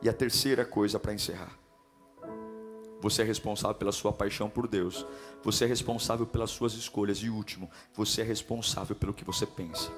E 0.00 0.08
a 0.08 0.12
terceira 0.12 0.64
coisa 0.64 1.00
para 1.00 1.12
encerrar. 1.12 1.58
Você 3.00 3.22
é 3.22 3.24
responsável 3.24 3.74
pela 3.74 3.90
sua 3.90 4.12
paixão 4.12 4.48
por 4.48 4.68
Deus. 4.68 5.04
Você 5.42 5.64
é 5.64 5.66
responsável 5.66 6.24
pelas 6.24 6.50
suas 6.50 6.74
escolhas. 6.74 7.18
E 7.18 7.28
último, 7.28 7.68
você 7.92 8.20
é 8.20 8.24
responsável 8.24 8.94
pelo 8.94 9.12
que 9.12 9.24
você 9.24 9.44
pensa. 9.44 9.90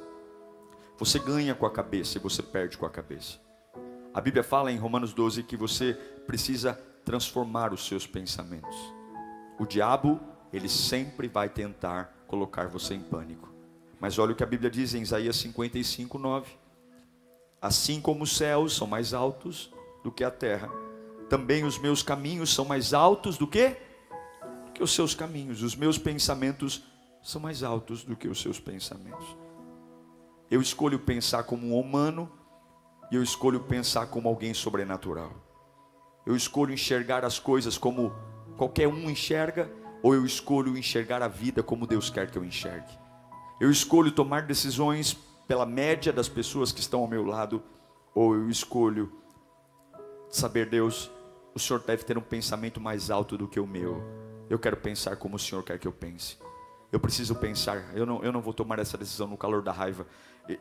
Você 0.99 1.19
ganha 1.19 1.55
com 1.55 1.67
a 1.67 1.71
cabeça 1.71 2.17
e 2.17 2.21
você 2.21 2.43
perde 2.43 2.79
com 2.79 2.87
a 2.87 2.91
cabeça. 2.91 3.39
A 4.15 4.21
Bíblia 4.21 4.43
fala 4.43 4.73
em 4.73 4.79
Romanos 4.79 5.13
12 5.13 5.43
que 5.43 5.57
você 5.57 5.93
precisa 6.27 6.73
transformar 7.05 7.75
os 7.75 7.87
seus 7.87 8.07
pensamentos. 8.07 8.77
O 9.59 9.67
diabo, 9.67 10.19
ele 10.53 10.69
sempre 10.69 11.29
vai 11.29 11.51
tentar 11.51 12.25
colocar 12.27 12.69
você 12.69 12.95
em 12.95 13.01
pânico. 13.01 13.56
Mas 14.07 14.21
olha 14.21 14.31
o 14.31 14.37
que 14.37 14.45
a 14.45 14.47
Bíblia 14.47 14.71
diz 14.71 14.95
em 14.95 15.03
Isaías 15.03 15.35
55, 15.35 16.17
9. 16.17 16.49
Assim 17.61 18.01
como 18.01 18.23
os 18.23 18.37
céus 18.37 18.77
são 18.77 18.87
mais 18.87 19.13
altos 19.13 19.75
do 20.05 20.13
que 20.13 20.23
a 20.23 20.31
terra, 20.31 20.71
também 21.29 21.65
os 21.65 21.77
meus 21.77 22.05
caminhos 22.05 22.55
são 22.55 22.65
mais 22.65 22.95
altos 22.95 23.37
do 23.37 23.49
que? 23.49 23.71
Do 24.65 24.71
que 24.73 24.81
os 24.81 24.95
seus 24.95 25.13
caminhos. 25.13 25.61
Os 25.61 25.75
meus 25.75 25.99
pensamentos 25.99 26.85
são 27.21 27.41
mais 27.41 27.65
altos 27.65 28.05
do 28.05 28.15
que 28.15 28.29
os 28.29 28.41
seus 28.41 28.61
pensamentos. 28.61 29.27
Eu 30.49 30.63
escolho 30.63 31.01
pensar 31.01 31.43
como 31.43 31.67
um 31.67 31.77
humano 31.77 32.31
e 33.11 33.17
eu 33.17 33.25
escolho 33.25 33.59
pensar 33.59 34.07
como 34.07 34.29
alguém 34.29 34.55
sobrenatural. 34.55 35.33
Eu 36.25 36.37
escolho 36.37 36.73
enxergar 36.73 37.25
as 37.25 37.41
coisas 37.41 37.77
como 37.77 38.15
qualquer 38.57 38.87
um 38.87 39.11
enxerga, 39.11 39.69
ou 40.01 40.15
eu 40.15 40.25
escolho 40.25 40.79
enxergar 40.79 41.23
a 41.23 41.29
vida 41.29 41.61
como 41.61 41.89
Deus 41.89 42.09
quer 42.09 42.31
que 42.31 42.39
eu 42.39 42.45
enxergue. 42.45 43.05
Eu 43.59 43.71
escolho 43.71 44.13
tomar 44.13 44.43
decisões 44.43 45.17
pela 45.49 45.65
média 45.65 46.13
das 46.13 46.29
pessoas 46.29 46.73
que 46.73 46.81
estão 46.81 47.01
ao 47.01 47.09
meu 47.09 47.25
lado, 47.25 47.63
ou 48.15 48.35
eu 48.35 48.51
escolho 48.51 49.13
saber, 50.29 50.69
Deus, 50.69 51.11
o 51.55 51.59
Senhor 51.59 51.81
deve 51.81 52.05
ter 52.05 52.19
um 52.19 52.23
pensamento 52.23 52.81
mais 52.81 53.11
alto 53.11 53.39
do 53.39 53.49
que 53.49 53.59
o 53.59 53.67
meu. 53.67 54.03
Eu 54.51 54.59
quero 54.59 54.77
pensar 54.77 55.17
como 55.17 55.37
o 55.37 55.39
Senhor 55.39 55.63
quer 55.63 55.79
que 55.79 55.89
eu 55.89 55.93
pense. 55.93 56.37
Eu 56.93 57.01
preciso 57.01 57.35
pensar. 57.35 57.95
Eu 57.95 58.05
não, 58.05 58.23
eu 58.23 58.31
não 58.31 58.41
vou 58.41 58.53
tomar 58.53 58.79
essa 58.79 58.99
decisão 58.99 59.27
no 59.27 59.37
calor 59.37 59.63
da 59.63 59.73
raiva. 59.73 60.07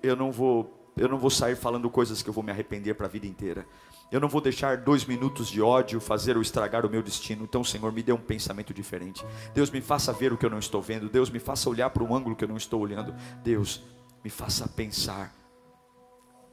Eu 0.01 0.15
não 0.15 0.31
vou, 0.31 0.91
eu 0.95 1.09
não 1.09 1.17
vou 1.17 1.29
sair 1.29 1.55
falando 1.55 1.89
coisas 1.89 2.23
que 2.23 2.29
eu 2.29 2.33
vou 2.33 2.43
me 2.43 2.51
arrepender 2.51 2.93
para 2.93 3.07
a 3.07 3.09
vida 3.09 3.27
inteira. 3.27 3.67
Eu 4.11 4.19
não 4.19 4.29
vou 4.29 4.39
deixar 4.39 4.77
dois 4.77 5.03
minutos 5.05 5.47
de 5.47 5.61
ódio 5.61 5.99
fazer 5.99 6.35
ou 6.35 6.41
estragar 6.41 6.85
o 6.85 6.89
meu 6.89 7.01
destino. 7.01 7.43
Então, 7.43 7.63
Senhor, 7.63 7.91
me 7.91 8.03
dê 8.03 8.13
um 8.13 8.17
pensamento 8.17 8.73
diferente. 8.73 9.25
Deus, 9.53 9.69
me 9.69 9.81
faça 9.81 10.13
ver 10.13 10.31
o 10.31 10.37
que 10.37 10.45
eu 10.45 10.49
não 10.49 10.59
estou 10.59 10.81
vendo. 10.81 11.09
Deus, 11.09 11.29
me 11.29 11.39
faça 11.39 11.69
olhar 11.69 11.89
para 11.89 12.03
um 12.03 12.15
ângulo 12.15 12.35
que 12.35 12.43
eu 12.43 12.47
não 12.47 12.57
estou 12.57 12.81
olhando. 12.81 13.13
Deus, 13.43 13.83
me 14.23 14.29
faça 14.29 14.67
pensar. 14.67 15.33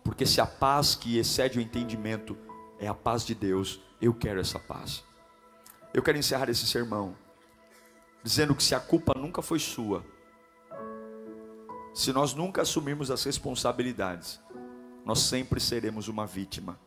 Porque 0.03 0.27
se 0.27 0.41
a 0.41 0.47
paz 0.47 0.95
que 0.95 1.19
excede 1.19 1.59
o 1.59 1.63
entendimento 1.63 2.37
é 2.79 2.89
a 2.89 2.95
paz 2.95 3.25
de 3.25 3.35
Deus, 3.35 3.81
eu 4.01 4.13
quero 4.13 4.41
essa 4.41 4.59
paz. 4.59 5.05
Eu 5.95 6.03
quero 6.03 6.19
encerrar 6.19 6.49
esse 6.49 6.67
sermão 6.67 7.15
dizendo 8.23 8.55
que 8.55 8.63
se 8.63 8.75
a 8.75 8.81
culpa 8.81 9.15
nunca 9.19 9.43
foi 9.43 9.59
sua, 9.59 10.05
se 11.95 12.13
nós 12.13 12.35
nunca 12.35 12.63
assumirmos 12.63 13.11
as 13.11 13.25
responsabilidades, 13.25 14.41
nós 15.05 15.19
sempre 15.21 15.61
seremos 15.61 16.09
uma 16.09 16.27
vítima. 16.27 16.79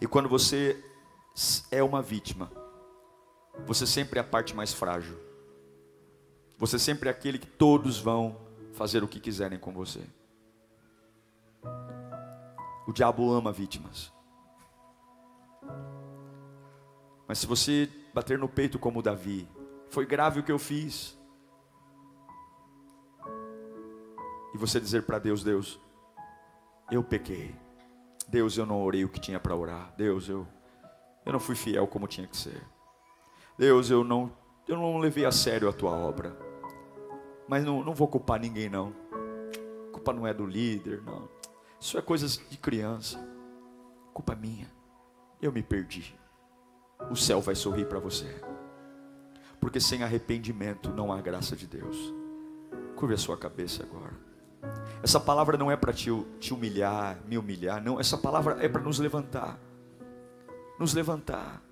E 0.00 0.06
quando 0.06 0.28
você 0.28 0.82
é 1.70 1.82
uma 1.82 2.02
vítima, 2.02 2.50
você 3.66 3.86
sempre 3.86 4.18
é 4.18 4.22
a 4.22 4.24
parte 4.24 4.54
mais 4.54 4.72
frágil. 4.72 5.18
Você 6.58 6.78
sempre 6.78 7.08
é 7.08 7.12
aquele 7.12 7.38
que 7.38 7.46
todos 7.46 7.98
vão 7.98 8.36
fazer 8.72 9.02
o 9.02 9.08
que 9.08 9.20
quiserem 9.20 9.58
com 9.58 9.72
você. 9.72 10.04
O 12.86 12.92
diabo 12.92 13.32
ama 13.32 13.52
vítimas. 13.52 14.12
Mas 17.26 17.38
se 17.38 17.46
você 17.46 17.90
bater 18.14 18.38
no 18.38 18.48
peito 18.48 18.78
como 18.78 19.02
Davi, 19.02 19.48
foi 19.88 20.06
grave 20.06 20.40
o 20.40 20.42
que 20.42 20.52
eu 20.52 20.58
fiz. 20.58 21.18
E 24.54 24.58
você 24.58 24.78
dizer 24.80 25.02
para 25.02 25.18
Deus, 25.18 25.42
Deus, 25.42 25.80
eu 26.90 27.02
pequei. 27.02 27.54
Deus, 28.28 28.56
eu 28.56 28.66
não 28.66 28.82
orei 28.82 29.04
o 29.04 29.08
que 29.08 29.20
tinha 29.20 29.38
para 29.38 29.54
orar. 29.54 29.92
Deus, 29.96 30.28
eu 30.28 30.46
eu 31.24 31.32
não 31.32 31.40
fui 31.40 31.56
fiel 31.56 31.86
como 31.86 32.06
tinha 32.06 32.26
que 32.26 32.36
ser. 32.36 32.62
Deus, 33.58 33.90
eu 33.90 34.04
não 34.04 34.32
eu 34.66 34.76
não 34.76 34.98
levei 34.98 35.24
a 35.24 35.32
sério 35.32 35.68
a 35.68 35.72
tua 35.72 35.90
obra. 35.90 36.36
Mas 37.48 37.64
não, 37.64 37.84
não 37.84 37.94
vou 37.94 38.08
culpar 38.08 38.40
ninguém 38.40 38.68
não. 38.68 38.92
A 39.88 39.92
culpa 39.92 40.12
não 40.12 40.26
é 40.26 40.34
do 40.34 40.44
líder, 40.44 41.02
não. 41.02 41.28
Isso 41.80 41.96
é 41.96 42.02
coisas 42.02 42.40
de 42.50 42.56
criança. 42.56 43.18
Culpa 44.12 44.34
minha. 44.34 44.70
Eu 45.40 45.52
me 45.52 45.62
perdi 45.62 46.16
o 47.10 47.16
céu 47.16 47.40
vai 47.40 47.54
sorrir 47.54 47.86
para 47.86 47.98
você. 47.98 48.26
Porque 49.60 49.80
sem 49.80 50.02
arrependimento 50.02 50.90
não 50.90 51.12
há 51.12 51.20
graça 51.20 51.56
de 51.56 51.66
Deus. 51.66 52.14
Curve 52.94 53.14
a 53.14 53.18
sua 53.18 53.36
cabeça 53.36 53.82
agora. 53.82 54.14
Essa 55.02 55.20
palavra 55.20 55.56
não 55.56 55.70
é 55.70 55.76
para 55.76 55.92
te, 55.92 56.10
te 56.40 56.52
humilhar, 56.52 57.18
me 57.26 57.38
humilhar, 57.38 57.82
não. 57.82 58.00
Essa 58.00 58.18
palavra 58.18 58.58
é 58.60 58.68
para 58.68 58.80
nos 58.80 58.98
levantar. 58.98 59.58
Nos 60.78 60.94
levantar. 60.94 61.62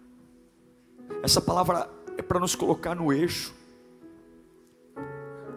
Essa 1.22 1.40
palavra 1.40 1.88
é 2.16 2.22
para 2.22 2.38
nos 2.38 2.54
colocar 2.54 2.94
no 2.94 3.12
eixo. 3.12 3.54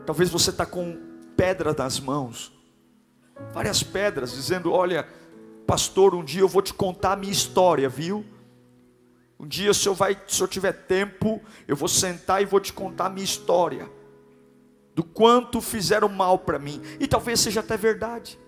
Talvez 0.06 0.30
você 0.30 0.50
está 0.50 0.66
com 0.66 0.98
pedra 1.36 1.74
nas 1.74 2.00
mãos, 2.00 2.52
várias 3.54 3.84
pedras, 3.84 4.32
dizendo: 4.32 4.72
Olha, 4.72 5.08
pastor, 5.66 6.16
um 6.16 6.24
dia 6.24 6.42
eu 6.42 6.48
vou 6.48 6.62
te 6.62 6.74
contar 6.74 7.14
a 7.14 7.16
minha 7.16 7.32
história, 7.32 7.88
viu? 7.88 8.26
Um 9.40 9.46
dia, 9.46 9.74
se 9.74 9.88
eu, 9.88 9.94
vai, 9.94 10.20
se 10.28 10.42
eu 10.42 10.48
tiver 10.48 10.74
tempo, 10.74 11.40
eu 11.68 11.76
vou 11.76 11.88
sentar 11.88 12.42
e 12.42 12.46
vou 12.46 12.60
te 12.60 12.74
contar 12.74 13.06
a 13.06 13.10
minha 13.10 13.24
história. 13.24 13.88
Do 14.98 15.04
quanto 15.04 15.62
fizeram 15.62 16.10
mal 16.10 16.40
para 16.40 16.58
mim. 16.58 16.82
E 17.00 17.06
talvez 17.06 17.40
seja 17.40 17.60
até 17.60 17.78
verdade. 17.78 18.40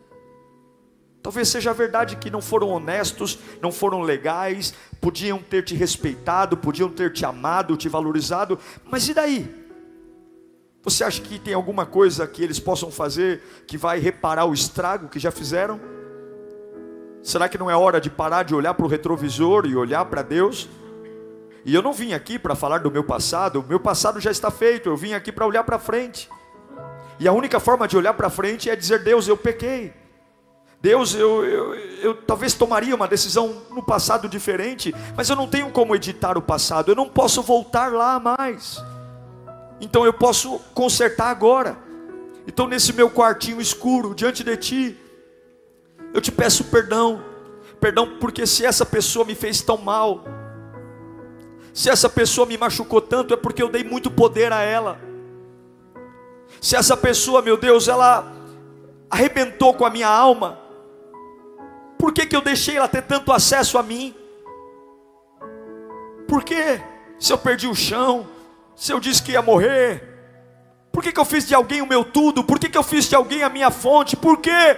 Talvez 1.22 1.48
seja 1.48 1.72
verdade 1.72 2.16
que 2.16 2.32
não 2.32 2.42
foram 2.42 2.70
honestos, 2.70 3.38
não 3.62 3.72
foram 3.72 4.02
legais, 4.02 4.74
podiam 5.00 5.38
ter 5.38 5.64
te 5.64 5.76
respeitado, 5.76 6.58
podiam 6.58 6.90
ter 6.90 7.14
te 7.14 7.24
amado, 7.24 7.78
te 7.78 7.88
valorizado, 7.88 8.58
mas 8.84 9.08
e 9.08 9.14
daí? 9.14 9.68
Você 10.82 11.04
acha 11.04 11.22
que 11.22 11.38
tem 11.38 11.54
alguma 11.54 11.86
coisa 11.86 12.26
que 12.26 12.42
eles 12.42 12.60
possam 12.60 12.90
fazer 12.90 13.44
que 13.68 13.78
vai 13.78 14.00
reparar 14.00 14.46
o 14.46 14.54
estrago 14.54 15.08
que 15.08 15.20
já 15.20 15.30
fizeram? 15.30 15.80
Será 17.22 17.48
que 17.48 17.60
não 17.60 17.70
é 17.70 17.76
hora 17.76 18.02
de 18.02 18.10
parar 18.10 18.42
de 18.42 18.56
olhar 18.56 18.74
para 18.74 18.88
o 18.88 18.90
retrovisor 18.90 19.68
e 19.68 19.76
olhar 19.76 20.06
para 20.06 20.24
Deus? 20.24 20.68
E 21.64 21.76
eu 21.76 21.84
não 21.84 21.94
vim 21.94 22.14
aqui 22.14 22.40
para 22.40 22.56
falar 22.56 22.80
do 22.80 22.90
meu 22.90 23.04
passado, 23.04 23.60
o 23.60 23.68
meu 23.68 23.80
passado 23.80 24.20
já 24.20 24.32
está 24.32 24.50
feito, 24.50 24.90
eu 24.90 24.98
vim 24.98 25.14
aqui 25.14 25.32
para 25.32 25.46
olhar 25.46 25.64
para 25.64 25.78
frente. 25.78 26.28
E 27.20 27.28
a 27.28 27.34
única 27.34 27.60
forma 27.60 27.88
de 27.88 27.98
olhar 27.98 28.14
para 28.14 28.30
frente 28.30 28.70
é 28.70 28.76
dizer: 28.76 29.04
Deus, 29.04 29.28
eu 29.28 29.36
pequei. 29.36 29.94
Deus, 30.82 31.14
eu, 31.14 31.44
eu, 31.44 31.76
eu, 31.76 32.16
talvez 32.16 32.54
tomaria 32.54 32.96
uma 32.96 33.08
decisão 33.08 33.64
no 33.70 33.84
passado 33.84 34.30
diferente, 34.30 34.96
mas 35.16 35.30
eu 35.30 35.36
não 35.36 35.46
tenho 35.46 35.70
como 35.72 35.94
editar 35.94 36.38
o 36.38 36.42
passado, 36.42 36.90
eu 36.90 36.96
não 36.96 37.10
posso 37.10 37.44
voltar 37.44 37.92
lá 37.92 38.18
mais. 38.18 38.82
Então 39.82 40.06
eu 40.06 40.14
posso 40.14 40.60
consertar 40.74 41.30
agora. 41.30 41.78
Então, 42.48 42.66
nesse 42.66 42.94
meu 42.94 43.10
quartinho 43.10 43.60
escuro, 43.60 44.16
diante 44.16 44.44
de 44.44 44.56
Ti, 44.56 44.98
eu 46.14 46.22
te 46.22 46.32
peço 46.32 46.64
perdão, 46.64 47.24
perdão 47.80 48.18
porque 48.18 48.48
se 48.48 48.66
essa 48.66 48.86
pessoa 48.86 49.26
me 49.26 49.36
fez 49.36 49.62
tão 49.62 49.78
mal, 49.78 50.24
se 51.74 51.90
essa 51.90 52.10
pessoa 52.10 52.48
me 52.48 52.58
machucou 52.58 53.02
tanto, 53.02 53.34
é 53.34 53.38
porque 53.38 53.62
eu 53.62 53.70
dei 53.70 53.84
muito 53.84 54.10
poder 54.10 54.52
a 54.52 54.62
ela. 54.62 55.09
Se 56.62 56.76
essa 56.76 56.96
pessoa, 56.98 57.42
meu 57.42 57.58
Deus, 57.58 57.88
ela 57.88 58.32
arrebentou 59.10 59.74
com 59.74 59.86
a 59.86 59.90
minha 59.90 60.08
alma, 60.08 60.60
Por 62.00 62.14
que, 62.14 62.26
que 62.26 62.36
eu 62.36 62.42
deixei 62.42 62.78
ela 62.78 62.88
ter 62.88 63.02
tanto 63.02 63.30
acesso 63.34 63.78
a 63.78 63.84
mim? 63.84 64.16
Por 66.30 66.44
quê? 66.44 66.82
Se 67.20 67.34
eu 67.34 67.38
perdi 67.38 67.68
o 67.68 67.76
chão, 67.76 68.26
se 68.74 68.94
eu 68.94 69.02
disse 69.02 69.22
que 69.22 69.34
ia 69.34 69.42
morrer, 69.42 70.02
por 70.94 71.04
que, 71.04 71.12
que 71.12 71.20
eu 71.20 71.26
fiz 71.26 71.46
de 71.46 71.54
alguém 71.54 71.82
o 71.82 71.86
meu 71.86 72.06
tudo? 72.06 72.42
Por 72.42 72.58
que, 72.58 72.70
que 72.70 72.78
eu 72.78 72.84
fiz 72.84 73.10
de 73.10 73.16
alguém 73.16 73.44
a 73.44 73.50
minha 73.50 73.70
fonte? 73.70 74.16
Por 74.16 74.38
quê? 74.38 74.78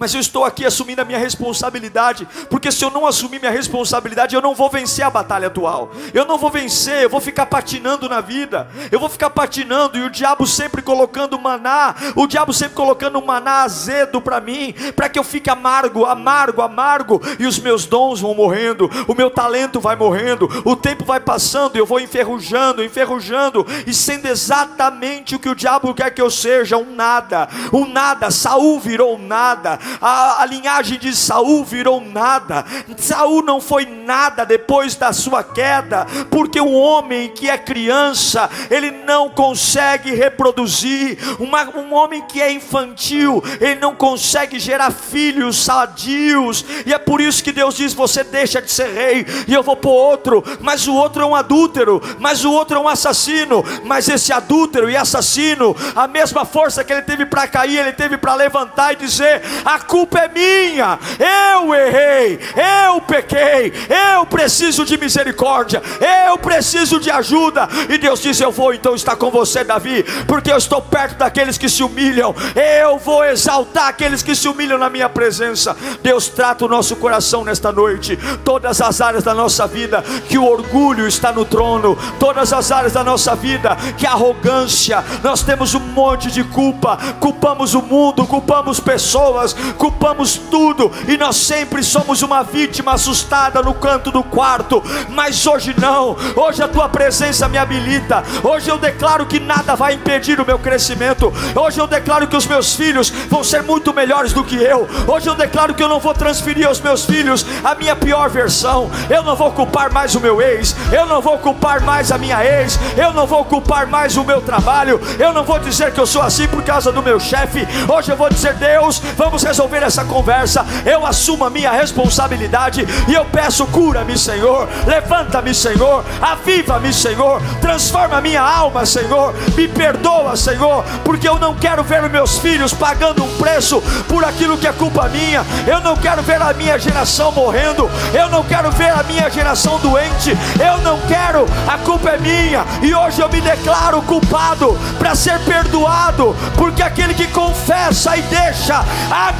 Mas 0.00 0.14
eu 0.14 0.20
estou 0.20 0.46
aqui 0.46 0.64
assumindo 0.64 1.02
a 1.02 1.04
minha 1.04 1.18
responsabilidade, 1.18 2.26
porque 2.48 2.72
se 2.72 2.82
eu 2.82 2.90
não 2.90 3.06
assumir 3.06 3.38
minha 3.38 3.52
responsabilidade, 3.52 4.34
eu 4.34 4.40
não 4.40 4.54
vou 4.54 4.70
vencer 4.70 5.04
a 5.04 5.10
batalha 5.10 5.48
atual, 5.48 5.92
eu 6.14 6.24
não 6.24 6.38
vou 6.38 6.50
vencer, 6.50 7.02
eu 7.02 7.10
vou 7.10 7.20
ficar 7.20 7.44
patinando 7.44 8.08
na 8.08 8.22
vida, 8.22 8.66
eu 8.90 8.98
vou 8.98 9.10
ficar 9.10 9.28
patinando, 9.28 9.98
e 9.98 10.00
o 10.02 10.08
diabo 10.08 10.46
sempre 10.46 10.80
colocando 10.80 11.38
maná, 11.38 11.94
o 12.16 12.26
diabo 12.26 12.50
sempre 12.54 12.74
colocando 12.74 13.20
maná 13.20 13.62
azedo 13.64 14.22
para 14.22 14.40
mim, 14.40 14.74
para 14.96 15.06
que 15.10 15.18
eu 15.18 15.24
fique 15.24 15.50
amargo, 15.50 16.06
amargo, 16.06 16.62
amargo, 16.62 17.20
e 17.38 17.46
os 17.46 17.58
meus 17.58 17.84
dons 17.84 18.20
vão 18.20 18.34
morrendo, 18.34 18.90
o 19.06 19.14
meu 19.14 19.30
talento 19.30 19.80
vai 19.80 19.96
morrendo, 19.96 20.48
o 20.64 20.74
tempo 20.74 21.04
vai 21.04 21.20
passando, 21.20 21.76
e 21.76 21.78
eu 21.78 21.84
vou 21.84 22.00
enferrujando, 22.00 22.82
enferrujando, 22.82 23.66
e 23.86 23.92
sendo 23.92 24.28
exatamente 24.28 25.34
o 25.34 25.38
que 25.38 25.50
o 25.50 25.54
diabo 25.54 25.92
quer 25.92 26.10
que 26.10 26.22
eu 26.22 26.30
seja, 26.30 26.78
um 26.78 26.94
nada, 26.94 27.50
um 27.70 27.86
nada, 27.86 28.30
Saul 28.30 28.80
virou 28.80 29.16
um 29.16 29.26
nada, 29.26 29.78
a, 30.00 30.42
a 30.42 30.46
linhagem 30.46 30.98
de 30.98 31.14
Saul 31.14 31.64
virou 31.64 32.00
nada. 32.00 32.64
Saul 32.96 33.42
não 33.42 33.60
foi 33.60 33.86
nada 33.86 34.44
depois 34.44 34.96
da 34.96 35.12
sua 35.12 35.42
queda, 35.42 36.06
porque 36.30 36.60
um 36.60 36.74
homem 36.74 37.28
que 37.28 37.48
é 37.48 37.56
criança, 37.56 38.48
ele 38.70 38.90
não 38.90 39.28
consegue 39.28 40.14
reproduzir. 40.14 41.18
Uma, 41.38 41.64
um 41.76 41.94
homem 41.94 42.22
que 42.22 42.40
é 42.40 42.52
infantil, 42.52 43.42
ele 43.60 43.76
não 43.76 43.94
consegue 43.94 44.58
gerar 44.58 44.90
filhos 44.90 45.56
sadios. 45.64 46.64
E 46.86 46.92
é 46.92 46.98
por 46.98 47.20
isso 47.20 47.42
que 47.42 47.52
Deus 47.52 47.74
diz: 47.74 47.92
você 47.92 48.22
deixa 48.24 48.60
de 48.60 48.70
ser 48.70 48.92
rei, 48.92 49.26
e 49.46 49.54
eu 49.54 49.62
vou 49.62 49.76
pôr 49.76 49.92
outro. 49.92 50.42
Mas 50.60 50.86
o 50.86 50.94
outro 50.94 51.22
é 51.22 51.26
um 51.26 51.34
adúltero, 51.34 52.00
mas 52.18 52.44
o 52.44 52.52
outro 52.52 52.76
é 52.76 52.80
um 52.80 52.88
assassino. 52.88 53.64
Mas 53.84 54.08
esse 54.08 54.32
adúltero 54.32 54.90
e 54.90 54.96
assassino, 54.96 55.76
a 55.94 56.06
mesma 56.06 56.44
força 56.44 56.84
que 56.84 56.92
ele 56.92 57.02
teve 57.02 57.26
para 57.26 57.46
cair, 57.48 57.78
ele 57.78 57.92
teve 57.92 58.16
para 58.16 58.34
levantar 58.34 58.92
e 58.92 58.96
dizer: 58.96 59.42
a 59.64 59.78
culpa 59.80 60.18
é 60.20 60.28
minha, 60.28 60.98
eu 61.18 61.74
errei, 61.74 62.38
eu 62.84 63.00
pequei, 63.00 63.72
eu 64.14 64.26
preciso 64.26 64.84
de 64.84 64.96
misericórdia, 64.96 65.82
eu 66.28 66.38
preciso 66.38 67.00
de 67.00 67.10
ajuda. 67.10 67.68
E 67.88 67.98
Deus 67.98 68.20
diz: 68.20 68.40
Eu 68.40 68.50
vou 68.50 68.72
então 68.72 68.94
estar 68.94 69.16
com 69.16 69.30
você, 69.30 69.64
Davi, 69.64 70.04
porque 70.26 70.52
eu 70.52 70.56
estou 70.56 70.80
perto 70.80 71.18
daqueles 71.18 71.58
que 71.58 71.68
se 71.68 71.82
humilham, 71.82 72.34
eu 72.80 72.98
vou 72.98 73.24
exaltar 73.24 73.88
aqueles 73.88 74.22
que 74.22 74.34
se 74.34 74.48
humilham 74.48 74.78
na 74.78 74.90
minha 74.90 75.08
presença. 75.08 75.76
Deus 76.02 76.28
trata 76.28 76.64
o 76.64 76.68
nosso 76.68 76.96
coração 76.96 77.44
nesta 77.44 77.72
noite, 77.72 78.18
todas 78.44 78.80
as 78.80 79.00
áreas 79.00 79.24
da 79.24 79.34
nossa 79.34 79.66
vida, 79.66 80.02
que 80.28 80.38
o 80.38 80.44
orgulho 80.44 81.06
está 81.06 81.32
no 81.32 81.44
trono, 81.44 81.96
todas 82.18 82.52
as 82.52 82.70
áreas 82.70 82.92
da 82.92 83.04
nossa 83.04 83.34
vida, 83.34 83.76
que 83.96 84.06
a 84.06 84.12
arrogância, 84.12 85.04
nós 85.22 85.42
temos 85.42 85.74
um 85.74 85.80
monte 85.80 86.30
de 86.30 86.44
culpa, 86.44 86.98
culpamos 87.18 87.74
o 87.74 87.82
mundo, 87.82 88.26
culpamos 88.26 88.80
pessoas, 88.80 89.54
culpamos 89.76 90.36
tudo 90.50 90.90
e 91.06 91.16
nós 91.16 91.36
sempre 91.36 91.82
somos 91.82 92.22
uma 92.22 92.42
vítima 92.42 92.92
assustada 92.92 93.62
no 93.62 93.74
canto 93.74 94.10
do 94.10 94.22
quarto. 94.22 94.82
Mas 95.08 95.46
hoje 95.46 95.74
não, 95.78 96.16
hoje 96.36 96.62
a 96.62 96.68
tua 96.68 96.88
presença 96.88 97.48
me 97.48 97.58
habilita. 97.58 98.22
Hoje 98.42 98.70
eu 98.70 98.78
declaro 98.78 99.26
que 99.26 99.40
nada 99.40 99.74
vai 99.74 99.94
impedir 99.94 100.40
o 100.40 100.46
meu 100.46 100.58
crescimento. 100.58 101.32
Hoje 101.54 101.80
eu 101.80 101.86
declaro 101.86 102.26
que 102.26 102.36
os 102.36 102.46
meus 102.46 102.74
filhos 102.74 103.10
vão 103.28 103.42
ser 103.44 103.62
muito 103.62 103.92
melhores 103.92 104.32
do 104.32 104.44
que 104.44 104.56
eu. 104.56 104.88
Hoje 105.06 105.28
eu 105.28 105.34
declaro 105.34 105.74
que 105.74 105.82
eu 105.82 105.88
não 105.88 106.00
vou 106.00 106.14
transferir 106.14 106.66
aos 106.66 106.80
meus 106.80 107.04
filhos 107.04 107.44
a 107.62 107.74
minha 107.74 107.96
pior 107.96 108.28
versão. 108.28 108.90
Eu 109.08 109.22
não 109.22 109.36
vou 109.36 109.52
culpar 109.52 109.92
mais 109.92 110.14
o 110.14 110.20
meu 110.20 110.40
ex, 110.40 110.74
eu 110.92 111.06
não 111.06 111.20
vou 111.20 111.38
culpar 111.38 111.82
mais 111.82 112.12
a 112.12 112.18
minha 112.18 112.44
ex, 112.44 112.78
eu 112.96 113.12
não 113.12 113.26
vou 113.26 113.44
culpar 113.44 113.86
mais 113.86 114.16
o 114.16 114.24
meu 114.24 114.40
trabalho. 114.40 115.00
Eu 115.18 115.32
não 115.32 115.44
vou 115.44 115.58
dizer 115.58 115.92
que 115.92 116.00
eu 116.00 116.06
sou 116.06 116.22
assim 116.22 116.46
por 116.48 116.62
causa 116.62 116.92
do 116.92 117.02
meu 117.02 117.18
chefe. 117.18 117.66
Hoje 117.88 118.10
eu 118.10 118.16
vou 118.16 118.28
dizer, 118.28 118.54
Deus, 118.54 119.00
vamos 119.16 119.42
resolver 119.50 119.82
essa 119.82 120.04
conversa, 120.04 120.64
eu 120.86 121.04
assumo 121.04 121.44
a 121.44 121.50
minha 121.50 121.72
responsabilidade 121.72 122.86
e 123.08 123.14
eu 123.14 123.24
peço: 123.24 123.66
cura-me, 123.66 124.16
Senhor, 124.16 124.68
levanta-me, 124.86 125.52
Senhor, 125.52 126.04
aviva-me, 126.22 126.92
Senhor, 126.92 127.42
transforma 127.60 128.20
minha 128.20 128.42
alma, 128.42 128.86
Senhor, 128.86 129.34
me 129.56 129.66
perdoa, 129.66 130.36
Senhor, 130.36 130.84
porque 131.04 131.28
eu 131.28 131.38
não 131.38 131.54
quero 131.54 131.82
ver 131.82 132.08
meus 132.08 132.38
filhos 132.38 132.72
pagando 132.72 133.24
um 133.24 133.36
preço 133.38 133.82
por 134.08 134.24
aquilo 134.24 134.56
que 134.56 134.68
é 134.68 134.72
culpa 134.72 135.08
minha, 135.08 135.44
eu 135.66 135.80
não 135.80 135.96
quero 135.96 136.22
ver 136.22 136.40
a 136.40 136.52
minha 136.52 136.78
geração 136.78 137.32
morrendo, 137.32 137.90
eu 138.14 138.28
não 138.28 138.44
quero 138.44 138.70
ver 138.70 138.90
a 138.90 139.02
minha 139.02 139.28
geração 139.28 139.78
doente, 139.78 140.36
eu 140.60 140.78
não 140.78 140.98
quero, 141.08 141.44
a 141.66 141.76
culpa 141.78 142.10
é 142.10 142.18
minha, 142.18 142.64
e 142.82 142.94
hoje 142.94 143.20
eu 143.20 143.28
me 143.28 143.40
declaro 143.40 144.00
culpado 144.02 144.78
para 144.98 145.16
ser 145.16 145.40
perdoado, 145.40 146.36
porque 146.56 146.82
aquele 146.82 147.14
que 147.14 147.26
confessa 147.28 148.16
e 148.16 148.22
deixa 148.22 148.84
a 149.10 149.39